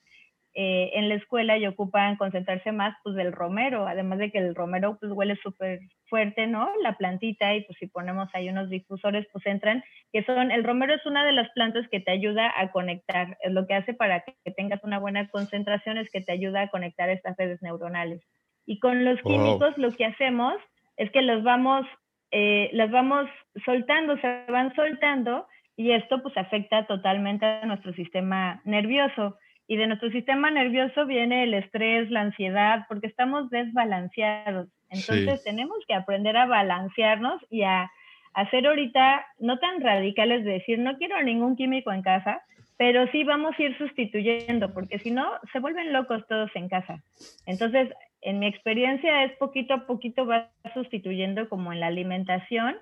eh, 0.53 0.91
en 0.95 1.07
la 1.07 1.15
escuela 1.15 1.57
y 1.57 1.65
ocupan 1.65 2.17
concentrarse 2.17 2.73
más, 2.73 2.97
pues 3.03 3.15
del 3.15 3.31
romero, 3.31 3.87
además 3.87 4.19
de 4.19 4.31
que 4.31 4.37
el 4.37 4.53
romero 4.53 4.97
pues 4.99 5.11
huele 5.13 5.37
súper 5.37 5.79
fuerte, 6.07 6.45
¿no? 6.45 6.69
La 6.83 6.97
plantita 6.97 7.55
y 7.55 7.61
pues 7.61 7.77
si 7.79 7.87
ponemos 7.87 8.27
ahí 8.33 8.49
unos 8.49 8.69
difusores, 8.69 9.25
pues 9.31 9.45
entran, 9.45 9.81
que 10.11 10.23
son, 10.25 10.51
el 10.51 10.65
romero 10.65 10.93
es 10.93 11.05
una 11.05 11.25
de 11.25 11.31
las 11.31 11.49
plantas 11.51 11.87
que 11.89 12.01
te 12.01 12.11
ayuda 12.11 12.51
a 12.57 12.69
conectar, 12.71 13.37
es 13.41 13.53
lo 13.53 13.65
que 13.65 13.75
hace 13.75 13.93
para 13.93 14.25
que 14.25 14.51
tengas 14.51 14.83
una 14.83 14.99
buena 14.99 15.29
concentración, 15.29 15.97
es 15.97 16.09
que 16.11 16.19
te 16.19 16.33
ayuda 16.33 16.63
a 16.63 16.69
conectar 16.69 17.09
estas 17.09 17.37
redes 17.37 17.61
neuronales. 17.61 18.21
Y 18.65 18.79
con 18.79 19.05
los 19.05 19.21
químicos 19.21 19.77
lo 19.77 19.91
que 19.91 20.05
hacemos 20.05 20.55
es 20.97 21.09
que 21.11 21.21
los 21.21 21.43
vamos, 21.43 21.85
eh, 22.31 22.69
los 22.73 22.91
vamos 22.91 23.29
soltando, 23.63 24.17
se 24.17 24.45
van 24.49 24.75
soltando 24.75 25.47
y 25.77 25.91
esto 25.91 26.21
pues 26.21 26.35
afecta 26.37 26.85
totalmente 26.87 27.45
a 27.45 27.65
nuestro 27.65 27.93
sistema 27.93 28.61
nervioso 28.65 29.37
y 29.71 29.77
de 29.77 29.87
nuestro 29.87 30.11
sistema 30.11 30.51
nervioso 30.51 31.05
viene 31.05 31.43
el 31.43 31.53
estrés, 31.53 32.11
la 32.11 32.19
ansiedad, 32.19 32.83
porque 32.89 33.07
estamos 33.07 33.49
desbalanceados. 33.49 34.67
Entonces 34.89 35.45
tenemos 35.45 35.77
que 35.87 35.93
aprender 35.93 36.35
a 36.35 36.45
balancearnos 36.45 37.41
y 37.49 37.61
a 37.61 37.89
hacer 38.33 38.67
ahorita, 38.67 39.25
no 39.39 39.59
tan 39.59 39.79
radicales 39.79 40.43
de 40.43 40.51
decir, 40.51 40.77
no 40.77 40.97
quiero 40.97 41.23
ningún 41.23 41.55
químico 41.55 41.93
en 41.93 42.01
casa, 42.01 42.41
pero 42.75 43.09
sí 43.13 43.23
vamos 43.23 43.57
a 43.57 43.63
ir 43.63 43.77
sustituyendo, 43.77 44.73
porque 44.73 44.99
si 44.99 45.09
no, 45.09 45.25
se 45.53 45.59
vuelven 45.59 45.93
locos 45.93 46.27
todos 46.27 46.51
en 46.53 46.67
casa. 46.67 47.01
Entonces, 47.45 47.93
en 48.19 48.39
mi 48.39 48.47
experiencia 48.47 49.23
es 49.23 49.37
poquito 49.37 49.73
a 49.73 49.85
poquito 49.87 50.25
va 50.25 50.49
sustituyendo 50.73 51.47
como 51.47 51.71
en 51.71 51.79
la 51.79 51.87
alimentación, 51.87 52.75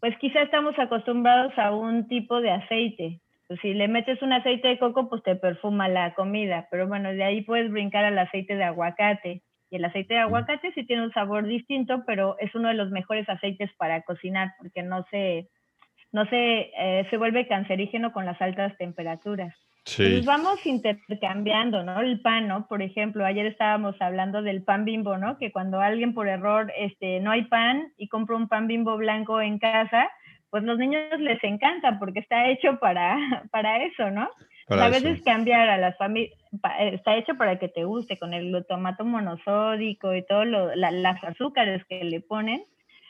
pues 0.00 0.18
quizá 0.18 0.42
estamos 0.42 0.76
acostumbrados 0.80 1.56
a 1.58 1.72
un 1.72 2.08
tipo 2.08 2.40
de 2.40 2.50
aceite, 2.50 3.20
pues 3.46 3.60
si 3.60 3.74
le 3.74 3.88
metes 3.88 4.22
un 4.22 4.32
aceite 4.32 4.68
de 4.68 4.78
coco, 4.78 5.08
pues 5.08 5.22
te 5.22 5.36
perfuma 5.36 5.88
la 5.88 6.14
comida, 6.14 6.66
pero 6.70 6.88
bueno, 6.88 7.12
de 7.12 7.24
ahí 7.24 7.42
puedes 7.42 7.70
brincar 7.70 8.04
al 8.04 8.18
aceite 8.18 8.56
de 8.56 8.64
aguacate. 8.64 9.42
Y 9.70 9.76
el 9.76 9.84
aceite 9.84 10.14
de 10.14 10.20
aguacate 10.20 10.72
sí 10.72 10.86
tiene 10.86 11.02
un 11.02 11.12
sabor 11.12 11.46
distinto, 11.46 12.04
pero 12.06 12.36
es 12.38 12.54
uno 12.54 12.68
de 12.68 12.74
los 12.74 12.90
mejores 12.90 13.28
aceites 13.28 13.70
para 13.76 14.02
cocinar 14.02 14.52
porque 14.58 14.82
no 14.82 15.04
se, 15.10 15.48
no 16.12 16.24
se, 16.26 16.70
eh, 16.78 17.06
se 17.10 17.16
vuelve 17.16 17.48
cancerígeno 17.48 18.12
con 18.12 18.24
las 18.24 18.40
altas 18.40 18.76
temperaturas. 18.78 19.54
Sí. 19.86 20.22
vamos 20.24 20.64
intercambiando, 20.64 21.82
¿no? 21.82 22.00
El 22.00 22.20
pan, 22.20 22.48
¿no? 22.48 22.66
Por 22.66 22.80
ejemplo, 22.80 23.24
ayer 23.26 23.44
estábamos 23.44 24.00
hablando 24.00 24.40
del 24.40 24.62
pan 24.62 24.86
bimbo, 24.86 25.18
¿no? 25.18 25.36
Que 25.36 25.52
cuando 25.52 25.80
alguien 25.80 26.14
por 26.14 26.26
error, 26.26 26.72
este, 26.78 27.20
no 27.20 27.30
hay 27.30 27.42
pan 27.44 27.92
y 27.98 28.08
compra 28.08 28.36
un 28.36 28.48
pan 28.48 28.66
bimbo 28.66 28.96
blanco 28.96 29.42
en 29.42 29.58
casa, 29.58 30.08
pues 30.54 30.62
los 30.62 30.78
niños 30.78 31.02
les 31.18 31.42
encanta 31.42 31.98
porque 31.98 32.20
está 32.20 32.48
hecho 32.48 32.78
para, 32.78 33.18
para 33.50 33.82
eso, 33.82 34.08
¿no? 34.12 34.30
a 34.68 34.88
veces 34.88 35.20
cambiar 35.22 35.68
a 35.68 35.78
las 35.78 35.98
familias, 35.98 36.38
está 36.78 37.16
hecho 37.16 37.34
para 37.34 37.58
que 37.58 37.66
te 37.66 37.82
guste, 37.82 38.16
con 38.20 38.32
el 38.32 38.50
glutamato 38.50 39.04
monosódico 39.04 40.14
y 40.14 40.24
todo 40.24 40.44
lo, 40.44 40.72
las 40.76 41.24
azúcares 41.24 41.84
que 41.86 42.04
le 42.04 42.20
ponen. 42.20 42.62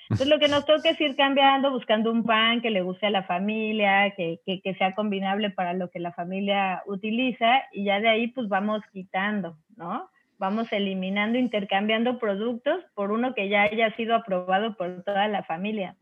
Entonces 0.04 0.26
lo 0.28 0.38
que 0.38 0.48
nos 0.48 0.64
toca 0.64 0.88
es 0.88 1.00
ir 1.02 1.16
cambiando, 1.16 1.70
buscando 1.70 2.10
un 2.10 2.24
pan 2.24 2.62
que 2.62 2.70
le 2.70 2.80
guste 2.80 3.08
a 3.08 3.10
la 3.10 3.24
familia, 3.24 4.14
que, 4.16 4.40
que, 4.46 4.62
que, 4.62 4.74
sea 4.76 4.94
combinable 4.94 5.50
para 5.50 5.74
lo 5.74 5.90
que 5.90 6.00
la 6.00 6.12
familia 6.12 6.82
utiliza 6.86 7.64
y 7.74 7.84
ya 7.84 8.00
de 8.00 8.08
ahí 8.08 8.28
pues 8.28 8.48
vamos 8.48 8.80
quitando, 8.90 9.58
¿no? 9.76 10.08
Vamos 10.38 10.72
eliminando, 10.72 11.36
intercambiando 11.36 12.18
productos 12.18 12.82
por 12.94 13.12
uno 13.12 13.34
que 13.34 13.50
ya 13.50 13.64
haya 13.64 13.94
sido 13.96 14.14
aprobado 14.14 14.78
por 14.78 15.02
toda 15.04 15.28
la 15.28 15.42
familia. 15.42 15.94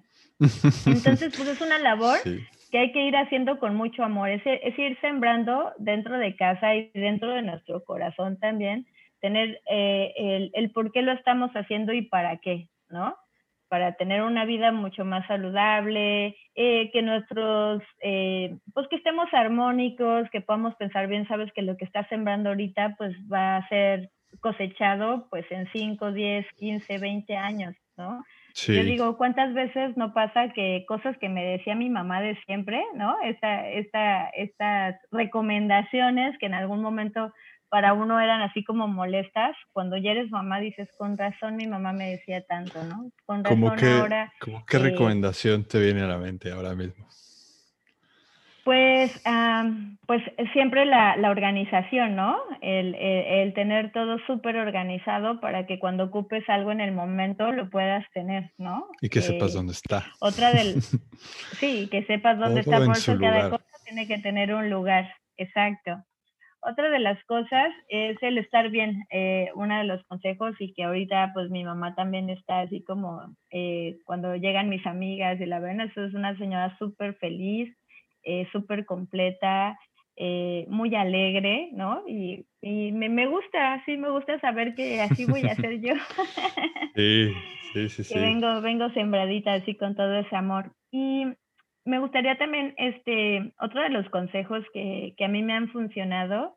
Entonces 0.87 1.35
pues 1.37 1.49
es 1.49 1.61
una 1.61 1.79
labor 1.79 2.19
que 2.71 2.79
hay 2.79 2.93
que 2.93 3.03
ir 3.03 3.15
haciendo 3.17 3.59
con 3.59 3.75
mucho 3.77 4.03
amor, 4.03 4.31
es, 4.31 4.43
es, 4.45 4.79
ir 4.79 4.99
sembrando 5.01 5.73
dentro 5.79 6.19
de 6.19 6.35
casa 6.37 6.75
y 6.75 6.91
dentro 6.95 7.31
de 7.31 7.43
nuestro 7.43 7.85
corazón 7.85 8.39
también, 8.39 8.87
tener 9.21 9.61
eh, 9.71 10.13
el, 10.17 10.51
el 10.55 10.71
por 10.71 10.91
qué 10.91 11.03
lo 11.03 11.13
estamos 11.13 11.51
haciendo 11.53 11.93
y 11.93 12.03
para 12.03 12.39
qué, 12.39 12.69
¿no? 12.89 13.15
Para 13.69 13.93
tener 13.97 14.23
una 14.23 14.47
vida 14.47 14.73
mucho 14.73 15.05
más 15.05 15.27
saludable, 15.27 16.37
eh, 16.55 16.91
que 16.93 17.03
nuestros, 17.03 17.83
eh, 18.01 18.57
pues 18.73 18.89
que 18.89 18.97
estemos 18.97 19.29
armónicos, 19.33 20.29
que 20.31 20.41
podamos 20.41 20.75
pensar 20.77 21.09
bien, 21.09 21.29
sabes 21.29 21.53
que 21.53 21.63
lo 21.63 21.77
que 21.77 21.85
estás 21.85 22.09
sembrando 22.09 22.49
ahorita 22.49 22.95
pues 22.97 23.15
va 23.31 23.59
a 23.59 23.69
ser 23.69 24.11
cosechado 24.41 25.27
pues 25.31 25.45
en 25.51 25.69
5, 25.73 26.13
10, 26.13 26.47
15, 26.57 26.99
20 26.99 27.37
años, 27.37 27.75
¿no? 27.99 28.25
Yo 28.55 28.85
digo, 28.85 29.17
¿cuántas 29.17 29.55
veces 29.55 29.97
no 29.97 30.13
pasa 30.13 30.53
que 30.53 30.85
cosas 30.87 31.17
que 31.19 31.29
me 31.29 31.45
decía 31.45 31.75
mi 31.75 31.91
mamá 31.91 32.21
de 32.21 32.37
siempre, 32.47 32.83
¿no? 32.95 33.17
Esta, 33.23 33.69
esta, 33.69 34.29
estas 34.31 34.97
recomendaciones 35.11 36.37
que 36.39 36.47
en 36.47 36.55
algún 36.55 36.83
momento 36.83 37.33
para 37.73 37.95
uno 37.95 38.21
eran 38.21 38.43
así 38.43 38.63
como 38.65 38.87
molestas, 38.87 39.57
cuando 39.73 39.97
ya 39.97 40.11
eres 40.11 40.31
mamá 40.31 40.61
dices, 40.61 40.91
con 40.99 41.17
razón 41.17 41.57
mi 41.57 41.67
mamá 41.67 41.95
me 41.95 42.11
decía 42.11 42.43
tanto, 42.45 42.85
¿no? 42.85 43.11
Con 43.25 43.43
razón 43.43 43.83
ahora... 43.83 44.31
¿Qué 44.67 44.77
eh, 44.77 44.81
recomendación 44.81 45.65
te 45.65 45.81
viene 45.81 46.03
a 46.03 46.07
la 46.07 46.19
mente 46.19 46.53
ahora 46.53 46.75
mismo? 46.75 47.09
Pues, 48.65 49.21
pues 50.07 50.23
siempre 50.53 50.87
la, 50.87 51.17
organización, 51.29 52.15
¿no? 52.15 52.39
El, 52.61 53.53
tener 53.55 53.93
todo 53.93 54.19
súper 54.27 54.57
organizado 54.57 55.41
para 55.41 55.67
que 55.67 55.81
cuando 55.81 56.05
ocupes 56.05 56.49
algo 56.49 56.71
en 56.71 56.81
el 56.81 56.93
momento 56.93 57.51
lo 57.51 57.71
puedas 57.71 58.05
tener, 58.13 58.53
¿no? 58.59 58.87
Y 59.01 59.09
que 59.09 59.21
sepas 59.21 59.53
eh, 59.53 59.57
dónde 59.57 59.73
está. 59.73 60.05
Otra 60.21 60.53
del... 60.53 60.81
sí, 61.59 61.89
que 61.91 62.05
sepas 62.05 62.39
dónde 62.39 62.61
está, 62.61 62.79
por 62.85 62.97
eso 62.97 63.19
cada 63.19 63.51
cosa 63.51 63.65
tiene 63.85 64.07
que 64.07 64.19
tener 64.19 64.55
un 64.55 64.71
lugar, 64.71 65.13
exacto. 65.37 66.05
Otra 66.65 66.91
de 66.91 67.01
las 67.01 67.23
cosas 67.25 67.73
es 67.89 68.17
el 68.23 68.39
estar 68.39 68.71
bien, 68.71 69.03
eh, 69.11 69.51
uno 69.57 69.77
de 69.79 69.85
los 69.85 70.01
consejos 70.05 70.55
y 70.61 70.73
que 70.75 70.85
ahorita 70.85 71.33
pues 71.35 71.51
mi 71.51 71.65
mamá 71.65 71.97
también 71.97 72.31
está 72.31 72.61
así 72.61 72.85
como 72.85 73.35
eh, 73.51 73.99
cuando 74.05 74.37
llegan 74.37 74.69
mis 74.69 74.87
amigas 74.87 75.41
y 75.41 75.47
la 75.47 75.59
ven, 75.59 75.81
eso 75.81 76.05
es 76.05 76.15
una 76.15 76.39
señora 76.39 76.79
súper 76.79 77.17
feliz, 77.17 77.77
eh, 78.23 78.49
súper 78.53 78.85
completa, 78.85 79.79
eh, 80.17 80.67
muy 80.69 80.95
alegre, 80.95 81.71
¿no? 81.73 82.03
Y, 82.07 82.45
me, 82.63 83.27
gusta, 83.27 83.83
sí, 83.85 83.97
me 83.97 84.11
gusta 84.11 84.39
saber 84.41 84.75
que 84.75 85.01
así 85.01 85.25
voy 85.25 85.43
a 85.43 85.57
ser 85.57 85.81
yo. 85.81 85.95
sí, 86.95 87.35
sí, 87.73 87.89
sí. 87.89 88.05
sí. 88.05 88.15
Que 88.15 88.21
vengo, 88.21 88.61
vengo 88.61 88.91
sembradita 88.91 89.55
así 89.55 89.75
con 89.75 89.97
todo 89.97 90.15
ese 90.19 90.37
amor. 90.37 90.73
Y 90.91 91.25
me 91.85 91.99
gustaría 91.99 92.37
también, 92.39 92.75
este, 92.77 93.53
otro 93.59 93.83
de 93.83 93.89
los 93.89 94.09
consejos 94.11 94.65
que, 94.73 95.15
que 95.17 95.25
a 95.25 95.29
mí 95.29 95.43
me 95.43 95.55
han 95.55 95.69
funcionado 95.71 96.57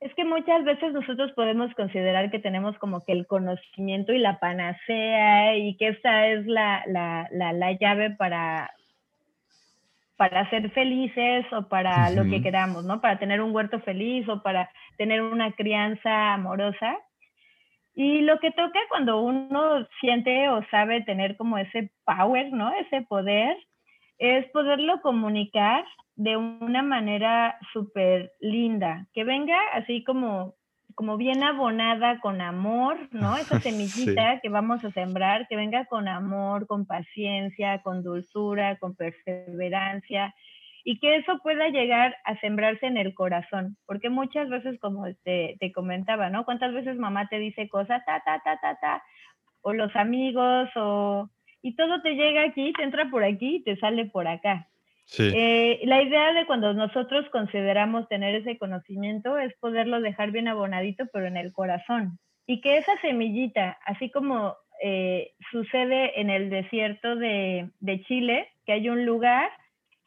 es 0.00 0.12
que 0.14 0.24
muchas 0.24 0.64
veces 0.64 0.92
nosotros 0.92 1.32
podemos 1.32 1.72
considerar 1.74 2.30
que 2.30 2.38
tenemos 2.38 2.76
como 2.78 3.04
que 3.04 3.12
el 3.12 3.26
conocimiento 3.26 4.12
y 4.12 4.18
la 4.18 4.38
panacea 4.38 5.56
y 5.56 5.76
que 5.76 5.88
esa 5.88 6.26
es 6.28 6.46
la, 6.46 6.82
la, 6.86 7.28
la, 7.30 7.52
la 7.52 7.72
llave 7.72 8.10
para, 8.10 8.70
para 10.16 10.48
ser 10.50 10.70
felices 10.70 11.44
o 11.52 11.68
para 11.68 12.10
lo 12.10 12.24
que 12.24 12.42
queramos, 12.42 12.84
¿no? 12.84 13.00
Para 13.00 13.18
tener 13.18 13.40
un 13.40 13.54
huerto 13.54 13.80
feliz 13.80 14.28
o 14.28 14.42
para 14.42 14.70
tener 14.96 15.22
una 15.22 15.52
crianza 15.52 16.34
amorosa. 16.34 16.96
Y 17.94 18.22
lo 18.22 18.38
que 18.40 18.50
toca 18.50 18.78
cuando 18.88 19.20
uno 19.20 19.86
siente 20.00 20.48
o 20.48 20.64
sabe 20.70 21.02
tener 21.02 21.36
como 21.36 21.58
ese 21.58 21.90
power, 22.04 22.52
¿no? 22.52 22.72
Ese 22.74 23.02
poder, 23.02 23.56
es 24.18 24.46
poderlo 24.50 25.00
comunicar 25.00 25.84
de 26.16 26.36
una 26.36 26.82
manera 26.82 27.58
súper 27.72 28.32
linda, 28.40 29.06
que 29.12 29.24
venga 29.24 29.58
así 29.72 30.04
como 30.04 30.54
como 30.94 31.16
bien 31.16 31.42
abonada 31.42 32.20
con 32.20 32.40
amor, 32.40 32.98
¿no? 33.10 33.36
Esa 33.36 33.60
semillita 33.60 34.40
que 34.40 34.48
vamos 34.48 34.84
a 34.84 34.90
sembrar, 34.92 35.46
que 35.48 35.56
venga 35.56 35.86
con 35.86 36.08
amor, 36.08 36.66
con 36.66 36.86
paciencia, 36.86 37.82
con 37.82 38.02
dulzura, 38.02 38.76
con 38.78 38.94
perseverancia, 38.94 40.34
y 40.84 40.98
que 40.98 41.16
eso 41.16 41.38
pueda 41.42 41.68
llegar 41.68 42.14
a 42.24 42.38
sembrarse 42.40 42.86
en 42.86 42.98
el 42.98 43.14
corazón, 43.14 43.76
porque 43.86 44.10
muchas 44.10 44.50
veces, 44.50 44.78
como 44.80 45.06
te, 45.24 45.56
te 45.58 45.72
comentaba, 45.72 46.28
¿no? 46.28 46.44
¿Cuántas 46.44 46.74
veces 46.74 46.98
mamá 46.98 47.28
te 47.28 47.38
dice 47.38 47.68
cosas, 47.68 48.04
ta, 48.04 48.22
ta, 48.24 48.40
ta, 48.44 48.60
ta, 48.60 48.78
ta, 48.80 49.02
o 49.62 49.72
los 49.72 49.94
amigos, 49.96 50.68
o... 50.76 51.30
Y 51.62 51.74
todo 51.76 52.02
te 52.02 52.14
llega 52.14 52.42
aquí, 52.44 52.74
te 52.74 52.82
entra 52.82 53.08
por 53.10 53.24
aquí 53.24 53.56
y 53.56 53.62
te 53.62 53.76
sale 53.76 54.04
por 54.04 54.28
acá. 54.28 54.68
Eh, 55.18 55.80
la 55.84 56.02
idea 56.02 56.32
de 56.32 56.46
cuando 56.46 56.72
nosotros 56.72 57.26
consideramos 57.30 58.08
tener 58.08 58.34
ese 58.34 58.58
conocimiento 58.58 59.38
es 59.38 59.54
poderlo 59.58 60.00
dejar 60.00 60.30
bien 60.30 60.48
abonadito, 60.48 61.04
pero 61.12 61.26
en 61.26 61.36
el 61.36 61.52
corazón. 61.52 62.18
Y 62.46 62.60
que 62.60 62.78
esa 62.78 62.98
semillita, 63.00 63.78
así 63.86 64.10
como 64.10 64.56
eh, 64.82 65.32
sucede 65.50 66.20
en 66.20 66.30
el 66.30 66.50
desierto 66.50 67.16
de, 67.16 67.70
Chile, 68.06 68.48
que 68.66 68.72
hay 68.72 68.88
un 68.88 69.04
lugar, 69.04 69.50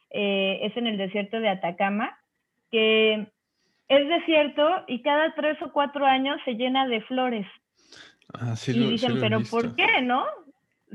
eh, 0.09 0.59
es 0.63 0.75
en 0.77 0.87
el 0.87 0.97
desierto 0.97 1.39
de 1.39 1.49
Atacama, 1.49 2.17
que 2.71 3.27
es 3.87 4.07
desierto 4.07 4.83
y 4.87 5.01
cada 5.01 5.33
tres 5.35 5.61
o 5.61 5.71
cuatro 5.71 6.05
años 6.05 6.39
se 6.43 6.55
llena 6.55 6.87
de 6.87 7.01
flores. 7.01 7.47
Ah, 8.33 8.55
sí 8.55 8.71
y 8.71 8.91
dicen, 8.91 9.19
pero 9.21 9.41
¿por 9.49 9.75
qué, 9.75 10.01
no? 10.01 10.25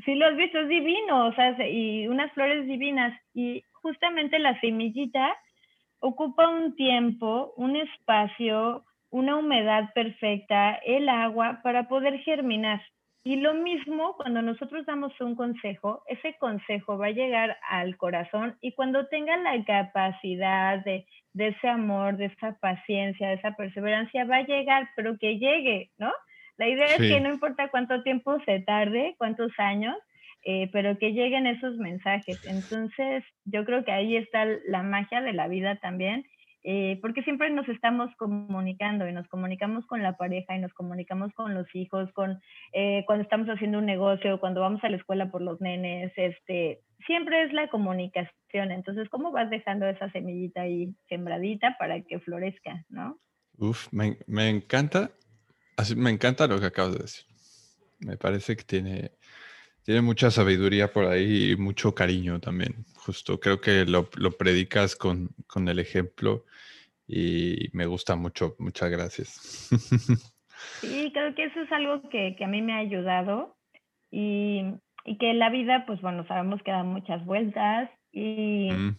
Sí 0.04 0.14
lo 0.14 0.26
has 0.26 0.36
visto, 0.36 0.58
es 0.58 0.68
divino, 0.68 1.26
o 1.26 1.34
sea, 1.34 1.56
y 1.66 2.06
unas 2.08 2.30
flores 2.32 2.66
divinas. 2.66 3.18
Y 3.34 3.64
justamente 3.82 4.38
la 4.38 4.58
semillita 4.60 5.36
ocupa 6.00 6.48
un 6.48 6.74
tiempo, 6.74 7.52
un 7.56 7.76
espacio, 7.76 8.84
una 9.10 9.36
humedad 9.36 9.92
perfecta, 9.94 10.74
el 10.86 11.08
agua 11.08 11.60
para 11.62 11.88
poder 11.88 12.18
germinar. 12.20 12.80
Y 13.24 13.36
lo 13.36 13.54
mismo 13.54 14.16
cuando 14.16 14.42
nosotros 14.42 14.84
damos 14.84 15.12
un 15.20 15.36
consejo, 15.36 16.02
ese 16.08 16.36
consejo 16.38 16.98
va 16.98 17.06
a 17.06 17.10
llegar 17.10 17.56
al 17.68 17.96
corazón 17.96 18.56
y 18.60 18.72
cuando 18.72 19.06
tenga 19.06 19.36
la 19.36 19.64
capacidad 19.64 20.84
de, 20.84 21.06
de 21.32 21.48
ese 21.48 21.68
amor, 21.68 22.16
de 22.16 22.26
esa 22.26 22.58
paciencia, 22.58 23.28
de 23.28 23.34
esa 23.34 23.54
perseverancia, 23.54 24.24
va 24.24 24.38
a 24.38 24.46
llegar, 24.46 24.88
pero 24.96 25.18
que 25.18 25.38
llegue, 25.38 25.90
¿no? 25.98 26.10
La 26.56 26.68
idea 26.68 26.86
es 26.86 26.98
que 26.98 27.20
no 27.20 27.30
importa 27.30 27.68
cuánto 27.68 28.02
tiempo 28.02 28.38
se 28.44 28.60
tarde, 28.60 29.14
cuántos 29.18 29.52
años, 29.58 29.96
eh, 30.44 30.68
pero 30.72 30.98
que 30.98 31.12
lleguen 31.12 31.46
esos 31.46 31.76
mensajes. 31.76 32.44
Entonces, 32.46 33.24
yo 33.44 33.64
creo 33.64 33.84
que 33.84 33.92
ahí 33.92 34.16
está 34.16 34.46
la 34.66 34.82
magia 34.82 35.20
de 35.20 35.32
la 35.32 35.48
vida 35.48 35.76
también, 35.76 36.24
eh, 36.64 36.98
porque 37.02 37.22
siempre 37.22 37.50
nos 37.50 37.68
estamos 37.68 38.14
comunicando 38.16 39.08
y 39.08 39.12
nos 39.12 39.26
comunicamos 39.28 39.84
con 39.86 40.02
la 40.02 40.16
pareja 40.16 40.54
y 40.54 40.60
nos 40.60 40.72
comunicamos 40.74 41.32
con 41.34 41.54
los 41.54 41.66
hijos, 41.74 42.12
con 42.12 42.40
eh, 42.72 43.02
cuando 43.06 43.24
estamos 43.24 43.48
haciendo 43.48 43.78
un 43.78 43.86
negocio, 43.86 44.38
cuando 44.38 44.60
vamos 44.60 44.82
a 44.84 44.88
la 44.88 44.96
escuela 44.96 45.30
por 45.30 45.42
los 45.42 45.60
nenes, 45.60 46.12
este, 46.16 46.80
siempre 47.06 47.42
es 47.42 47.52
la 47.52 47.68
comunicación. 47.68 48.70
Entonces, 48.70 49.08
¿cómo 49.08 49.32
vas 49.32 49.50
dejando 49.50 49.86
esa 49.88 50.10
semillita 50.12 50.62
ahí 50.62 50.94
sembradita 51.08 51.76
para 51.78 52.00
que 52.02 52.20
florezca, 52.20 52.84
no? 52.88 53.18
Uf, 53.58 53.92
me, 53.92 54.18
me 54.26 54.48
encanta, 54.48 55.10
me 55.96 56.10
encanta 56.10 56.46
lo 56.46 56.60
que 56.60 56.66
acabas 56.66 56.94
de 56.94 56.98
decir. 57.00 57.24
Me 58.00 58.16
parece 58.16 58.56
que 58.56 58.64
tiene, 58.64 59.12
tiene 59.84 60.00
mucha 60.00 60.30
sabiduría 60.30 60.92
por 60.92 61.06
ahí 61.06 61.52
y 61.52 61.56
mucho 61.56 61.94
cariño 61.94 62.40
también. 62.40 62.84
Justo 62.94 63.40
creo 63.40 63.60
que 63.60 63.84
lo, 63.84 64.08
predicas 64.38 64.96
con, 64.96 65.30
el 65.68 65.78
ejemplo 65.78 66.44
y 67.06 67.68
me 67.72 67.86
gusta 67.86 68.16
mucho. 68.16 68.54
Muchas 68.58 68.90
gracias. 68.90 69.68
Sí, 70.80 71.10
creo 71.12 71.34
que 71.34 71.46
eso 71.46 71.60
es 71.60 71.72
algo 71.72 72.08
que, 72.08 72.36
a 72.40 72.46
mí 72.46 72.62
me 72.62 72.74
ha 72.74 72.76
ayudado 72.76 73.56
y, 74.12 74.62
que 75.18 75.30
en 75.30 75.40
la 75.40 75.50
vida, 75.50 75.84
pues 75.88 76.00
bueno, 76.00 76.24
sabemos 76.28 76.62
que 76.62 76.70
da 76.70 76.84
muchas 76.84 77.24
vueltas 77.26 77.90
y, 78.12 78.70
mm. 78.70 78.96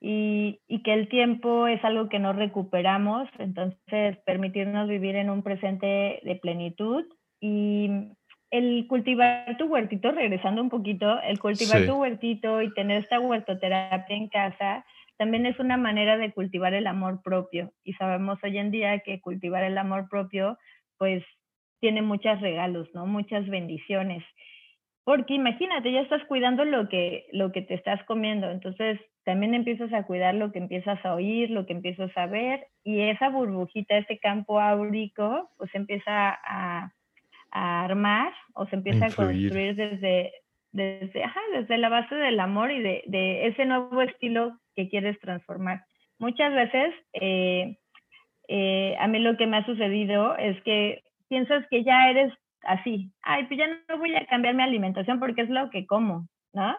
y, 0.00 0.60
y, 0.66 0.82
que 0.82 0.94
el 0.94 1.10
tiempo 1.10 1.66
es 1.66 1.84
algo 1.84 2.08
que 2.08 2.18
no 2.18 2.32
recuperamos, 2.32 3.28
entonces 3.38 4.16
permitirnos 4.24 4.88
vivir 4.88 5.16
en 5.16 5.28
un 5.28 5.42
presente 5.42 6.20
de 6.22 6.38
plenitud 6.40 7.04
y 7.38 7.90
el 8.54 8.86
cultivar 8.86 9.56
tu 9.56 9.66
huertito, 9.66 10.12
regresando 10.12 10.62
un 10.62 10.70
poquito, 10.70 11.20
el 11.22 11.40
cultivar 11.40 11.84
tu 11.86 11.96
huertito 11.96 12.62
y 12.62 12.72
tener 12.72 13.02
esta 13.02 13.18
huertoterapia 13.18 14.16
en 14.16 14.28
casa, 14.28 14.86
también 15.16 15.44
es 15.44 15.58
una 15.58 15.76
manera 15.76 16.16
de 16.16 16.32
cultivar 16.32 16.72
el 16.72 16.86
amor 16.86 17.20
propio. 17.20 17.72
Y 17.82 17.94
sabemos 17.94 18.38
hoy 18.44 18.58
en 18.58 18.70
día 18.70 19.00
que 19.00 19.20
cultivar 19.20 19.64
el 19.64 19.76
amor 19.76 20.08
propio, 20.08 20.56
pues 20.98 21.24
tiene 21.80 22.00
muchos 22.00 22.40
regalos, 22.40 22.88
¿no? 22.94 23.06
Muchas 23.06 23.44
bendiciones. 23.48 24.22
Porque 25.02 25.34
imagínate, 25.34 25.90
ya 25.90 26.02
estás 26.02 26.22
cuidando 26.26 26.64
lo 26.64 26.88
que, 26.88 27.26
lo 27.32 27.50
que 27.50 27.60
te 27.60 27.74
estás 27.74 28.04
comiendo, 28.04 28.48
entonces 28.52 29.00
también 29.24 29.54
empiezas 29.54 29.92
a 29.92 30.04
cuidar 30.04 30.36
lo 30.36 30.52
que 30.52 30.60
empiezas 30.60 31.04
a 31.04 31.14
oír, 31.14 31.50
lo 31.50 31.66
que 31.66 31.72
empiezas 31.72 32.16
a 32.16 32.26
ver, 32.26 32.68
y 32.84 33.00
esa 33.00 33.30
burbujita, 33.30 33.98
ese 33.98 34.18
campo 34.18 34.60
áurico, 34.60 35.50
pues 35.58 35.74
empieza 35.74 36.38
a, 36.46 36.92
a 37.54 37.84
armar 37.84 38.34
o 38.54 38.66
se 38.66 38.76
empieza 38.76 39.06
a, 39.06 39.10
construir 39.10 39.74
desde, 39.76 40.32
desde, 40.72 41.24
ajá, 41.24 41.40
desde 41.54 41.78
la 41.78 41.88
base 41.88 42.14
del 42.14 42.38
amor 42.40 42.70
y 42.70 42.82
de, 42.82 43.02
de, 43.06 43.46
ese 43.46 43.64
nuevo 43.64 44.02
estilo 44.02 44.58
que 44.74 44.88
quieres 44.88 45.18
transformar. 45.20 45.84
Muchas 46.18 46.52
veces, 46.52 46.94
eh, 47.14 47.78
eh, 48.48 48.96
a 48.98 49.06
mí 49.06 49.20
lo 49.20 49.36
que 49.36 49.46
me 49.46 49.58
ha 49.58 49.64
sucedido 49.64 50.36
es 50.36 50.60
que 50.62 51.02
piensas 51.28 51.64
que 51.70 51.84
ya 51.84 52.10
eres 52.10 52.32
así, 52.62 53.10
ay, 53.22 53.44
pues 53.44 53.58
ya 53.58 53.66
no 53.88 53.98
voy 53.98 54.14
a 54.16 54.26
cambiar 54.26 54.54
mi 54.54 54.62
alimentación 54.62 55.20
porque 55.20 55.42
es 55.42 55.48
lo 55.48 55.70
que 55.70 55.86
como, 55.86 56.26
¿no? 56.52 56.76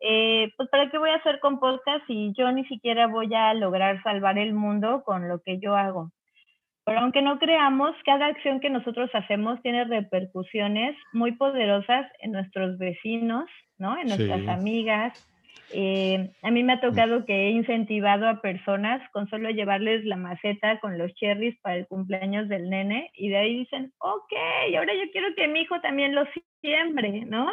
Eh, 0.00 0.52
pues 0.56 0.68
para 0.68 0.90
qué 0.90 0.98
voy 0.98 1.10
a 1.10 1.16
hacer 1.16 1.40
compostas 1.40 2.02
si 2.06 2.32
yo 2.36 2.50
ni 2.52 2.64
siquiera 2.66 3.06
voy 3.06 3.32
a 3.34 3.54
lograr 3.54 4.02
salvar 4.02 4.38
el 4.38 4.52
mundo 4.52 5.02
con 5.04 5.28
lo 5.28 5.40
que 5.40 5.58
yo 5.58 5.76
hago. 5.76 6.10
Pero 6.86 7.00
aunque 7.00 7.20
no 7.20 7.40
creamos, 7.40 7.96
cada 8.04 8.26
acción 8.26 8.60
que 8.60 8.70
nosotros 8.70 9.10
hacemos 9.12 9.60
tiene 9.60 9.84
repercusiones 9.84 10.96
muy 11.12 11.32
poderosas 11.32 12.06
en 12.20 12.30
nuestros 12.30 12.78
vecinos, 12.78 13.50
¿no? 13.76 13.98
En 13.98 14.06
nuestras 14.06 14.46
amigas. 14.46 15.28
Eh, 15.72 16.30
a 16.44 16.50
mí 16.52 16.62
me 16.62 16.74
ha 16.74 16.80
tocado 16.80 17.26
que 17.26 17.48
he 17.48 17.50
incentivado 17.50 18.28
a 18.28 18.40
personas 18.40 19.02
con 19.10 19.28
solo 19.28 19.50
llevarles 19.50 20.04
la 20.04 20.16
maceta 20.16 20.78
con 20.78 20.96
los 20.96 21.12
cherries 21.14 21.58
para 21.60 21.74
el 21.74 21.88
cumpleaños 21.88 22.48
del 22.48 22.70
nene 22.70 23.10
y 23.14 23.30
de 23.30 23.36
ahí 23.36 23.58
dicen, 23.58 23.92
ok, 23.98 24.32
ahora 24.78 24.94
yo 24.94 25.10
quiero 25.10 25.34
que 25.34 25.48
mi 25.48 25.62
hijo 25.62 25.80
también 25.80 26.14
lo 26.14 26.22
siembre, 26.60 27.24
¿no? 27.26 27.50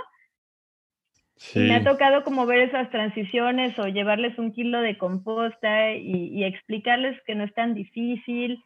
Y 1.55 1.59
me 1.61 1.77
ha 1.77 1.84
tocado 1.84 2.23
como 2.23 2.45
ver 2.45 2.59
esas 2.59 2.91
transiciones 2.91 3.79
o 3.79 3.88
llevarles 3.88 4.38
un 4.38 4.53
kilo 4.53 4.79
de 4.79 4.99
composta 4.99 5.91
y, 5.93 6.27
y 6.27 6.43
explicarles 6.43 7.19
que 7.25 7.34
no 7.34 7.45
es 7.45 7.53
tan 7.55 7.73
difícil, 7.73 8.63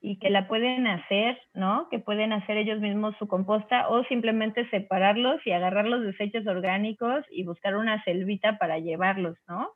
y 0.00 0.18
que 0.18 0.30
la 0.30 0.48
pueden 0.48 0.86
hacer, 0.86 1.38
¿no? 1.52 1.88
Que 1.90 1.98
pueden 1.98 2.32
hacer 2.32 2.56
ellos 2.56 2.80
mismos 2.80 3.14
su 3.18 3.28
composta 3.28 3.88
o 3.88 4.02
simplemente 4.04 4.68
separarlos 4.70 5.46
y 5.46 5.52
agarrar 5.52 5.86
los 5.86 6.02
desechos 6.02 6.46
orgánicos 6.46 7.24
y 7.30 7.44
buscar 7.44 7.76
una 7.76 8.02
selvita 8.04 8.56
para 8.58 8.78
llevarlos, 8.78 9.36
¿no? 9.46 9.70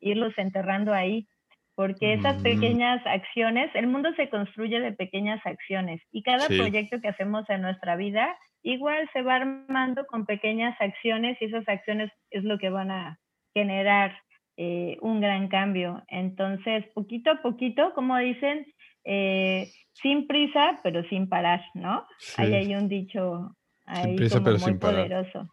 Irlos 0.00 0.36
enterrando 0.36 0.92
ahí. 0.92 1.28
Porque 1.76 2.14
esas 2.14 2.40
mm. 2.40 2.42
pequeñas 2.42 3.06
acciones, 3.06 3.70
el 3.74 3.86
mundo 3.86 4.10
se 4.16 4.28
construye 4.28 4.80
de 4.80 4.92
pequeñas 4.92 5.40
acciones 5.46 6.02
y 6.10 6.22
cada 6.22 6.48
proyecto 6.48 7.00
que 7.00 7.08
hacemos 7.08 7.48
en 7.48 7.62
nuestra 7.62 7.96
vida 7.96 8.36
igual 8.62 9.08
se 9.12 9.22
va 9.22 9.36
armando 9.36 10.04
con 10.06 10.26
pequeñas 10.26 10.76
acciones 10.80 11.38
y 11.40 11.46
esas 11.46 11.66
acciones 11.68 12.10
es 12.30 12.44
lo 12.44 12.58
que 12.58 12.70
van 12.70 12.90
a 12.90 13.18
generar 13.54 14.14
eh, 14.56 14.98
un 15.00 15.20
gran 15.20 15.48
cambio. 15.48 16.02
Entonces, 16.08 16.84
poquito 16.92 17.30
a 17.30 17.40
poquito, 17.40 17.94
como 17.94 18.18
dicen, 18.18 18.66
eh, 19.04 19.72
sin 19.92 20.26
prisa, 20.26 20.80
pero 20.82 21.02
sin 21.08 21.28
parar, 21.28 21.62
¿no? 21.74 22.06
Ahí 22.36 22.52
hay 22.54 22.74
un 22.74 22.88
dicho 22.88 23.56
ahí 23.86 24.08
sin 24.08 24.16
prisa, 24.16 24.42
pero 24.42 24.58
muy 24.58 24.70
sin 24.70 24.78
poderoso. 24.78 25.48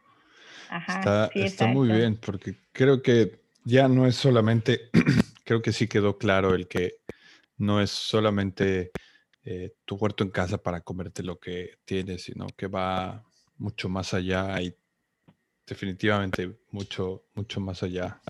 Ajá, 0.69 1.29
está, 1.33 1.67
muy 1.67 1.89
bien, 1.89 2.17
porque 2.17 2.55
creo 2.71 3.01
que 3.01 3.41
ya 3.63 3.87
no 3.87 4.05
es 4.05 4.15
solamente, 4.15 4.89
creo 5.45 5.61
que 5.61 5.71
sí 5.71 5.87
quedó 5.87 6.17
claro 6.17 6.53
el 6.53 6.67
que 6.67 6.95
no 7.57 7.81
es 7.81 7.89
solamente 7.89 8.91
eh, 9.43 9.73
tu 9.85 9.95
huerto 9.95 10.23
en 10.23 10.29
casa 10.29 10.57
para 10.57 10.81
comerte 10.81 11.23
lo 11.23 11.39
que 11.39 11.77
tienes, 11.85 12.23
sino 12.23 12.47
que 12.55 12.67
va 12.67 13.23
mucho 13.57 13.89
más 13.89 14.13
allá 14.13 14.61
y 14.61 14.75
definitivamente 15.65 16.57
mucho, 16.71 17.23
mucho 17.33 17.59
más 17.59 17.81
allá. 17.83 18.21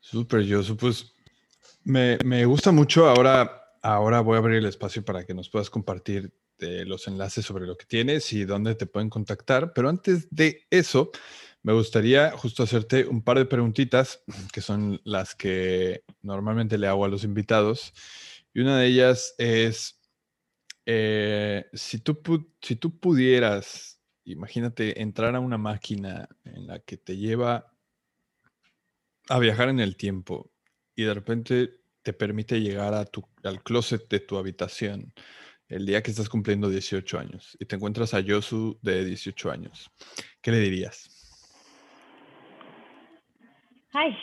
Súper, 0.00 0.42
yo 0.42 0.60
pues 0.76 1.14
me, 1.84 2.18
me 2.24 2.44
gusta 2.44 2.70
mucho 2.72 3.08
ahora 3.08 3.63
Ahora 3.84 4.22
voy 4.22 4.36
a 4.36 4.38
abrir 4.38 4.56
el 4.56 4.64
espacio 4.64 5.04
para 5.04 5.26
que 5.26 5.34
nos 5.34 5.50
puedas 5.50 5.68
compartir 5.68 6.32
eh, 6.60 6.86
los 6.86 7.06
enlaces 7.06 7.44
sobre 7.44 7.66
lo 7.66 7.76
que 7.76 7.84
tienes 7.84 8.32
y 8.32 8.46
dónde 8.46 8.74
te 8.74 8.86
pueden 8.86 9.10
contactar. 9.10 9.74
Pero 9.74 9.90
antes 9.90 10.26
de 10.30 10.66
eso, 10.70 11.10
me 11.62 11.74
gustaría 11.74 12.30
justo 12.30 12.62
hacerte 12.62 13.06
un 13.06 13.22
par 13.22 13.36
de 13.36 13.44
preguntitas 13.44 14.22
que 14.54 14.62
son 14.62 15.02
las 15.04 15.34
que 15.34 16.02
normalmente 16.22 16.78
le 16.78 16.86
hago 16.86 17.04
a 17.04 17.08
los 17.08 17.24
invitados. 17.24 17.92
Y 18.54 18.62
una 18.62 18.78
de 18.78 18.86
ellas 18.86 19.34
es, 19.36 20.00
eh, 20.86 21.66
si, 21.74 21.98
tú, 21.98 22.22
si 22.62 22.76
tú 22.76 22.98
pudieras, 22.98 24.00
imagínate, 24.24 25.02
entrar 25.02 25.36
a 25.36 25.40
una 25.40 25.58
máquina 25.58 26.26
en 26.44 26.68
la 26.68 26.78
que 26.78 26.96
te 26.96 27.18
lleva 27.18 27.70
a 29.28 29.38
viajar 29.38 29.68
en 29.68 29.80
el 29.80 29.98
tiempo 29.98 30.50
y 30.96 31.02
de 31.02 31.12
repente 31.12 31.83
te 32.04 32.12
permite 32.12 32.60
llegar 32.60 32.94
a 32.94 33.06
tu, 33.06 33.24
al 33.42 33.62
closet 33.62 34.08
de 34.08 34.20
tu 34.20 34.36
habitación 34.36 35.12
el 35.68 35.86
día 35.86 36.02
que 36.02 36.10
estás 36.10 36.28
cumpliendo 36.28 36.68
18 36.68 37.18
años 37.18 37.56
y 37.58 37.64
te 37.64 37.76
encuentras 37.76 38.12
a 38.14 38.20
Yosu 38.20 38.78
de 38.82 39.04
18 39.04 39.50
años, 39.50 39.90
¿qué 40.42 40.52
le 40.52 40.58
dirías? 40.58 41.10
Ay, 43.92 44.16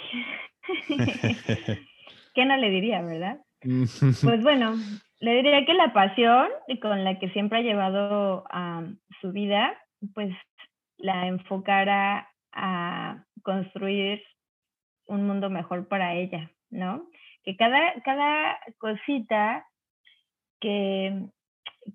¿qué 2.36 2.46
no 2.46 2.56
le 2.58 2.70
diría, 2.70 3.02
verdad? 3.02 3.42
pues 3.62 4.44
bueno, 4.44 4.76
le 5.20 5.36
diría 5.36 5.66
que 5.66 5.74
la 5.74 5.92
pasión 5.92 6.48
con 6.82 7.04
la 7.04 7.18
que 7.18 7.30
siempre 7.32 7.60
ha 7.60 7.62
llevado 7.62 8.44
a 8.52 8.86
su 9.22 9.32
vida, 9.32 9.76
pues 10.14 10.32
la 10.98 11.28
enfocara 11.28 12.30
a 12.52 13.26
construir 13.42 14.22
un 15.08 15.26
mundo 15.26 15.50
mejor 15.50 15.88
para 15.88 16.14
ella, 16.16 16.52
¿no? 16.70 17.10
Que 17.44 17.56
cada, 17.56 17.94
cada 18.04 18.60
cosita 18.78 19.66
que, 20.60 21.26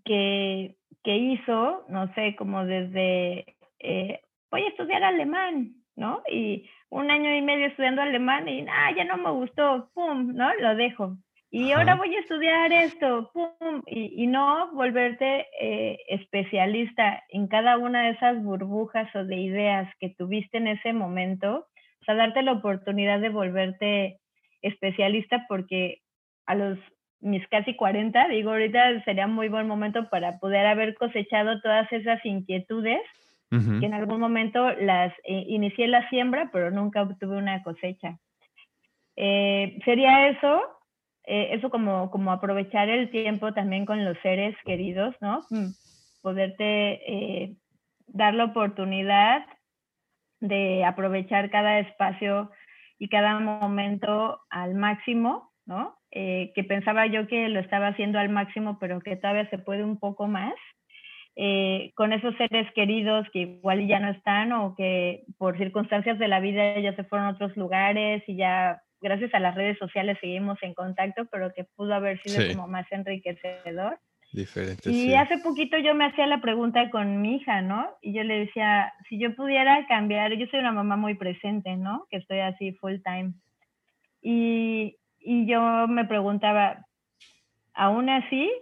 que, 0.04 0.76
hizo, 1.04 1.84
no 1.88 2.12
sé, 2.14 2.34
como 2.36 2.64
desde, 2.64 3.56
eh, 3.78 4.20
voy 4.50 4.62
a 4.62 4.68
estudiar 4.68 5.04
alemán, 5.04 5.74
¿no? 5.94 6.22
Y 6.30 6.68
un 6.90 7.10
año 7.10 7.34
y 7.34 7.42
medio 7.42 7.66
estudiando 7.66 8.02
alemán 8.02 8.48
y, 8.48 8.66
ah, 8.68 8.90
ya 8.96 9.04
no 9.04 9.16
me 9.16 9.30
gustó, 9.30 9.90
pum, 9.94 10.34
¿no? 10.34 10.52
Lo 10.54 10.74
dejo. 10.74 11.16
Y 11.50 11.70
ahora 11.72 11.94
voy 11.94 12.14
a 12.14 12.20
estudiar 12.20 12.72
esto, 12.72 13.30
pum, 13.32 13.82
y, 13.86 14.24
y 14.24 14.26
no 14.26 14.72
volverte 14.72 15.46
eh, 15.60 15.96
especialista 16.08 17.22
en 17.28 17.46
cada 17.46 17.78
una 17.78 18.02
de 18.02 18.10
esas 18.10 18.42
burbujas 18.42 19.14
o 19.14 19.24
de 19.24 19.36
ideas 19.36 19.88
que 20.00 20.10
tuviste 20.10 20.58
en 20.58 20.66
ese 20.66 20.92
momento, 20.92 21.68
o 22.00 22.04
sea, 22.04 22.16
darte 22.16 22.42
la 22.42 22.52
oportunidad 22.52 23.20
de 23.20 23.28
volverte 23.30 24.18
especialista 24.66 25.44
porque 25.48 26.02
a 26.46 26.54
los 26.54 26.78
mis 27.20 27.46
casi 27.48 27.74
40, 27.74 28.28
digo, 28.28 28.50
ahorita 28.50 29.02
sería 29.04 29.26
muy 29.26 29.48
buen 29.48 29.66
momento 29.66 30.08
para 30.10 30.38
poder 30.38 30.66
haber 30.66 30.94
cosechado 30.94 31.60
todas 31.60 31.90
esas 31.92 32.24
inquietudes 32.24 33.00
que 33.48 33.86
en 33.86 33.94
algún 33.94 34.20
momento 34.20 34.72
las 34.72 35.12
eh, 35.24 35.44
inicié 35.46 35.86
la 35.86 36.06
siembra, 36.10 36.50
pero 36.52 36.70
nunca 36.70 37.02
obtuve 37.02 37.36
una 37.38 37.62
cosecha. 37.62 38.18
Eh, 39.14 39.78
sería 39.84 40.28
eso, 40.28 40.62
eh, 41.24 41.50
eso 41.52 41.70
como, 41.70 42.10
como 42.10 42.32
aprovechar 42.32 42.88
el 42.88 43.08
tiempo 43.10 43.54
también 43.54 43.86
con 43.86 44.04
los 44.04 44.18
seres 44.18 44.54
queridos, 44.64 45.14
¿no? 45.20 45.42
Mm, 45.50 45.68
poderte 46.22 47.56
dar 48.08 48.34
la 48.34 48.44
oportunidad 48.44 49.46
de 50.40 50.84
aprovechar 50.84 51.48
cada 51.48 51.78
espacio 51.78 52.50
y 52.98 53.08
cada 53.08 53.38
momento 53.38 54.40
al 54.50 54.74
máximo, 54.74 55.52
¿no? 55.66 55.96
Eh, 56.10 56.52
que 56.54 56.64
pensaba 56.64 57.06
yo 57.06 57.26
que 57.26 57.48
lo 57.48 57.60
estaba 57.60 57.88
haciendo 57.88 58.18
al 58.18 58.28
máximo, 58.28 58.78
pero 58.78 59.00
que 59.00 59.16
todavía 59.16 59.48
se 59.50 59.58
puede 59.58 59.84
un 59.84 59.98
poco 59.98 60.26
más. 60.26 60.54
Eh, 61.38 61.92
con 61.94 62.14
esos 62.14 62.34
seres 62.36 62.66
queridos 62.72 63.26
que 63.30 63.40
igual 63.40 63.86
ya 63.86 64.00
no 64.00 64.08
están 64.08 64.52
o 64.52 64.74
que 64.74 65.24
por 65.36 65.58
circunstancias 65.58 66.18
de 66.18 66.28
la 66.28 66.40
vida 66.40 66.78
ya 66.80 66.96
se 66.96 67.04
fueron 67.04 67.26
a 67.28 67.30
otros 67.32 67.54
lugares 67.58 68.22
y 68.26 68.36
ya 68.36 68.80
gracias 69.02 69.34
a 69.34 69.40
las 69.40 69.54
redes 69.54 69.76
sociales 69.76 70.16
seguimos 70.22 70.56
en 70.62 70.72
contacto, 70.72 71.26
pero 71.30 71.52
que 71.52 71.64
pudo 71.64 71.94
haber 71.94 72.20
sido 72.22 72.54
como 72.54 72.68
más 72.68 72.90
enriquecedor. 72.90 73.98
Diferente, 74.36 74.90
y 74.90 75.14
hace 75.14 75.38
poquito 75.38 75.78
yo 75.78 75.94
me 75.94 76.04
hacía 76.04 76.26
la 76.26 76.42
pregunta 76.42 76.90
con 76.90 77.22
mi 77.22 77.36
hija, 77.36 77.62
¿no? 77.62 77.88
Y 78.02 78.12
yo 78.12 78.22
le 78.22 78.40
decía, 78.40 78.92
si 79.08 79.18
yo 79.18 79.34
pudiera 79.34 79.86
cambiar, 79.86 80.34
yo 80.34 80.46
soy 80.48 80.60
una 80.60 80.72
mamá 80.72 80.96
muy 80.96 81.14
presente, 81.14 81.74
¿no? 81.76 82.06
Que 82.10 82.18
estoy 82.18 82.40
así 82.40 82.72
full 82.72 82.96
time. 83.02 83.32
Y, 84.20 84.98
y 85.20 85.46
yo 85.46 85.88
me 85.88 86.04
preguntaba, 86.04 86.84
aún 87.72 88.10
así, 88.10 88.52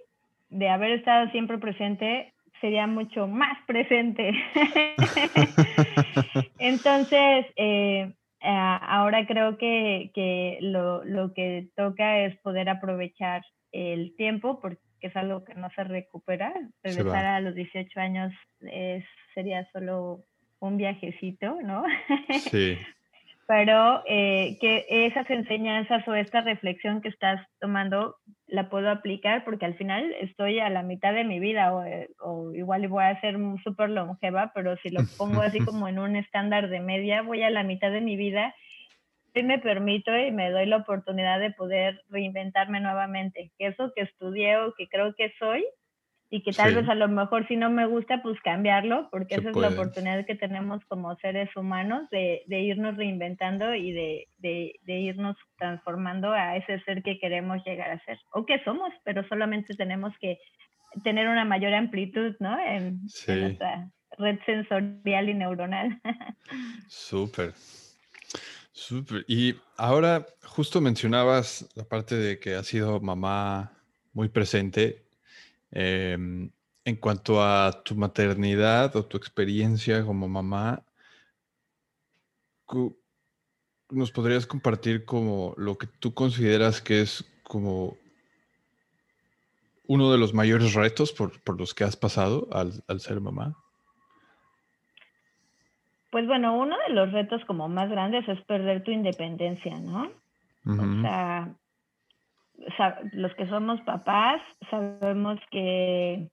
de 0.48 0.68
haber 0.68 0.92
estado 0.92 1.28
siempre 1.32 1.58
presente, 1.58 2.32
sería 2.60 2.86
mucho 2.86 3.26
más 3.26 3.58
presente. 3.66 4.30
Entonces, 6.60 7.46
eh, 7.56 8.14
ahora 8.40 9.26
creo 9.26 9.58
que, 9.58 10.12
que 10.14 10.58
lo, 10.60 11.04
lo, 11.04 11.34
que 11.34 11.68
toca 11.74 12.20
es 12.20 12.36
poder 12.42 12.68
aprovechar 12.68 13.42
el 13.72 14.14
tiempo 14.16 14.60
porque 15.04 15.08
es 15.08 15.16
algo 15.16 15.44
que 15.44 15.54
no 15.54 15.68
se 15.70 15.84
recupera. 15.84 16.52
Regresar 16.82 17.24
a 17.26 17.40
los 17.40 17.54
18 17.54 18.00
años 18.00 18.32
es, 18.60 19.04
sería 19.34 19.68
solo 19.72 20.24
un 20.60 20.76
viajecito, 20.76 21.58
¿no? 21.62 21.84
Sí. 22.50 22.78
Pero 23.46 24.02
eh, 24.08 24.56
que 24.58 24.86
esas 24.88 25.28
enseñanzas 25.28 26.08
o 26.08 26.14
esta 26.14 26.40
reflexión 26.40 27.02
que 27.02 27.10
estás 27.10 27.46
tomando 27.60 28.16
la 28.46 28.70
puedo 28.70 28.90
aplicar 28.90 29.44
porque 29.44 29.66
al 29.66 29.74
final 29.74 30.14
estoy 30.18 30.60
a 30.60 30.70
la 30.70 30.82
mitad 30.82 31.12
de 31.12 31.24
mi 31.24 31.40
vida 31.40 31.74
o, 31.74 31.84
eh, 31.84 32.08
o 32.20 32.54
igual 32.54 32.88
voy 32.88 33.04
a 33.04 33.20
ser 33.20 33.36
súper 33.62 33.90
longeva, 33.90 34.52
pero 34.54 34.78
si 34.78 34.88
lo 34.88 35.00
pongo 35.18 35.42
así 35.42 35.58
como 35.66 35.88
en 35.88 35.98
un 35.98 36.16
estándar 36.16 36.70
de 36.70 36.80
media, 36.80 37.20
voy 37.20 37.42
a 37.42 37.50
la 37.50 37.64
mitad 37.64 37.90
de 37.90 38.00
mi 38.00 38.16
vida 38.16 38.54
y 39.34 39.42
me 39.42 39.58
permito 39.58 40.16
y 40.16 40.30
me 40.30 40.50
doy 40.50 40.66
la 40.66 40.78
oportunidad 40.78 41.40
de 41.40 41.50
poder 41.50 42.00
reinventarme 42.08 42.80
nuevamente, 42.80 43.50
que 43.58 43.66
eso 43.66 43.92
que 43.94 44.02
estudié 44.02 44.58
o 44.58 44.74
que 44.74 44.88
creo 44.88 45.14
que 45.14 45.32
soy, 45.38 45.64
y 46.30 46.42
que 46.42 46.52
tal 46.52 46.74
vez 46.74 46.88
a 46.88 46.96
lo 46.96 47.06
mejor 47.06 47.46
si 47.46 47.56
no 47.56 47.70
me 47.70 47.86
gusta, 47.86 48.20
pues 48.20 48.40
cambiarlo, 48.40 49.08
porque 49.12 49.36
esa 49.36 49.50
es 49.50 49.56
la 49.56 49.68
oportunidad 49.68 50.26
que 50.26 50.34
tenemos 50.34 50.84
como 50.86 51.14
seres 51.16 51.54
humanos 51.54 52.10
de, 52.10 52.42
de 52.46 52.60
irnos 52.60 52.96
reinventando 52.96 53.72
y 53.72 53.92
de, 53.92 54.28
de, 54.38 54.74
de, 54.82 54.98
irnos 54.98 55.36
transformando 55.58 56.32
a 56.32 56.56
ese 56.56 56.80
ser 56.80 57.04
que 57.04 57.20
queremos 57.20 57.64
llegar 57.64 57.90
a 57.92 58.04
ser, 58.04 58.18
o 58.32 58.44
que 58.44 58.62
somos, 58.64 58.92
pero 59.04 59.26
solamente 59.28 59.76
tenemos 59.76 60.12
que 60.20 60.40
tener 61.04 61.28
una 61.28 61.44
mayor 61.44 61.72
amplitud, 61.74 62.34
¿no? 62.40 62.58
En, 62.58 63.00
en 63.28 63.40
nuestra 63.40 63.88
red 64.18 64.38
sensorial 64.44 65.28
y 65.28 65.34
neuronal. 65.34 66.00
Súper. 66.88 67.52
Y 69.28 69.54
ahora 69.76 70.26
justo 70.42 70.80
mencionabas 70.80 71.68
la 71.74 71.84
parte 71.84 72.16
de 72.16 72.38
que 72.38 72.54
ha 72.54 72.64
sido 72.64 73.00
mamá 73.00 73.72
muy 74.12 74.28
presente 74.28 75.04
Em, 75.76 76.52
en 76.84 76.96
cuanto 76.96 77.42
a 77.42 77.82
tu 77.82 77.96
maternidad 77.96 78.94
o 78.94 79.04
tu 79.04 79.16
experiencia 79.16 80.04
como 80.04 80.28
mamá, 80.28 80.84
¿nos 83.90 84.12
podrías 84.12 84.46
compartir 84.46 85.04
como 85.04 85.52
lo 85.56 85.76
que 85.76 85.88
tú 85.88 86.14
consideras 86.14 86.80
que 86.80 87.00
es 87.02 87.24
como 87.42 87.96
uno 89.88 90.12
de 90.12 90.18
los 90.18 90.32
mayores 90.32 90.74
retos 90.74 91.12
por, 91.12 91.58
los 91.58 91.74
que 91.74 91.82
has 91.82 91.96
pasado 91.96 92.48
al, 92.52 93.00
ser 93.00 93.20
mamá? 93.20 93.56
Pues 96.14 96.28
bueno, 96.28 96.56
uno 96.56 96.76
de 96.86 96.94
los 96.94 97.10
retos 97.10 97.44
como 97.44 97.68
más 97.68 97.90
grandes 97.90 98.28
es 98.28 98.40
perder 98.42 98.84
tu 98.84 98.92
independencia, 98.92 99.80
¿no? 99.80 100.12
O 102.68 102.76
sea, 102.76 103.00
los 103.14 103.34
que 103.34 103.48
somos 103.48 103.80
papás 103.80 104.40
sabemos 104.70 105.40
que, 105.50 106.28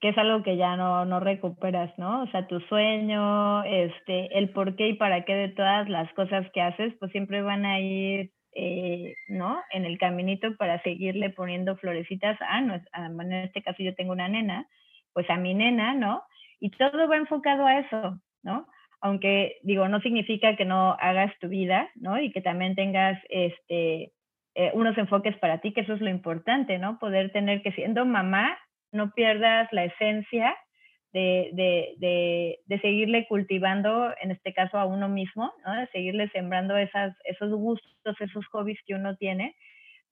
que 0.00 0.10
es 0.10 0.18
algo 0.18 0.42
que 0.42 0.58
ya 0.58 0.76
no, 0.76 1.06
no, 1.06 1.18
recuperas, 1.18 1.96
¿no? 1.96 2.24
O 2.24 2.26
sea, 2.26 2.46
tu 2.46 2.60
sueño, 2.60 3.64
este, 3.64 4.36
el 4.36 4.50
por 4.50 4.76
qué 4.76 4.88
y 4.88 4.94
para 4.96 5.24
qué 5.24 5.34
de 5.34 5.48
todas 5.48 5.88
las 5.88 6.12
cosas 6.12 6.46
que 6.52 6.60
haces, 6.60 6.92
pues 7.00 7.10
siempre 7.10 7.40
van 7.40 7.64
a 7.64 7.80
ir, 7.80 8.32
eh, 8.52 9.14
¿no? 9.28 9.62
En 9.70 9.86
el 9.86 9.96
caminito 9.96 10.54
para 10.58 10.82
seguirle 10.82 11.30
poniendo 11.30 11.78
florecitas 11.78 12.36
a, 12.42 12.60
no, 12.60 12.74
en 12.74 13.32
este 13.32 13.62
caso 13.62 13.82
yo 13.82 13.94
tengo 13.94 14.12
una 14.12 14.28
nena, 14.28 14.68
pues 15.14 15.30
a 15.30 15.38
mi 15.38 15.54
nena, 15.54 15.94
¿no? 15.94 16.22
Y 16.60 16.68
todo 16.68 17.08
va 17.08 17.16
enfocado 17.16 17.64
a 17.64 17.78
eso, 17.78 18.20
¿no? 18.42 18.66
Aunque 19.00 19.58
digo, 19.62 19.88
no 19.88 20.00
significa 20.00 20.56
que 20.56 20.64
no 20.64 20.96
hagas 21.00 21.32
tu 21.40 21.48
vida, 21.48 21.90
¿no? 21.94 22.18
Y 22.20 22.32
que 22.32 22.40
también 22.40 22.74
tengas, 22.74 23.18
este, 23.28 24.12
eh, 24.54 24.70
unos 24.72 24.96
enfoques 24.96 25.36
para 25.38 25.58
ti, 25.58 25.72
que 25.72 25.82
eso 25.82 25.94
es 25.94 26.00
lo 26.00 26.08
importante, 26.08 26.78
¿no? 26.78 26.98
Poder 26.98 27.30
tener 27.30 27.62
que 27.62 27.72
siendo 27.72 28.06
mamá 28.06 28.56
no 28.92 29.12
pierdas 29.12 29.68
la 29.72 29.84
esencia 29.84 30.56
de, 31.12 31.50
de, 31.98 32.58
de, 32.66 32.80
seguirle 32.80 33.26
cultivando, 33.26 34.12
en 34.20 34.30
este 34.32 34.52
caso 34.52 34.78
a 34.78 34.84
uno 34.84 35.08
mismo, 35.08 35.52
¿no? 35.64 35.74
De 35.74 35.86
seguirle 35.88 36.28
sembrando 36.30 36.76
esas, 36.76 37.16
esos 37.24 37.52
gustos, 37.52 38.20
esos 38.20 38.46
hobbies 38.48 38.78
que 38.86 38.94
uno 38.94 39.16
tiene, 39.16 39.54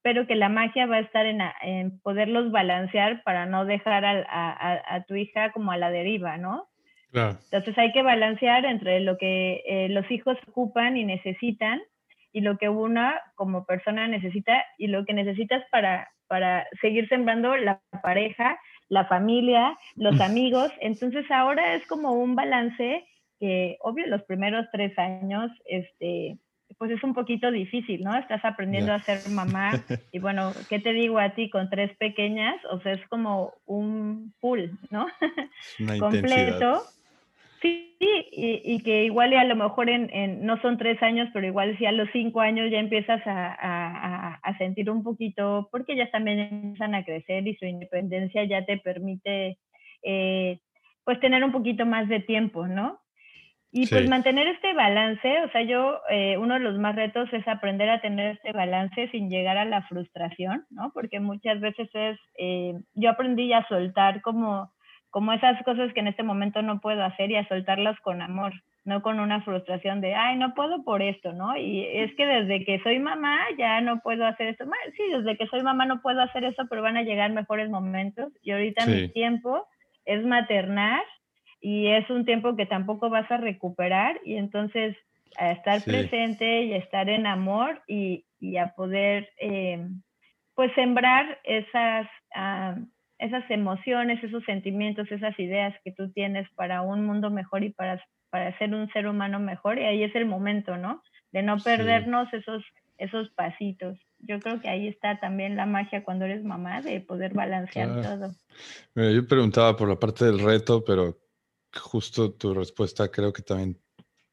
pero 0.03 0.27
que 0.27 0.35
la 0.35 0.49
magia 0.49 0.87
va 0.87 0.97
a 0.97 1.01
estar 1.01 1.27
en, 1.27 1.41
en 1.63 2.01
poderlos 2.01 2.51
balancear 2.51 3.23
para 3.23 3.47
no 3.47 3.65
dejar 3.65 4.05
a, 4.05 4.25
a, 4.29 4.95
a, 4.95 5.05
tu 5.05 5.15
hija 5.15 5.53
como 5.53 5.73
a 5.73 5.77
la 5.77 5.91
deriva, 5.91 6.37
¿no? 6.39 6.69
Claro. 7.15 7.39
Entonces 7.45 7.79
hay 7.79 7.93
que 7.93 8.03
balancear 8.03 8.65
entre 8.65 8.99
lo 8.99 9.17
que 9.19 9.63
eh, 9.67 9.89
los 9.89 10.11
hijos 10.11 10.37
ocupan 10.49 10.97
y 10.97 11.05
necesitan 11.05 11.81
y 12.33 12.41
lo 12.41 12.59
que 12.59 12.69
una 12.69 13.21
como 13.37 13.65
persona 13.67 14.09
necesita 14.09 14.65
y 14.79 14.89
lo 14.89 15.05
que 15.05 15.15
necesitas 15.15 15.63
para, 15.71 16.11
para 16.27 16.67
seguir 16.81 17.09
sembrando 17.09 17.57
la 17.57 17.81
pareja, 18.03 18.59
la 18.89 19.05
familia, 19.05 19.79
los 19.95 20.21
amigos. 20.21 20.73
Entonces 20.81 21.25
ahora 21.31 21.77
es 21.77 21.87
como 21.87 22.15
un 22.15 22.35
balance 22.35 23.07
que, 23.39 23.77
obvio, 23.83 24.09
los 24.09 24.25
primeros 24.25 24.67
tres 24.73 24.99
años, 24.99 25.53
este, 25.67 26.37
pues 26.79 26.91
es 26.91 27.05
un 27.05 27.15
poquito 27.15 27.53
difícil, 27.53 28.03
¿no? 28.03 28.17
Estás 28.17 28.45
aprendiendo 28.45 28.93
a 28.93 28.99
ser 28.99 29.21
mamá 29.31 29.71
y 30.11 30.19
bueno, 30.19 30.53
¿qué 30.69 30.81
te 30.81 30.93
digo 30.93 31.21
a 31.21 31.33
ti 31.37 31.49
con 31.49 31.71
tres 31.71 31.97
pequeñas? 31.97 32.57
O 32.73 32.81
sea, 32.81 32.95
es 32.95 33.07
como 33.07 33.55
un 33.67 34.35
full, 34.41 34.63
¿no? 34.91 35.07
Completo. 36.01 36.83
Sí, 37.65 37.97
y, 37.99 38.61
y, 38.63 38.83
que 38.83 39.05
igual 39.05 39.33
y 39.33 39.37
a 39.37 39.45
lo 39.45 39.57
mejor 39.57 39.89
en, 39.89 40.45
no 40.45 40.61
son 40.61 40.77
tres 40.77 41.03
años, 41.03 41.31
pero 41.33 41.47
igual 41.47 41.79
si 41.79 41.87
a 41.87 41.93
los 41.93 42.11
cinco 42.13 42.43
años 42.43 42.71
ya 42.71 42.79
empiezas 42.79 43.23
a, 43.27 44.35
a, 44.35 44.59
sentir 44.59 44.91
un 44.91 45.03
poquito, 45.03 45.71
porque 45.73 45.97
ya 45.97 46.11
también 46.11 46.41
empiezan 46.41 46.95
a 46.95 47.07
crecer 47.07 47.49
y 47.49 47.57
su 47.57 47.65
independencia 47.65 48.45
ya 48.45 48.67
te 48.67 48.77
permite 48.77 49.57
eh, 50.03 50.59
pues 51.05 51.19
tener 51.21 51.43
un 51.43 51.53
poquito 51.53 51.87
más 51.87 52.07
de 52.11 52.21
tiempo, 52.21 52.67
¿no? 52.67 53.01
Y 53.73 53.87
pues 53.87 54.11
mantener 54.11 54.47
este 54.47 54.75
balance, 54.75 55.43
o 55.43 55.51
sea, 55.51 55.63
yo, 55.63 56.01
eh, 56.11 56.37
uno 56.37 56.55
de 56.55 56.61
los 56.61 56.79
más 56.79 56.95
retos 56.95 57.33
es 57.33 57.49
aprender 57.49 57.89
a 57.89 58.03
tener 58.03 58.37
este 58.37 58.53
balance 58.53 59.09
sin 59.09 59.31
llegar 59.31 59.57
a 59.57 59.65
la 59.65 59.83
frustración, 59.89 60.67
¿no? 60.69 60.93
Porque 60.93 61.19
muchas 61.19 61.61
veces 61.61 61.89
es, 61.95 62.19
eh, 62.39 62.75
yo 62.93 63.11
aprendí 63.11 63.55
a 63.55 63.67
soltar 63.69 64.21
como 64.21 64.74
como 65.15 65.33
esas 65.33 65.63
cosas 65.63 65.93
que 65.93 66.01
en 66.01 66.09
este 66.09 66.25
momento 66.25 66.61
no 66.61 66.81
puedo 66.81 67.05
hacer 67.05 67.31
y 67.31 67.37
a 67.37 67.47
soltarlas 67.47 67.97
con 68.01 68.21
amor, 68.21 68.53
no 68.85 69.01
con 69.01 69.21
una 69.21 69.43
frustración 69.43 70.01
de, 70.01 70.13
ay, 70.13 70.37
no 70.37 70.55
puedo 70.55 70.83
por 70.83 71.03
esto, 71.03 71.33
¿no? 71.33 71.57
Y 71.57 71.85
es 71.85 72.13
que 72.17 72.27
desde 72.27 72.65
que 72.65 72.81
soy 72.81 72.99
mamá 72.99 73.39
ya 73.57 73.81
no 73.81 74.01
puedo 74.01 74.27
hacer 74.27 74.49
esto. 74.49 74.65
Sí, 74.97 75.05
desde 75.17 75.37
que 75.37 75.47
soy 75.47 75.63
mamá 75.63 75.87
no 75.87 76.03
puedo 76.03 76.21
hacer 76.21 76.43
eso, 76.43 76.65
pero 76.69 76.83
van 76.83 76.97
a 76.97 77.05
llegar 77.05 77.31
mejores 77.31 77.71
momentos. 77.71 78.33
Y 78.43 78.51
ahorita 78.51 78.87
mi 78.87 79.09
tiempo 79.11 79.69
es 80.05 80.27
maternar 80.27 81.05
y 81.61 81.87
es 81.87 82.11
un 82.11 82.25
tiempo 82.25 82.57
que 82.57 82.67
tampoco 82.67 83.09
vas 83.09 83.31
a 83.31 83.37
recuperar 83.37 84.21
y 84.25 84.35
entonces 84.35 84.97
a 85.37 85.53
estar 85.53 85.81
presente 85.85 86.65
y 86.65 86.73
a 86.73 86.79
estar 86.79 87.09
en 87.09 87.29
amor 87.29 87.85
y, 87.87 88.25
y 88.41 88.57
a 88.57 88.75
poder 88.75 89.29
eh, 89.39 89.79
pues 90.57 90.73
sembrar 90.75 91.39
esas... 91.45 92.09
Ah, 92.35 92.75
esas 93.25 93.51
emociones, 93.51 94.23
esos 94.23 94.45
sentimientos, 94.45 95.11
esas 95.11 95.39
ideas 95.39 95.75
que 95.85 95.93
tú 95.93 96.11
tienes 96.13 96.47
para 96.55 96.83
un 96.83 97.05
mundo 97.07 97.31
mejor 97.31 97.65
y 97.65 97.71
para, 97.71 98.03
para 98.31 98.57
ser 98.59 98.75
un 98.75 98.91
ser 98.93 99.07
humano 99.07 99.41
mejor. 99.41 99.79
Y 99.79 99.85
ahí 99.85 100.03
es 100.03 100.15
el 100.15 100.27
momento, 100.27 100.77
¿no? 100.77 101.03
De 101.33 101.43
no 101.43 101.59
perdernos 101.59 102.33
esos, 102.33 102.63
esos 102.99 103.31
pasitos. 103.31 103.99
Yo 104.19 104.39
creo 104.41 104.61
que 104.61 104.69
ahí 104.69 104.89
está 104.89 105.19
también 105.21 105.57
la 105.57 105.67
magia 105.67 106.05
cuando 106.05 106.25
eres 106.25 106.45
mamá, 106.45 106.83
de 106.83 107.01
poder 107.01 107.35
balancear 107.35 108.03
todo. 108.03 108.31
yo 108.95 109.27
preguntaba 109.27 109.77
por 109.77 109.89
la 109.89 109.99
parte 109.99 110.25
del 110.25 110.39
reto, 110.39 110.85
pero 110.85 111.19
justo 111.75 112.33
tu 112.33 112.55
respuesta 112.55 113.11
creo 113.11 113.33
que 113.33 113.43
también 113.43 113.79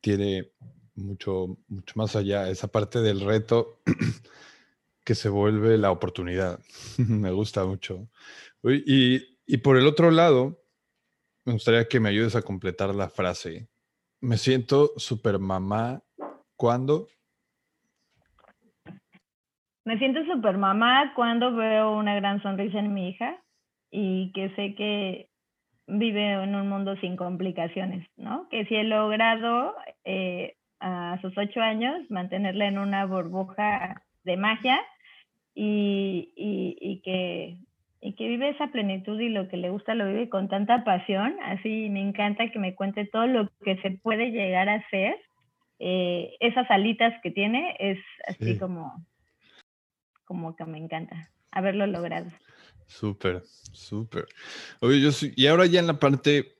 tiene 0.01 0.51
mucho, 0.95 1.57
mucho 1.67 1.93
más 1.95 2.15
allá, 2.15 2.49
esa 2.49 2.67
parte 2.67 2.99
del 2.99 3.21
reto 3.21 3.79
que 5.05 5.15
se 5.15 5.29
vuelve 5.29 5.77
la 5.77 5.91
oportunidad. 5.91 6.59
Me 6.97 7.31
gusta 7.31 7.65
mucho. 7.65 8.07
Y, 8.63 9.21
y 9.45 9.57
por 9.57 9.77
el 9.77 9.87
otro 9.87 10.11
lado, 10.11 10.61
me 11.45 11.53
gustaría 11.53 11.87
que 11.87 11.99
me 11.99 12.09
ayudes 12.09 12.35
a 12.35 12.43
completar 12.43 12.93
la 12.93 13.09
frase. 13.09 13.67
Me 14.21 14.37
siento 14.37 14.91
super 14.97 15.39
mamá 15.39 16.03
cuando. 16.55 17.07
Me 19.83 19.97
siento 19.97 20.23
super 20.25 20.57
mamá 20.57 21.13
cuando 21.15 21.55
veo 21.55 21.97
una 21.97 22.15
gran 22.15 22.41
sonrisa 22.43 22.79
en 22.79 22.93
mi 22.93 23.09
hija 23.09 23.41
y 23.89 24.31
que 24.33 24.49
sé 24.55 24.75
que 24.75 25.29
vive 25.87 26.33
en 26.43 26.55
un 26.55 26.69
mundo 26.69 26.95
sin 26.97 27.17
complicaciones, 27.17 28.07
¿no? 28.15 28.47
Que 28.49 28.65
si 28.65 28.75
he 28.75 28.83
logrado 28.83 29.75
eh, 30.05 30.55
a 30.79 31.19
sus 31.21 31.35
ocho 31.37 31.61
años 31.61 31.99
mantenerla 32.09 32.67
en 32.67 32.77
una 32.77 33.05
burbuja 33.05 34.03
de 34.23 34.37
magia 34.37 34.79
y, 35.55 36.31
y, 36.35 36.77
y 36.79 37.01
que 37.01 37.57
y 38.01 38.15
que 38.15 38.27
vive 38.27 38.49
esa 38.49 38.67
plenitud 38.67 39.19
y 39.19 39.29
lo 39.29 39.47
que 39.47 39.57
le 39.57 39.69
gusta 39.69 39.93
lo 39.93 40.07
vive 40.07 40.29
con 40.29 40.49
tanta 40.49 40.83
pasión. 40.83 41.35
Así 41.43 41.89
me 41.89 42.01
encanta 42.01 42.49
que 42.51 42.59
me 42.59 42.75
cuente 42.75 43.05
todo 43.05 43.27
lo 43.27 43.49
que 43.63 43.77
se 43.77 43.91
puede 43.91 44.31
llegar 44.31 44.69
a 44.69 44.75
hacer 44.75 45.15
eh, 45.79 46.35
esas 46.39 46.69
alitas 46.69 47.13
que 47.21 47.31
tiene 47.31 47.75
es 47.79 47.99
así 48.27 48.57
como, 48.57 49.05
como 50.25 50.55
que 50.55 50.65
me 50.65 50.77
encanta 50.77 51.29
haberlo 51.51 51.85
logrado. 51.87 52.29
Súper, 52.87 53.43
súper. 53.71 54.25
Oye, 54.81 54.99
yo 54.99 55.09
y 55.35 55.47
ahora 55.47 55.65
ya 55.65 55.79
en 55.79 55.87
la 55.87 55.99
parte, 55.99 56.55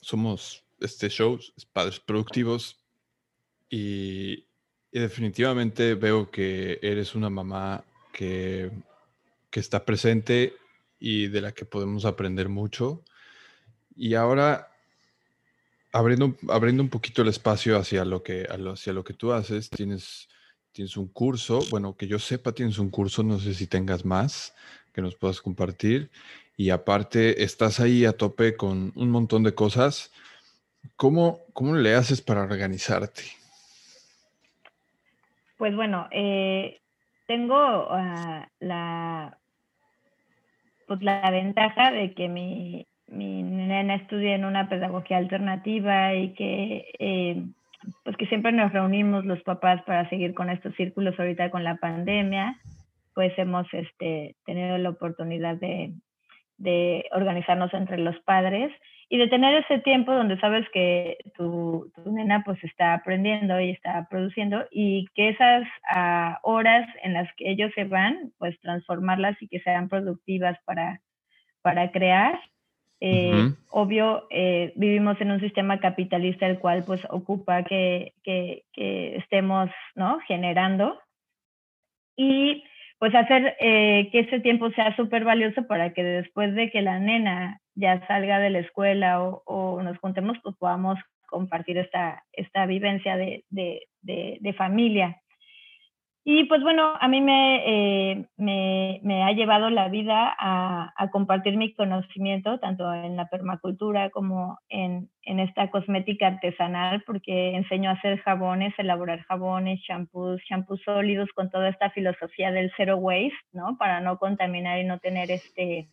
somos 0.00 0.64
este 0.80 1.08
shows, 1.08 1.52
padres 1.72 2.00
productivos, 2.00 2.82
y, 3.68 4.44
definitivamente 4.92 5.94
veo 5.94 6.30
que 6.30 6.78
eres 6.82 7.14
una 7.14 7.30
mamá 7.30 7.84
que, 8.12 8.70
que, 9.52 9.60
está 9.60 9.84
presente 9.84 10.54
y 10.98 11.28
de 11.28 11.40
la 11.40 11.52
que 11.52 11.64
podemos 11.64 12.04
aprender 12.04 12.48
mucho. 12.48 13.04
Y 13.94 14.14
ahora, 14.14 14.72
abriendo, 15.92 16.36
abriendo 16.48 16.82
un 16.82 16.88
poquito 16.88 17.22
el 17.22 17.28
espacio 17.28 17.76
hacia 17.76 18.04
lo 18.04 18.22
que, 18.22 18.48
hacia 18.48 18.92
lo 18.92 19.04
que 19.04 19.14
tú 19.14 19.32
haces, 19.32 19.70
tienes, 19.70 20.28
tienes 20.72 20.96
un 20.96 21.08
curso, 21.08 21.60
bueno, 21.70 21.96
que 21.96 22.08
yo 22.08 22.18
sepa, 22.18 22.52
tienes 22.52 22.78
un 22.78 22.90
curso, 22.90 23.22
no 23.22 23.38
sé 23.38 23.54
si 23.54 23.66
tengas 23.66 24.04
más 24.04 24.54
que 24.92 25.02
nos 25.02 25.14
puedas 25.14 25.40
compartir. 25.40 26.10
Y 26.56 26.70
aparte, 26.70 27.42
estás 27.42 27.80
ahí 27.80 28.04
a 28.04 28.12
tope 28.12 28.56
con 28.56 28.92
un 28.94 29.10
montón 29.10 29.42
de 29.42 29.54
cosas. 29.54 30.12
¿Cómo, 30.96 31.40
cómo 31.52 31.74
le 31.74 31.94
haces 31.94 32.20
para 32.20 32.42
organizarte? 32.42 33.22
Pues 35.56 35.74
bueno, 35.74 36.08
eh, 36.10 36.80
tengo 37.26 37.54
ah, 37.56 38.48
la, 38.60 39.38
pues 40.86 41.02
la 41.02 41.30
ventaja 41.30 41.90
de 41.90 42.12
que 42.14 42.28
mi, 42.28 42.86
mi 43.08 43.42
nena 43.42 43.96
estudia 43.96 44.34
en 44.34 44.44
una 44.44 44.68
pedagogía 44.68 45.18
alternativa 45.18 46.14
y 46.14 46.34
que 46.34 46.86
eh, 46.98 47.44
pues 48.04 48.16
que 48.16 48.26
siempre 48.26 48.52
nos 48.52 48.72
reunimos 48.72 49.24
los 49.24 49.42
papás 49.42 49.82
para 49.82 50.08
seguir 50.08 50.34
con 50.34 50.50
estos 50.50 50.74
círculos 50.76 51.18
ahorita 51.18 51.50
con 51.50 51.64
la 51.64 51.76
pandemia, 51.76 52.56
pues 53.14 53.32
hemos 53.38 53.66
este, 53.72 54.36
tenido 54.46 54.78
la 54.78 54.90
oportunidad 54.90 55.56
de, 55.56 55.92
de 56.58 57.04
organizarnos 57.12 57.72
entre 57.74 57.98
los 57.98 58.18
padres 58.20 58.72
y 59.12 59.18
de 59.18 59.28
tener 59.28 59.62
ese 59.62 59.78
tiempo 59.80 60.10
donde 60.10 60.40
sabes 60.40 60.66
que 60.70 61.18
tu, 61.36 61.92
nena 62.06 62.42
pues 62.46 62.64
está 62.64 62.94
aprendiendo 62.94 63.60
y 63.60 63.68
está 63.68 64.08
produciendo 64.08 64.64
y 64.70 65.04
que 65.14 65.28
esas 65.28 65.68
ah, 65.94 66.38
horas 66.42 66.88
en 67.02 67.12
las 67.12 67.28
que 67.36 67.50
ellos 67.50 67.70
se 67.74 67.84
van, 67.84 68.32
pues 68.38 68.58
transformarlas 68.60 69.36
y 69.42 69.48
que 69.48 69.60
sean 69.60 69.90
productivas 69.90 70.56
para, 70.64 71.02
para 71.60 71.90
crear. 71.90 72.40
Eh, 73.00 73.50
obvio, 73.68 74.28
eh, 74.30 74.72
vivimos 74.76 75.20
en 75.20 75.32
un 75.32 75.40
sistema 75.40 75.78
capitalista 75.78 76.46
el 76.46 76.58
cual 76.58 76.82
pues 76.86 77.02
ocupa 77.10 77.64
que, 77.64 78.14
que, 78.22 78.64
que 78.72 79.16
estemos 79.16 79.68
¿no? 79.94 80.20
generando 80.20 80.98
y 82.16 82.64
pues 82.98 83.14
hacer 83.14 83.58
eh, 83.60 84.08
que 84.10 84.20
ese 84.20 84.40
tiempo 84.40 84.70
sea 84.70 84.96
súper 84.96 85.24
valioso 85.24 85.66
para 85.66 85.92
que 85.92 86.02
después 86.02 86.54
de 86.54 86.70
que 86.70 86.80
la 86.80 86.98
nena 86.98 87.60
ya 87.74 88.06
salga 88.06 88.38
de 88.38 88.50
la 88.50 88.58
escuela 88.60 89.22
o, 89.22 89.82
nos 89.82 89.98
juntemos, 89.98 90.38
pues 90.42 90.56
podamos 90.56 90.98
compartir 91.26 91.78
esta, 91.78 92.22
esta 92.32 92.66
vivencia 92.66 93.16
de, 93.16 93.44
de, 93.50 94.54
familia. 94.56 95.18
Y 96.24 96.44
pues 96.44 96.62
bueno, 96.62 96.92
a 97.00 97.08
mí 97.08 97.20
me, 97.20 97.62
eh, 97.66 98.26
me, 98.36 99.00
me 99.02 99.24
ha 99.24 99.32
llevado 99.32 99.70
la 99.70 99.88
vida 99.88 100.32
a, 100.38 100.92
a, 100.96 101.10
compartir 101.10 101.56
mi 101.56 101.74
conocimiento, 101.74 102.60
tanto 102.60 102.94
en 102.94 103.16
la 103.16 103.28
permacultura 103.28 104.10
como 104.10 104.60
en, 104.68 105.08
en, 105.22 105.40
esta 105.40 105.68
cosmética 105.70 106.28
artesanal, 106.28 107.02
porque 107.04 107.56
enseño 107.56 107.90
a 107.90 107.94
hacer 107.94 108.20
jabones, 108.20 108.72
elaborar 108.78 109.22
jabones, 109.22 109.80
shampoos, 109.80 110.40
shampoos 110.48 110.80
sólidos, 110.84 111.28
con 111.34 111.50
toda 111.50 111.68
esta 111.68 111.90
filosofía 111.90 112.52
del 112.52 112.70
zero 112.76 112.98
waste, 112.98 113.34
¿no? 113.52 113.76
Para 113.76 114.00
no 114.00 114.18
contaminar 114.18 114.78
y 114.78 114.84
no 114.84 115.00
tener 115.00 115.28
este, 115.32 115.88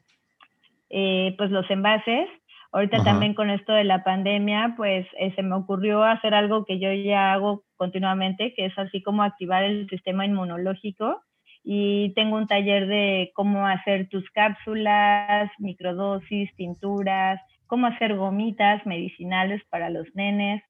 eh, 0.90 1.36
pues 1.38 1.52
los 1.52 1.70
envases. 1.70 2.28
Ahorita 2.72 3.04
también 3.04 3.34
con 3.34 3.50
esto 3.50 3.74
de 3.74 3.84
la 3.84 4.04
pandemia, 4.04 4.76
pues 4.78 5.08
eh, 5.18 5.34
se 5.36 5.42
me 5.42 5.56
ocurrió 5.56 6.04
hacer 6.04 6.36
algo 6.36 6.66
que 6.66 6.80
yo 6.80 6.94
ya 6.94 7.34
hago 7.34 7.64
continuamente, 7.78 8.54
que 8.56 8.66
es 8.66 8.78
así 8.78 9.02
como 9.02 9.24
activar 9.24 9.64
el 9.64 9.90
sistema 9.90 10.26
inmunológico. 10.26 11.22
Y 11.64 12.14
tengo 12.14 12.38
un 12.38 12.48
taller 12.48 12.88
de 12.88 13.32
cómo 13.34 13.66
hacer 13.66 14.08
tus 14.10 14.30
cápsulas, 14.32 15.52
microdosis, 15.58 16.56
tinturas, 16.56 17.42
cómo 17.66 17.88
hacer 17.88 18.16
gomitas 18.16 18.86
medicinales 18.86 19.62
para 19.70 19.90
los 19.90 20.08
nenes. 20.14 20.62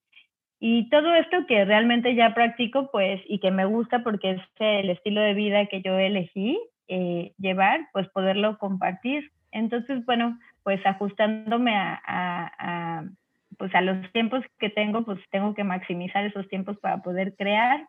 Y 0.60 0.90
todo 0.90 1.16
esto 1.16 1.46
que 1.48 1.64
realmente 1.64 2.16
ya 2.16 2.34
practico, 2.34 2.90
pues, 2.92 3.22
y 3.28 3.40
que 3.40 3.52
me 3.52 3.66
gusta 3.66 4.04
porque 4.04 4.32
es 4.32 4.42
el 4.60 4.90
estilo 4.90 5.22
de 5.22 5.34
vida 5.34 5.66
que 5.68 5.82
yo 5.82 5.98
elegí 5.98 6.60
eh, 6.88 7.34
llevar, 7.38 7.88
pues 7.94 8.10
poderlo 8.10 8.58
compartir. 8.58 9.32
Entonces, 9.52 10.06
bueno, 10.06 10.40
pues 10.64 10.86
ajustándome 10.86 11.74
a, 11.76 13.04
pues 13.58 13.74
a 13.76 13.82
los 13.82 14.12
tiempos 14.12 14.44
que 14.60 14.70
tengo, 14.70 15.04
pues 15.04 15.20
tengo 15.32 15.54
que 15.54 15.64
maximizar 15.64 16.26
esos 16.26 16.48
tiempos 16.48 16.78
para 16.80 17.02
poder 17.02 17.36
crear. 17.36 17.88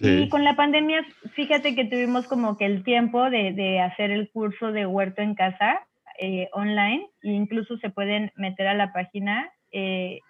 Y 0.00 0.28
con 0.28 0.44
la 0.44 0.56
pandemia, 0.56 1.04
fíjate 1.34 1.74
que 1.74 1.84
tuvimos 1.84 2.26
como 2.26 2.56
que 2.56 2.66
el 2.66 2.82
tiempo 2.82 3.28
de, 3.28 3.80
hacer 3.80 4.10
el 4.10 4.30
curso 4.30 4.72
de 4.72 4.86
huerto 4.86 5.22
en 5.22 5.34
casa 5.34 5.86
eh, 6.18 6.48
online, 6.52 7.08
e 7.22 7.32
incluso 7.32 7.76
se 7.78 7.90
pueden 7.90 8.32
meter 8.36 8.68
a 8.68 8.74
la 8.74 8.92
página 8.92 9.50
eh, 9.70 10.20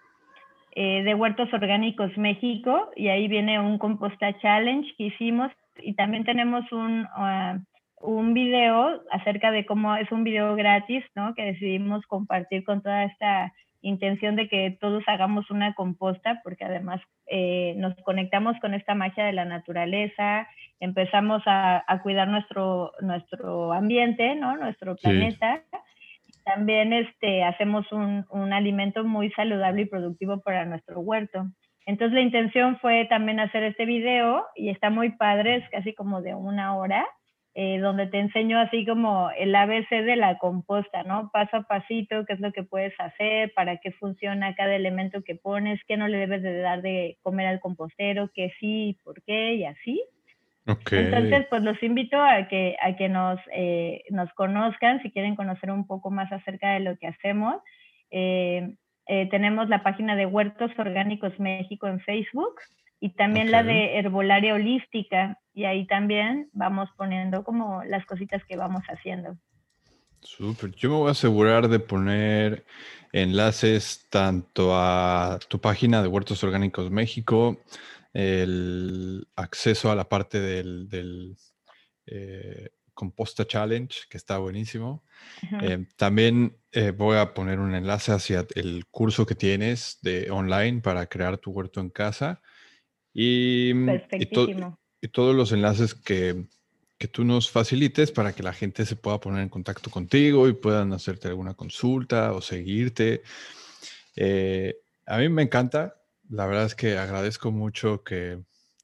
eh, 0.74 1.02
de 1.02 1.14
Huertos 1.14 1.52
Orgánicos 1.52 2.16
México 2.16 2.90
y 2.96 3.08
ahí 3.08 3.28
viene 3.28 3.60
un 3.60 3.76
composta 3.76 4.38
challenge 4.38 4.94
que 4.96 5.04
hicimos 5.04 5.52
y 5.78 5.94
también 5.94 6.24
tenemos 6.24 6.70
un, 6.72 7.06
ah, 7.14 7.58
un 8.02 8.34
video 8.34 9.02
acerca 9.10 9.50
de 9.50 9.64
cómo 9.64 9.96
es 9.96 10.10
un 10.12 10.24
video 10.24 10.54
gratis, 10.56 11.04
¿no? 11.14 11.34
Que 11.34 11.44
decidimos 11.44 12.04
compartir 12.06 12.64
con 12.64 12.82
toda 12.82 13.04
esta 13.04 13.52
intención 13.80 14.36
de 14.36 14.48
que 14.48 14.76
todos 14.80 15.02
hagamos 15.06 15.50
una 15.50 15.74
composta, 15.74 16.40
porque 16.44 16.64
además 16.64 17.00
eh, 17.26 17.74
nos 17.76 17.94
conectamos 18.04 18.56
con 18.60 18.74
esta 18.74 18.94
magia 18.94 19.24
de 19.24 19.32
la 19.32 19.44
naturaleza, 19.44 20.48
empezamos 20.80 21.42
a, 21.46 21.84
cuidar 22.02 22.28
nuestro, 22.28 22.92
nuestro 23.00 23.72
ambiente, 23.72 24.34
¿no? 24.34 24.56
Nuestro 24.56 24.96
planeta. 24.96 25.62
También 26.44 26.92
este, 26.92 27.44
hacemos 27.44 27.90
un, 27.92 28.24
un 28.30 28.52
alimento 28.52 29.04
muy 29.04 29.30
saludable 29.30 29.82
y 29.82 29.86
productivo 29.86 30.40
para 30.40 30.64
nuestro 30.64 31.00
huerto. 31.00 31.46
Entonces 31.86 32.14
la 32.14 32.20
intención 32.20 32.78
fue 32.78 33.06
también 33.06 33.40
hacer 33.40 33.64
este 33.64 33.86
video 33.86 34.44
y 34.54 34.70
está 34.70 34.90
muy 34.90 35.10
padre, 35.10 35.56
es 35.56 35.68
casi 35.70 35.94
como 35.94 36.22
de 36.22 36.34
una 36.34 36.76
hora 36.76 37.06
eh, 37.54 37.78
donde 37.80 38.06
te 38.06 38.18
enseño 38.18 38.58
así 38.58 38.86
como 38.86 39.30
el 39.30 39.54
ABC 39.54 39.90
de 39.90 40.16
la 40.16 40.38
composta, 40.38 41.02
¿no? 41.02 41.30
Paso 41.30 41.58
a 41.58 41.62
pasito, 41.64 42.24
qué 42.24 42.32
es 42.32 42.40
lo 42.40 42.50
que 42.50 42.62
puedes 42.62 42.98
hacer, 42.98 43.52
para 43.52 43.76
qué 43.76 43.92
funciona 43.92 44.54
cada 44.54 44.74
elemento 44.74 45.22
que 45.22 45.34
pones, 45.34 45.78
qué 45.86 45.98
no 45.98 46.08
le 46.08 46.16
debes 46.16 46.42
de 46.42 46.60
dar 46.60 46.80
de 46.80 47.18
comer 47.22 47.46
al 47.46 47.60
compostero, 47.60 48.30
qué 48.34 48.52
sí, 48.58 48.96
por 49.04 49.22
qué 49.24 49.54
y 49.54 49.64
así. 49.66 50.02
Entonces, 50.64 51.46
pues 51.50 51.62
los 51.62 51.82
invito 51.82 52.16
a 52.22 52.48
que, 52.48 52.76
a 52.80 52.96
que 52.96 53.10
nos, 53.10 53.38
eh, 53.52 54.04
nos 54.10 54.32
conozcan 54.32 55.02
si 55.02 55.10
quieren 55.10 55.36
conocer 55.36 55.70
un 55.70 55.86
poco 55.86 56.10
más 56.10 56.32
acerca 56.32 56.72
de 56.72 56.80
lo 56.80 56.96
que 56.96 57.08
hacemos. 57.08 57.56
Eh, 58.10 58.76
tenemos 59.30 59.68
la 59.68 59.82
página 59.82 60.16
de 60.16 60.24
Huertos 60.24 60.70
Orgánicos 60.78 61.38
México 61.38 61.86
en 61.86 62.00
Facebook 62.00 62.54
y 63.02 63.10
también 63.14 63.50
la 63.50 63.64
de 63.64 63.98
herbolaria 63.98 64.54
holística 64.54 65.36
y 65.52 65.64
ahí 65.64 65.88
también 65.88 66.48
vamos 66.52 66.88
poniendo 66.96 67.42
como 67.42 67.82
las 67.82 68.06
cositas 68.06 68.44
que 68.44 68.56
vamos 68.56 68.84
haciendo. 68.84 69.36
Súper, 70.20 70.70
yo 70.76 70.90
me 70.90 70.96
voy 70.98 71.08
a 71.08 71.10
asegurar 71.10 71.66
de 71.66 71.80
poner 71.80 72.64
enlaces 73.12 74.06
tanto 74.08 74.70
a 74.72 75.40
tu 75.48 75.60
página 75.60 76.00
de 76.00 76.06
Huertos 76.06 76.44
Orgánicos 76.44 76.92
México, 76.92 77.60
el 78.12 79.26
acceso 79.34 79.90
a 79.90 79.96
la 79.96 80.08
parte 80.08 80.38
del, 80.38 81.36
eh, 82.06 82.68
Composta 82.94 83.44
Challenge, 83.44 83.98
que 84.08 84.16
está 84.16 84.38
buenísimo. 84.38 85.02
Eh, 85.60 85.86
también 85.96 86.56
eh, 86.70 86.92
voy 86.92 87.16
a 87.16 87.34
poner 87.34 87.58
un 87.58 87.74
enlace 87.74 88.12
hacia 88.12 88.46
el 88.54 88.86
curso 88.92 89.26
que 89.26 89.34
tienes 89.34 89.98
de 90.02 90.30
online 90.30 90.82
para 90.82 91.06
crear 91.06 91.38
tu 91.38 91.50
huerto 91.50 91.80
en 91.80 91.90
casa. 91.90 92.40
Y, 93.14 93.72
mm, 93.74 93.90
y, 94.12 95.08
todos 95.08 95.34
los 95.34 95.52
enlaces 95.52 95.94
que, 95.94 96.46
que, 96.98 97.08
tú 97.08 97.24
nos 97.24 97.50
facilites 97.50 98.10
para 98.10 98.32
que 98.32 98.42
la 98.42 98.52
gente 98.52 98.86
se 98.86 98.96
pueda 98.96 99.20
poner 99.20 99.42
en 99.42 99.48
contacto 99.48 99.90
contigo 99.90 100.48
y 100.48 100.54
puedan 100.54 100.92
hacerte 100.92 101.28
alguna 101.28 101.54
consulta 101.54 102.32
o 102.32 102.40
seguirte. 102.40 103.22
Eh, 104.16 104.78
a 105.06 105.18
mí 105.18 105.28
me 105.28 105.42
encanta. 105.42 105.96
La 106.30 106.46
verdad 106.46 106.66
es 106.66 106.74
que 106.74 106.96
agradezco 106.96 107.50
mucho 107.50 108.02
que, 108.04 108.38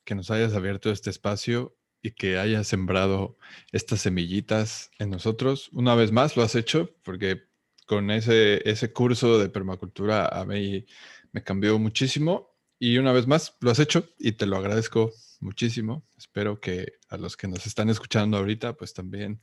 que 0.05 0.14
nos 0.14 0.30
hayas 0.30 0.55
abierto 0.55 0.90
este 0.90 1.10
espacio 1.10 1.74
y 2.02 2.12
que 2.12 2.38
hayas 2.38 2.66
sembrado 2.66 3.38
estas 3.72 4.00
semillitas 4.02 4.90
en 4.98 5.10
nosotros. 5.10 5.70
Una 5.72 5.94
vez 5.94 6.12
más 6.12 6.36
lo 6.36 6.42
has 6.42 6.55
hecho 6.55 6.94
porque 7.02 7.42
con 7.86 8.10
ese, 8.10 8.68
ese 8.68 8.92
curso 8.92 9.38
de 9.38 9.48
permacultura 9.48 10.26
a 10.26 10.44
mí 10.44 10.86
me 11.32 11.42
cambió 11.42 11.78
muchísimo 11.78 12.57
y 12.78 12.98
una 12.98 13.12
vez 13.12 13.26
más, 13.26 13.56
lo 13.60 13.70
has 13.70 13.80
hecho 13.80 14.09
y 14.18 14.32
te 14.32 14.46
lo 14.46 14.56
agradezco 14.56 15.12
muchísimo. 15.40 16.05
Espero 16.16 16.60
que 16.60 16.92
a 17.09 17.16
los 17.16 17.36
que 17.36 17.48
nos 17.48 17.66
están 17.66 17.88
escuchando 17.88 18.36
ahorita, 18.36 18.74
pues 18.74 18.94
también 18.94 19.40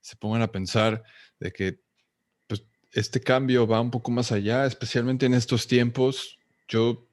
se 0.00 0.16
pongan 0.16 0.42
a 0.42 0.52
pensar 0.52 1.02
de 1.40 1.52
que 1.52 1.80
pues, 2.46 2.64
este 2.92 3.20
cambio 3.20 3.66
va 3.66 3.80
un 3.80 3.90
poco 3.90 4.10
más 4.10 4.30
allá, 4.30 4.66
especialmente 4.66 5.26
en 5.26 5.34
estos 5.34 5.66
tiempos. 5.66 6.38
Yo, 6.68 7.08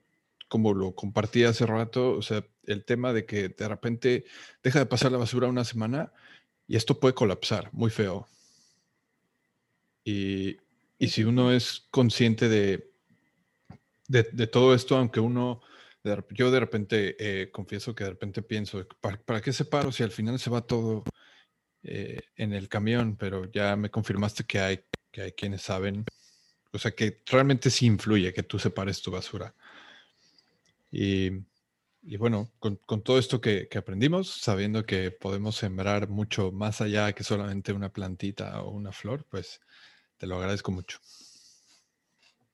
como 0.49 0.73
lo 0.73 0.93
compartí 0.95 1.45
hace 1.45 1.65
rato, 1.65 2.11
o 2.11 2.21
sea, 2.21 2.45
el 2.65 2.83
tema 2.83 3.13
de 3.13 3.25
que 3.25 3.49
de 3.49 3.67
repente 3.67 4.25
deja 4.63 4.79
de 4.79 4.85
pasar 4.85 5.11
la 5.11 5.17
basura 5.17 5.47
una 5.47 5.63
semana 5.63 6.11
y 6.67 6.75
esto 6.75 6.99
puede 6.99 7.13
colapsar 7.13 7.69
muy 7.71 7.89
feo. 7.89 8.27
Y, 10.03 10.57
y 10.99 11.07
si 11.07 11.23
uno 11.23 11.53
es 11.53 11.87
consciente 11.89 12.49
de, 12.49 12.92
de, 14.07 14.47
todo 14.47 14.73
esto, 14.73 14.97
aunque 14.97 15.19
uno, 15.19 15.61
yo 16.31 16.51
de 16.51 16.59
repente 16.59 17.15
eh, 17.19 17.51
confieso 17.51 17.95
que 17.95 18.03
de 18.03 18.11
repente 18.11 18.41
pienso, 18.41 18.85
¿para, 19.01 19.17
¿para, 19.21 19.41
qué 19.41 19.53
separo 19.53 19.91
si 19.91 20.03
al 20.03 20.11
final 20.11 20.39
se 20.39 20.49
va 20.49 20.61
todo 20.61 21.03
eh, 21.83 22.21
en 22.35 22.53
el 22.53 22.69
camión? 22.69 23.15
Pero 23.17 23.51
ya 23.51 23.75
me 23.75 23.89
confirmaste 23.89 24.43
que 24.43 24.59
hay, 24.59 24.79
que 25.11 25.21
hay 25.21 25.31
quienes 25.31 25.61
saben, 25.61 26.05
o 26.71 26.79
sea, 26.79 26.91
que 26.91 27.21
realmente 27.25 27.69
sí 27.69 27.85
influye 27.85 28.33
que 28.33 28.43
tú 28.43 28.59
separes 28.59 29.01
tu 29.01 29.11
basura. 29.11 29.55
Y, 30.91 31.31
y 32.03 32.17
bueno, 32.17 32.51
con, 32.59 32.75
con, 32.85 33.01
todo 33.01 33.17
esto 33.17 33.41
que, 33.41 33.67
que, 33.69 33.77
aprendimos, 33.77 34.29
sabiendo 34.29 34.85
que 34.85 35.11
podemos 35.11 35.55
sembrar 35.55 36.09
mucho 36.09 36.51
más 36.51 36.81
allá 36.81 37.13
que 37.13 37.23
solamente 37.23 37.73
una 37.73 37.91
plantita 37.91 38.61
o 38.61 38.71
una 38.71 38.91
flor, 38.91 39.25
pues 39.29 39.61
te 40.17 40.27
lo 40.27 40.35
agradezco 40.37 40.71
mucho. 40.71 40.99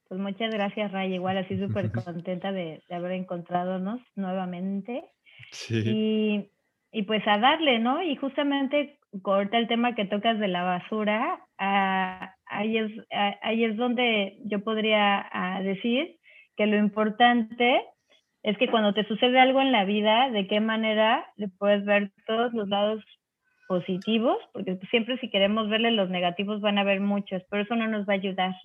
Pues 0.10 0.20
muchas 0.20 0.52
gracias, 0.52 0.92
Ray. 0.92 1.14
Igual 1.14 1.38
así 1.38 1.58
súper 1.60 1.92
contenta 1.92 2.52
de, 2.52 2.82
de, 2.90 2.96
haber 2.96 3.14
encontradonos 3.14 4.02
nuevamente. 4.16 5.04
Sí. 5.52 6.50
Y, 6.92 7.04
pues 7.04 7.26
a 7.28 7.38
darle, 7.38 7.80
¿no? 7.80 8.02
Y 8.02 8.16
justamente 8.16 8.98
corta 9.22 9.58
el 9.58 9.68
tema 9.68 9.96
que 9.96 10.06
tocas 10.06 10.40
de 10.40 10.48
la 10.48 10.64
basura, 10.64 11.40
ah, 11.60 12.34
ahí, 12.48 12.78
es, 12.78 12.92
ah, 13.14 13.36
ahí 13.44 13.64
es 13.64 13.78
donde 13.78 14.38
yo 14.46 14.64
podría 14.64 15.28
ah, 15.32 15.62
decir 15.62 16.18
que 16.58 16.66
lo 16.66 16.78
importante 16.78 17.82
es 18.42 18.58
que 18.58 18.70
cuando 18.70 18.94
te 18.94 19.06
sucede 19.06 19.40
algo 19.40 19.62
en 19.62 19.72
la 19.72 19.86
vida, 19.86 20.30
de 20.32 20.48
qué 20.48 20.60
manera 20.60 21.26
le 21.36 21.48
puedes 21.48 21.86
ver 21.86 22.12
todos 22.26 22.54
los 22.54 22.68
lados 22.68 23.04
positivos, 23.68 24.38
porque 24.52 24.80
siempre 24.90 25.18
si 25.20 25.30
queremos 25.30 25.70
verle 25.70 25.92
los 25.92 26.10
negativos 26.10 26.62
van 26.62 26.80
a 26.80 26.82
haber 26.82 27.02
muchos, 27.02 27.44
pero 27.50 27.64
eso 27.64 27.76
no 27.76 27.88
nos 27.88 28.08
va 28.08 28.14
a 28.14 28.18
ayudar 28.18 28.56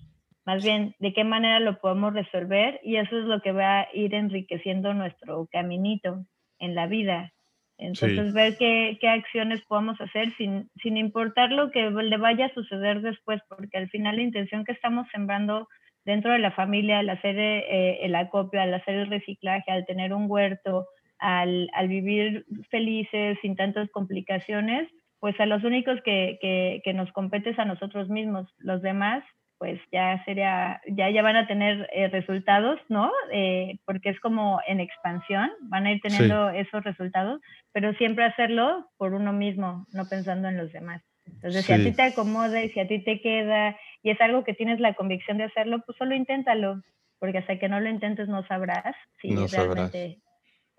más 0.45 0.63
bien 0.63 0.95
de 0.99 1.13
qué 1.13 1.23
manera 1.23 1.59
lo 1.59 1.79
podemos 1.79 2.13
resolver 2.13 2.79
y 2.83 2.97
eso 2.97 3.17
es 3.17 3.25
lo 3.25 3.41
que 3.41 3.51
va 3.51 3.81
a 3.81 3.87
ir 3.93 4.13
enriqueciendo 4.13 4.93
nuestro 4.93 5.47
caminito 5.51 6.25
en 6.59 6.75
la 6.75 6.87
vida. 6.87 7.31
Entonces, 7.77 8.33
ver 8.33 8.55
qué, 8.57 8.97
qué, 9.01 9.09
acciones 9.09 9.61
podemos 9.67 9.99
hacer 9.99 10.33
sin, 10.37 10.69
sin 10.81 10.95
importar 10.95 11.51
lo 11.51 11.71
que 11.71 11.89
le 11.89 12.17
vaya 12.17 12.45
a 12.45 12.53
suceder 12.53 13.01
después, 13.01 13.41
porque 13.49 13.77
al 13.77 13.89
final 13.89 14.15
la 14.15 14.21
intención 14.21 14.63
que 14.63 14.71
estamos 14.71 15.07
sembrando 15.11 15.67
dentro 16.05 16.31
de 16.31 16.39
la 16.39 16.51
familia, 16.51 16.99
al 16.99 17.09
hacer 17.09 17.37
eh, 17.37 18.05
el 18.05 18.15
acopio, 18.15 18.61
al 18.61 18.73
hacer 18.73 18.95
el 18.95 19.09
reciclaje, 19.09 19.71
al 19.71 19.85
tener 19.85 20.13
un 20.13 20.31
huerto, 20.31 20.85
al, 21.19 21.69
al 21.73 21.87
vivir 21.89 22.45
felices, 22.69 23.37
sin 23.41 23.57
tantas 23.57 23.89
complicaciones, 23.89 24.89
pues 25.19 25.37
a 25.39 25.45
los 25.45 25.63
únicos 25.63 25.99
que, 26.05 26.37
que, 26.39 26.81
que 26.83 26.93
nos 26.93 27.11
competes 27.11 27.59
a 27.59 27.65
nosotros 27.65 28.07
mismos. 28.07 28.47
Los 28.57 28.81
demás 28.81 29.23
pues 29.57 29.79
ya 29.91 30.23
sería, 30.25 30.81
ya, 30.87 31.09
ya 31.09 31.21
van 31.21 31.37
a 31.37 31.47
tener 31.47 31.89
eh, 31.93 32.07
resultados, 32.09 32.79
¿no? 32.89 33.11
Eh, 33.31 33.77
porque 33.85 34.09
es 34.09 34.19
como 34.19 34.59
en 34.67 34.79
expansión, 34.79 35.49
van 35.61 35.85
a 35.85 35.91
ir 35.93 36.01
teniendo 36.01 36.49
esos 36.49 36.83
resultados, 36.83 37.41
pero 37.71 37.93
siempre 37.93 38.25
hacerlo 38.25 38.89
por 38.97 39.13
uno 39.13 39.31
mismo, 39.33 39.85
no 39.93 40.07
pensando 40.07 40.49
en 40.49 40.57
los 40.57 40.71
demás. 40.71 41.01
Entonces, 41.25 41.65
si 41.65 41.73
a 41.73 41.77
ti 41.77 41.91
te 41.91 42.01
acomoda 42.01 42.63
y 42.63 42.69
si 42.69 42.79
a 42.79 42.87
ti 42.87 42.99
te 42.99 43.19
queda 43.21 43.77
y 44.03 44.11
es 44.11 44.21
algo 44.21 44.43
que 44.43 44.53
tienes 44.53 44.79
la 44.79 44.93
convicción 44.93 45.37
de 45.37 45.45
hacerlo, 45.45 45.81
pues 45.85 45.97
solo 45.97 46.15
inténtalo, 46.15 46.81
porque 47.19 47.39
hasta 47.39 47.57
que 47.57 47.69
no 47.69 47.79
lo 47.79 47.89
intentes 47.89 48.27
no 48.27 48.45
sabrás 48.47 48.95
si 49.21 49.35
realmente 49.35 50.19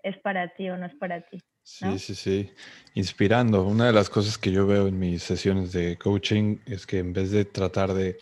es 0.03 0.17
para 0.19 0.49
ti 0.49 0.69
o 0.69 0.77
no 0.77 0.85
es 0.85 0.95
para 0.95 1.21
ti. 1.21 1.41
Sí, 1.63 1.99
sí, 1.99 2.15
sí. 2.15 2.49
Inspirando. 2.93 3.65
Una 3.65 3.87
de 3.87 3.93
las 3.93 4.09
cosas 4.09 4.37
que 4.37 4.51
yo 4.51 4.65
veo 4.65 4.87
en 4.87 4.97
mis 4.97 5.21
sesiones 5.21 5.73
de 5.73 5.97
coaching 5.97 6.59
es 6.65 6.87
que 6.87 6.99
en 6.99 7.11
vez 7.11 7.31
de 7.31 7.43
tratar 7.43 7.93
de 7.93 8.17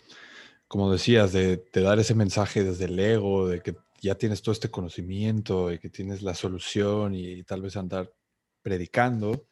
como 0.68 0.90
decías, 0.90 1.32
de, 1.32 1.62
dar 1.72 1.98
ese 1.98 2.14
mensaje 2.14 2.64
desde 2.64 2.86
el 2.86 2.98
ego, 2.98 3.48
de 3.48 3.60
que 3.60 3.76
ya 4.00 4.16
tienes 4.16 4.42
todo 4.42 4.52
este 4.52 4.70
conocimiento 4.70 5.72
y 5.72 5.78
que 5.78 5.88
tienes 5.88 6.22
la 6.22 6.34
solución 6.34 7.14
y, 7.14 7.42
tal 7.44 7.62
vez 7.62 7.76
andar 7.76 8.10
predicando, 8.62 9.46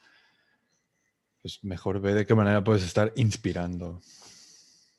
pues 1.43 1.63
mejor 1.63 2.01
ve 2.01 2.15
de 2.15 2.27
qué 2.27 2.35
manera 2.35 2.65
puedes 2.65 2.85
estar 2.85 3.13
inspirando. 3.17 4.01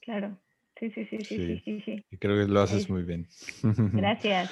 Claro, 0.01 0.37
sí, 0.79 0.89
sí, 0.91 1.05
sí, 1.09 1.17
sí, 1.25 1.61
sí, 1.63 1.81
sí. 1.83 2.05
Y 2.11 2.17
creo 2.17 2.45
que 2.45 2.51
lo 2.51 2.61
haces 2.61 2.89
muy 2.89 3.03
bien. 3.03 3.27
Gracias. 3.63 4.51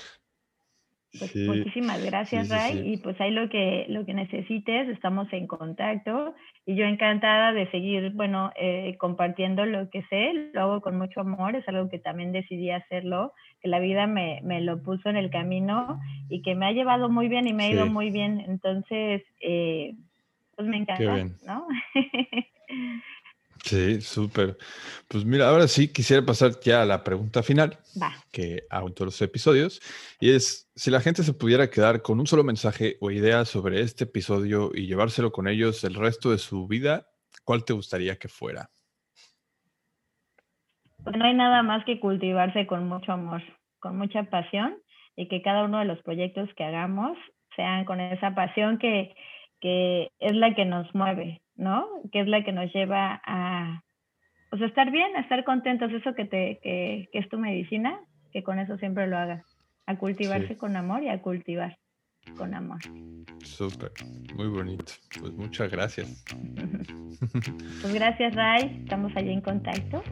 Pues 1.17 1.35
muchísimas 1.35 2.03
gracias, 2.03 2.49
Ray. 2.49 2.93
Y 2.93 2.97
pues 2.97 3.19
ahí 3.21 3.29
lo 3.31 3.47
que, 3.47 3.85
lo 3.87 4.05
que 4.05 4.15
necesites, 4.15 4.89
estamos 4.89 5.31
en 5.31 5.45
contacto. 5.45 6.33
Y 6.65 6.75
yo 6.75 6.85
encantada 6.85 7.51
de 7.51 7.69
seguir, 7.71 8.11
bueno, 8.11 8.51
eh, 8.55 8.95
compartiendo 8.97 9.65
lo 9.65 9.89
que 9.89 10.03
sé. 10.03 10.51
Lo 10.53 10.61
hago 10.61 10.81
con 10.81 10.97
mucho 10.97 11.19
amor, 11.19 11.55
es 11.55 11.67
algo 11.67 11.89
que 11.89 11.99
también 11.99 12.31
decidí 12.31 12.71
hacerlo, 12.71 13.33
que 13.61 13.67
la 13.67 13.79
vida 13.79 14.07
me, 14.07 14.39
me 14.43 14.61
lo 14.61 14.81
puso 14.81 15.09
en 15.09 15.17
el 15.17 15.29
camino 15.29 15.99
y 16.29 16.41
que 16.41 16.55
me 16.55 16.65
ha 16.65 16.71
llevado 16.71 17.09
muy 17.09 17.27
bien 17.27 17.47
y 17.47 17.53
me 17.53 17.65
ha 17.65 17.69
ido 17.69 17.85
muy 17.85 18.11
bien. 18.11 18.39
Entonces, 18.39 19.23
eh, 19.41 19.95
pues 20.55 20.67
me 20.67 20.77
encanta, 20.77 21.25
¿no? 21.45 21.67
Sí, 23.63 24.01
súper. 24.01 24.57
Pues 25.07 25.23
mira, 25.23 25.47
ahora 25.47 25.69
sí 25.69 25.91
quisiera 25.91 26.25
pasar 26.25 26.51
ya 26.61 26.81
a 26.81 26.85
la 26.85 27.01
pregunta 27.01 27.41
final 27.43 27.77
que 28.29 28.63
hago 28.69 28.89
en 28.89 28.93
todos 28.93 29.07
los 29.07 29.21
episodios 29.21 29.79
y 30.19 30.31
es 30.31 30.69
si 30.75 30.91
la 30.91 30.99
gente 30.99 31.23
se 31.23 31.33
pudiera 31.33 31.69
quedar 31.69 32.01
con 32.01 32.19
un 32.19 32.27
solo 32.27 32.43
mensaje 32.43 32.97
o 32.99 33.09
idea 33.09 33.45
sobre 33.45 33.79
este 33.79 34.03
episodio 34.03 34.71
y 34.73 34.85
llevárselo 34.85 35.31
con 35.31 35.47
ellos 35.47 35.81
el 35.85 35.95
resto 35.95 36.31
de 36.31 36.39
su 36.39 36.67
vida, 36.67 37.07
¿cuál 37.45 37.63
te 37.63 37.71
gustaría 37.71 38.17
que 38.17 38.27
fuera? 38.27 38.69
Pues 41.01 41.15
no 41.15 41.23
hay 41.23 41.33
nada 41.33 41.63
más 41.63 41.85
que 41.85 42.01
cultivarse 42.01 42.67
con 42.67 42.89
mucho 42.89 43.13
amor, 43.13 43.41
con 43.79 43.97
mucha 43.97 44.23
pasión 44.23 44.75
y 45.15 45.29
que 45.29 45.41
cada 45.41 45.63
uno 45.63 45.79
de 45.79 45.85
los 45.85 46.01
proyectos 46.03 46.49
que 46.57 46.65
hagamos 46.65 47.17
sean 47.55 47.85
con 47.85 48.01
esa 48.01 48.35
pasión 48.35 48.77
que, 48.77 49.15
que 49.61 50.09
es 50.19 50.35
la 50.35 50.53
que 50.53 50.65
nos 50.65 50.93
mueve, 50.93 51.42
¿no? 51.55 51.87
Que 52.11 52.21
es 52.21 52.27
la 52.27 52.43
que 52.43 52.51
nos 52.51 52.73
lleva 52.73 53.21
a 53.25 53.83
pues, 54.49 54.61
estar 54.61 54.91
bien, 54.91 55.15
a 55.15 55.21
estar 55.21 55.43
contentos, 55.43 55.91
eso 55.91 56.13
que, 56.13 56.25
te, 56.25 56.59
que, 56.61 57.09
es 57.11 57.29
tu 57.29 57.39
medicina, 57.39 57.99
que 58.31 58.43
con 58.43 58.59
eso 58.59 58.77
siempre 58.77 59.07
lo 59.07 59.17
hagas, 59.17 59.43
a 59.85 59.97
cultivarse 59.97 60.57
con 60.57 60.75
amor 60.75 61.03
y 61.03 61.09
a 61.09 61.21
cultivar 61.21 61.77
con 62.37 62.53
amor. 62.53 62.79
Súper, 63.43 63.91
muy 64.35 64.47
bonito. 64.47 64.93
Pues 65.19 65.33
muchas 65.33 65.71
gracias. 65.71 66.23
pues 67.81 67.93
gracias, 67.93 68.35
Ray. 68.35 68.81
Estamos 68.83 69.11
allí 69.15 69.31
en 69.31 69.41
contacto. 69.41 70.03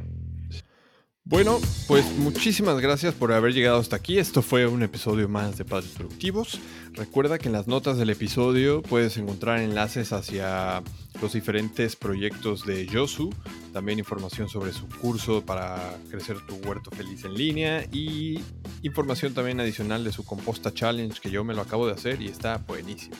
Bueno, 1.23 1.59
pues 1.87 2.11
muchísimas 2.17 2.81
gracias 2.81 3.13
por 3.13 3.31
haber 3.31 3.53
llegado 3.53 3.79
hasta 3.79 3.95
aquí. 3.95 4.17
Esto 4.17 4.41
fue 4.41 4.65
un 4.65 4.81
episodio 4.81 5.29
más 5.29 5.57
de 5.57 5.65
Padres 5.65 5.91
Productivos. 5.91 6.59
Recuerda 6.93 7.37
que 7.37 7.47
en 7.47 7.53
las 7.53 7.67
notas 7.67 7.97
del 7.97 8.09
episodio 8.09 8.81
puedes 8.81 9.17
encontrar 9.17 9.59
enlaces 9.59 10.13
hacia 10.13 10.81
los 11.21 11.33
diferentes 11.33 11.95
proyectos 11.95 12.65
de 12.65 12.87
Yosu, 12.87 13.29
también 13.73 13.99
información 13.99 14.49
sobre 14.49 14.73
su 14.73 14.87
curso 14.87 15.45
para 15.45 15.95
crecer 16.09 16.37
tu 16.47 16.55
huerto 16.67 16.89
feliz 16.91 17.23
en 17.25 17.35
línea 17.35 17.85
y 17.91 18.39
información 18.81 19.33
también 19.33 19.59
adicional 19.59 20.03
de 20.03 20.11
su 20.11 20.25
composta 20.25 20.73
challenge 20.73 21.21
que 21.21 21.29
yo 21.29 21.43
me 21.43 21.53
lo 21.53 21.61
acabo 21.61 21.85
de 21.85 21.93
hacer 21.93 22.21
y 22.21 22.27
está 22.27 22.57
buenísimo. 22.57 23.15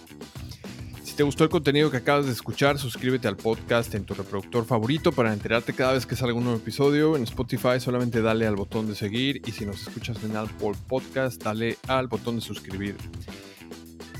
Si 1.03 1.17
te 1.17 1.23
gustó 1.23 1.43
el 1.43 1.49
contenido 1.49 1.91
que 1.91 1.97
acabas 1.97 2.25
de 2.25 2.31
escuchar, 2.31 2.79
suscríbete 2.79 3.27
al 3.27 3.35
podcast 3.35 3.93
en 3.95 4.05
tu 4.05 4.13
reproductor 4.13 4.65
favorito 4.65 5.11
para 5.11 5.33
enterarte 5.33 5.73
cada 5.73 5.91
vez 5.93 6.05
que 6.05 6.15
salga 6.15 6.33
un 6.33 6.45
nuevo 6.45 6.57
episodio. 6.57 7.17
En 7.17 7.23
Spotify 7.23 7.79
solamente 7.79 8.21
dale 8.21 8.47
al 8.47 8.55
botón 8.55 8.87
de 8.87 8.95
seguir 8.95 9.41
y 9.45 9.51
si 9.51 9.65
nos 9.65 9.81
escuchas 9.81 10.23
en 10.23 10.37
Apple 10.37 10.71
Podcast, 10.87 11.43
dale 11.43 11.77
al 11.87 12.07
botón 12.07 12.35
de 12.35 12.41
suscribir. 12.41 12.95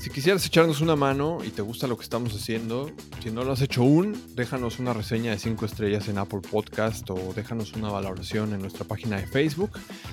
Si 0.02 0.10
quisieras 0.10 0.44
echarnos 0.44 0.80
una 0.80 0.96
mano 0.96 1.38
y 1.44 1.50
te 1.50 1.62
gusta 1.62 1.86
lo 1.86 1.96
que 1.96 2.02
estamos 2.02 2.34
haciendo, 2.34 2.90
si 3.22 3.30
no 3.30 3.44
lo 3.44 3.52
has 3.52 3.60
hecho 3.60 3.82
aún, 3.82 4.20
déjanos 4.34 4.80
una 4.80 4.92
reseña 4.92 5.30
de 5.30 5.38
5 5.38 5.64
estrellas 5.64 6.08
en 6.08 6.18
Apple 6.18 6.40
Podcast 6.40 7.08
o 7.08 7.32
déjanos 7.36 7.74
una 7.74 7.88
valoración 7.88 8.52
en 8.52 8.60
nuestra 8.60 8.84
página 8.84 9.20
de 9.20 9.28
Facebook. 9.28 9.70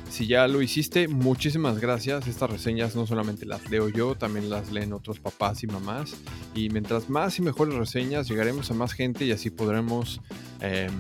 Si 0.08 0.28
ya 0.28 0.48
lo 0.48 0.62
hiciste, 0.62 1.08
muchísimas 1.08 1.80
gracias. 1.80 2.28
Estas 2.28 2.52
reseñas 2.52 2.96
no 2.96 3.08
solamente 3.08 3.48
las 3.48 3.68
leo 3.72 3.90
yo, 3.90 4.14
también 4.14 4.52
las 4.52 4.72
leen 4.72 4.94
otros 4.94 5.20
papás 5.20 5.64
y 5.64 5.66
mamás. 5.66 6.16
Y 6.54 6.70
mientras 6.70 7.10
más 7.10 7.40
y 7.40 7.42
mejores 7.42 7.74
reseñas, 7.74 8.28
llegaremos 8.28 8.70
a 8.70 8.76
más 8.76 8.94
gente 8.94 9.26
y 9.26 9.32
así 9.32 9.50
podremos... 9.50 10.22
Em, 10.62 10.94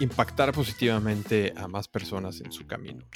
impactar 0.00 0.52
positivamente 0.52 1.52
a 1.56 1.68
más 1.68 1.86
personas 1.86 2.40
en 2.40 2.50
su 2.52 2.66
camino. 2.66 3.06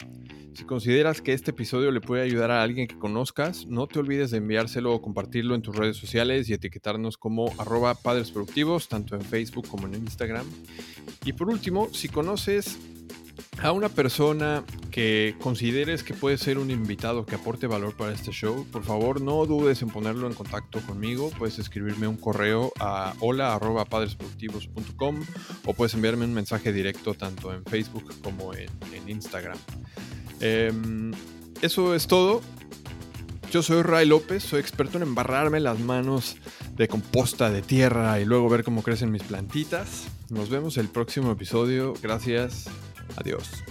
Si 0.55 0.65
consideras 0.65 1.20
que 1.20 1.32
este 1.32 1.51
episodio 1.51 1.90
le 1.90 2.01
puede 2.01 2.23
ayudar 2.23 2.51
a 2.51 2.62
alguien 2.62 2.86
que 2.86 2.98
conozcas, 2.98 3.66
no 3.66 3.86
te 3.89 3.98
olvides 3.98 4.31
de 4.31 4.39
enviárselo 4.39 4.93
o 4.93 5.02
compartirlo 5.02 5.55
en 5.55 5.62
tus 5.62 5.74
redes 5.74 5.97
sociales 5.97 6.48
y 6.48 6.52
etiquetarnos 6.52 7.19
como 7.19 7.52
arroba 7.59 7.94
padres 7.94 8.31
productivos, 8.31 8.89
tanto 8.89 9.16
en 9.16 9.23
Facebook 9.23 9.66
como 9.66 9.86
en 9.86 9.94
Instagram. 9.94 10.47
Y 11.24 11.32
por 11.32 11.48
último, 11.48 11.89
si 11.93 12.09
conoces 12.09 12.78
a 13.62 13.73
una 13.73 13.89
persona 13.89 14.65
que 14.90 15.35
consideres 15.40 16.02
que 16.02 16.15
puede 16.15 16.39
ser 16.39 16.59
un 16.59 16.70
invitado 16.70 17.24
que 17.24 17.35
aporte 17.35 17.66
valor 17.66 17.97
para 17.97 18.12
este 18.12 18.31
show, 18.31 18.66
por 18.70 18.85
favor 18.85 19.20
no 19.20 19.44
dudes 19.47 19.82
en 19.82 19.89
ponerlo 19.89 20.27
en 20.27 20.35
contacto 20.35 20.81
conmigo. 20.81 21.31
Puedes 21.39 21.59
escribirme 21.59 22.06
un 22.06 22.16
correo 22.16 22.73
a 22.78 23.15
hola.padresproductivos.com 23.20 25.20
o 25.65 25.74
puedes 25.74 25.94
enviarme 25.94 26.24
un 26.24 26.35
mensaje 26.35 26.73
directo 26.73 27.15
tanto 27.15 27.52
en 27.52 27.65
Facebook 27.65 28.12
como 28.23 28.55
en, 28.55 28.69
Instagram. 29.06 29.59
Em, 30.40 31.12
eso 31.62 31.94
es 31.94 32.06
todo. 32.06 32.43
Yo 33.51 33.62
soy 33.62 33.82
Ray 33.82 34.06
López, 34.06 34.43
soy 34.43 34.61
experto 34.61 34.97
en 34.97 35.05
embarrarme 35.05 35.61
las 35.61 35.78
manos 35.78 36.36
de 36.74 36.89
composta 36.89 37.51
de 37.51 37.62
tierra 37.62 38.19
y 38.20 38.24
luego 38.24 38.48
ver 38.48 38.65
cómo 38.65 38.82
crecen 38.82 39.12
mis 39.12 39.23
plantitas. 39.23 40.09
Nos 40.31 40.51
vemos 40.51 40.77
el 40.77 40.89
próximo 40.89 41.31
episodio. 41.31 41.94
Gracias. 42.02 42.69
Adiós. 43.17 43.63